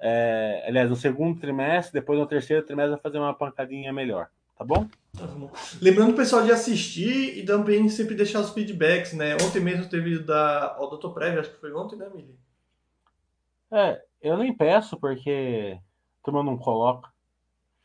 é, 0.00 0.64
aliás, 0.66 0.88
no 0.88 0.96
segundo 0.96 1.40
trimestre, 1.40 2.00
depois 2.00 2.18
no 2.18 2.26
terceiro 2.26 2.64
trimestre, 2.64 2.92
vai 2.92 3.00
fazer 3.00 3.18
uma 3.18 3.34
pancadinha 3.34 3.92
melhor. 3.92 4.28
Tá 4.56 4.64
bom? 4.64 4.88
Tá 5.18 5.26
bom. 5.26 5.50
Lembrando 5.80 6.12
o 6.12 6.16
pessoal 6.16 6.42
de 6.44 6.52
assistir 6.52 7.38
e 7.38 7.44
também 7.44 7.88
sempre 7.88 8.14
deixar 8.14 8.40
os 8.40 8.50
feedbacks, 8.50 9.12
né? 9.12 9.34
Ontem 9.34 9.60
mesmo 9.60 9.88
teve 9.88 10.18
da 10.20 10.76
o 10.78 10.86
Dr. 10.86 11.08
Prévio, 11.08 11.40
acho 11.40 11.50
que 11.50 11.60
foi 11.60 11.72
ontem, 11.72 11.96
né, 11.96 12.08
Mili? 12.14 12.38
É, 13.70 14.00
eu 14.22 14.36
nem 14.38 14.56
peço 14.56 14.96
porque 14.98 15.76
a 15.76 16.24
turma 16.24 16.42
não 16.42 16.56
coloca. 16.56 17.08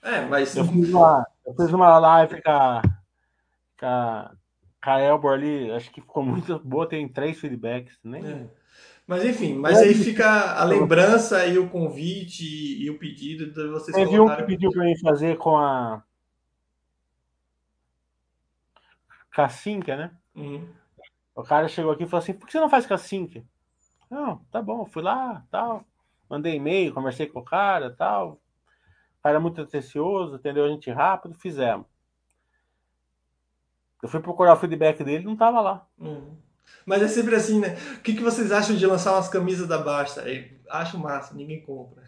É, 0.02 0.22
mas. 0.22 0.56
Eu 0.56 0.66
fiz 0.66 0.94
uma, 0.94 1.28
eu 1.46 1.54
fiz 1.56 1.74
uma 1.74 1.98
live 1.98 2.42
com 2.42 2.52
a, 2.52 2.82
com 3.80 3.86
a, 3.86 4.32
com 4.84 4.90
a 4.90 5.02
Elbor 5.02 5.34
ali, 5.34 5.72
acho 5.72 5.92
que 5.92 6.02
ficou 6.02 6.24
muito 6.24 6.60
boa, 6.60 6.88
tem 6.88 7.08
três 7.08 7.40
feedbacks, 7.40 7.98
nem. 8.04 8.26
É. 8.26 8.48
Mas 9.06 9.26
enfim, 9.26 9.56
mas 9.56 9.80
aí 9.80 9.94
fica 9.94 10.54
a 10.54 10.64
lembrança 10.64 11.46
e 11.46 11.58
o 11.58 11.70
convite 11.70 12.46
e 12.46 12.90
o 12.90 12.98
pedido 12.98 13.52
de 13.52 13.68
vocês 13.68 13.96
Teve 13.96 14.18
um 14.18 14.34
que 14.34 14.44
pediu 14.44 14.72
para 14.72 14.86
mim 14.86 14.98
fazer 14.98 15.38
com 15.38 15.58
a 15.58 16.02
Cassinca, 19.34 19.98
né? 19.98 20.12
Uhum. 20.36 20.68
O 21.36 21.44
cara 21.44 21.68
chegou 21.68 21.92
aqui 21.92 22.04
e 22.04 22.08
falou 22.08 22.22
assim: 22.22 22.34
por 22.34 22.46
que 22.46 22.52
você 22.52 22.60
não 22.60 22.70
faz 22.70 22.86
Cassinca? 22.86 23.44
Não, 24.10 24.38
tá 24.52 24.62
bom, 24.62 24.86
fui 24.86 25.02
lá, 25.02 25.44
tal. 25.50 25.84
Mandei 26.30 26.56
e-mail, 26.56 26.94
conversei 26.94 27.28
com 27.28 27.40
o 27.40 27.44
cara, 27.44 27.92
tal. 27.92 28.40
O 29.20 29.24
cara 29.24 29.40
muito 29.40 29.62
atencioso, 29.62 30.36
atendeu 30.36 30.66
a 30.66 30.70
gente 30.70 30.90
rápido, 30.92 31.34
fizemos. 31.34 31.88
Eu 34.02 34.10
fui 34.10 34.20
procurar 34.20 34.54
o 34.54 34.58
feedback 34.58 35.04
dele 35.04 35.24
não 35.24 35.36
tava 35.36 35.62
lá. 35.62 35.88
Uhum. 35.98 36.38
Mas 36.86 37.02
é 37.02 37.08
sempre 37.08 37.36
assim, 37.36 37.60
né? 37.60 37.76
O 37.98 38.02
que, 38.02 38.14
que 38.14 38.22
vocês 38.22 38.52
acham 38.52 38.76
de 38.76 38.86
lançar 38.86 39.14
umas 39.14 39.30
camisas 39.30 39.68
da 39.68 39.78
Basta? 39.78 40.24
Acho 40.70 41.00
massa, 41.00 41.34
ninguém 41.34 41.62
compra. 41.62 42.04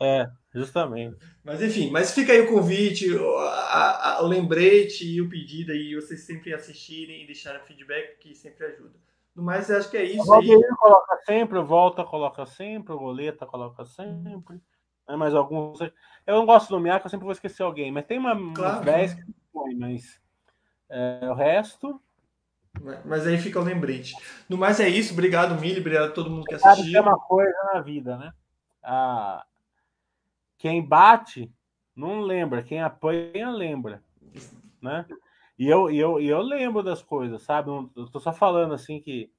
É, 0.00 0.30
justamente. 0.58 1.16
Mas 1.44 1.62
enfim, 1.62 1.90
mas 1.90 2.12
fica 2.12 2.32
aí 2.32 2.40
o 2.40 2.48
convite, 2.48 3.06
a, 3.16 4.16
a, 4.18 4.22
o 4.22 4.26
lembrete 4.26 5.06
e 5.06 5.20
o 5.20 5.28
pedido 5.28 5.72
aí, 5.72 5.94
vocês 5.94 6.20
sempre 6.20 6.52
assistirem 6.52 7.22
e 7.22 7.26
deixarem 7.26 7.60
feedback, 7.62 8.18
que 8.18 8.34
sempre 8.34 8.66
ajuda. 8.66 8.98
No 9.34 9.42
mais, 9.42 9.70
acho 9.70 9.90
que 9.90 9.96
é 9.96 10.02
isso. 10.02 10.22
O 10.22 10.26
Valdeir 10.26 10.76
coloca 10.76 11.16
sempre, 11.24 11.58
o 11.58 11.64
Volta 11.64 12.04
coloca 12.04 12.44
sempre, 12.44 12.92
o 12.92 12.98
Goleta 12.98 13.46
coloca 13.46 13.84
sempre. 13.84 14.60
Né, 15.08 15.16
mas 15.16 15.34
alguns. 15.34 15.80
Eu 15.80 16.34
não 16.34 16.44
gosto 16.44 16.68
do 16.70 16.80
Miaco, 16.80 17.06
eu 17.06 17.10
sempre 17.10 17.24
vou 17.24 17.32
esquecer 17.32 17.62
alguém, 17.62 17.90
mas 17.92 18.04
tem 18.04 18.18
uma, 18.18 18.34
claro, 18.52 18.84
10 18.84 19.14
que 19.14 19.34
foi, 19.52 19.74
mas 19.74 20.20
é, 20.90 21.30
o 21.30 21.34
resto. 21.34 22.00
Mas 23.04 23.26
aí 23.26 23.38
fica 23.38 23.58
o 23.58 23.64
lembrete. 23.64 24.12
No 24.48 24.56
mais 24.56 24.78
é 24.80 24.88
isso, 24.88 25.12
obrigado, 25.12 25.58
Mili, 25.60 25.80
obrigado 25.80 26.06
a 26.06 26.12
todo 26.12 26.30
mundo 26.30 26.44
que 26.44 26.54
assistiu. 26.54 26.98
É 26.98 27.00
uma 27.00 27.18
coisa 27.18 27.56
na 27.72 27.80
vida, 27.80 28.16
né? 28.16 28.32
A, 28.82 29.44
quem 30.58 30.84
bate 30.84 31.50
não 31.94 32.20
lembra, 32.20 32.62
quem 32.62 32.80
apanha 32.80 33.50
lembra, 33.50 34.02
né? 34.82 35.06
E 35.58 35.66
eu, 35.66 35.90
e 35.90 35.98
eu, 35.98 36.20
e 36.20 36.28
eu 36.28 36.40
lembro 36.40 36.82
das 36.82 37.02
coisas, 37.02 37.42
sabe? 37.42 37.70
Eu 37.70 38.06
tô 38.06 38.20
só 38.20 38.32
falando 38.32 38.74
assim 38.74 39.00
que 39.00 39.30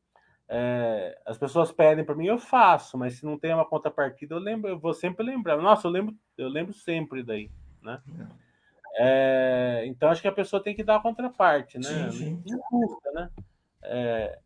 é, 0.48 1.18
as 1.26 1.38
pessoas 1.38 1.72
pedem 1.72 2.04
para 2.04 2.16
mim, 2.16 2.26
eu 2.26 2.40
faço, 2.40 2.98
mas 2.98 3.14
se 3.14 3.26
não 3.26 3.38
tem 3.38 3.54
uma 3.54 3.66
contrapartida, 3.66 4.36
eu 4.36 4.40
lembro, 4.40 4.70
eu 4.70 4.80
vou 4.80 4.94
sempre 4.94 5.26
lembrar. 5.26 5.58
Nossa, 5.58 5.88
eu 5.88 5.92
lembro, 5.92 6.16
eu 6.38 6.50
lembro 6.50 6.74
sempre 6.74 7.24
daí, 7.24 7.50
né? 7.82 8.02
É, 8.96 9.84
então 9.86 10.10
acho 10.10 10.22
que 10.22 10.28
a 10.28 10.32
pessoa 10.34 10.62
tem 10.62 10.76
que 10.76 10.84
dar 10.84 10.98
a 10.98 11.02
contraparte, 11.02 11.80
né? 11.80 12.12
Sim, 12.12 12.42
sim. 12.44 12.52
Não 12.52 12.60
custa, 12.60 13.12
né? 13.12 13.30
É, 13.84 14.40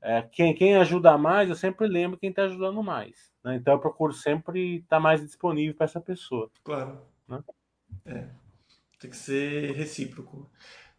é, 0.00 0.22
quem, 0.22 0.54
quem 0.54 0.76
ajuda 0.76 1.18
mais, 1.18 1.48
eu 1.48 1.56
sempre 1.56 1.86
lembro 1.86 2.18
quem 2.18 2.30
está 2.30 2.44
ajudando 2.44 2.82
mais. 2.82 3.32
Né? 3.42 3.56
Então 3.56 3.74
eu 3.74 3.80
procuro 3.80 4.12
sempre 4.12 4.76
estar 4.76 4.96
tá 4.96 5.00
mais 5.00 5.20
disponível 5.20 5.74
para 5.74 5.84
essa 5.84 6.00
pessoa. 6.00 6.50
Claro. 6.62 7.00
Né? 7.26 7.42
É. 8.06 8.28
Tem 8.98 9.10
que 9.10 9.16
ser 9.16 9.72
recíproco. 9.72 10.48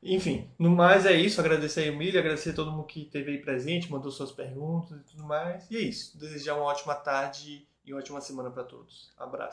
Enfim, 0.01 0.49
no 0.57 0.69
mais 0.69 1.05
é 1.05 1.13
isso. 1.13 1.41
Agradecer 1.41 1.91
o 1.91 1.97
Milho, 1.97 2.19
agradecer 2.19 2.51
a 2.51 2.53
todo 2.53 2.71
mundo 2.71 2.85
que 2.85 3.01
esteve 3.03 3.31
aí 3.31 3.37
presente, 3.37 3.91
mandou 3.91 4.11
suas 4.11 4.31
perguntas 4.31 4.99
e 4.99 5.03
tudo 5.03 5.23
mais. 5.23 5.69
E 5.69 5.75
é 5.75 5.81
isso. 5.81 6.17
Desejar 6.17 6.55
uma 6.55 6.65
ótima 6.65 6.95
tarde 6.95 7.67
e 7.85 7.93
uma 7.93 7.99
ótima 7.99 8.21
semana 8.21 8.49
para 8.49 8.63
todos. 8.63 9.11
Abraço. 9.17 9.47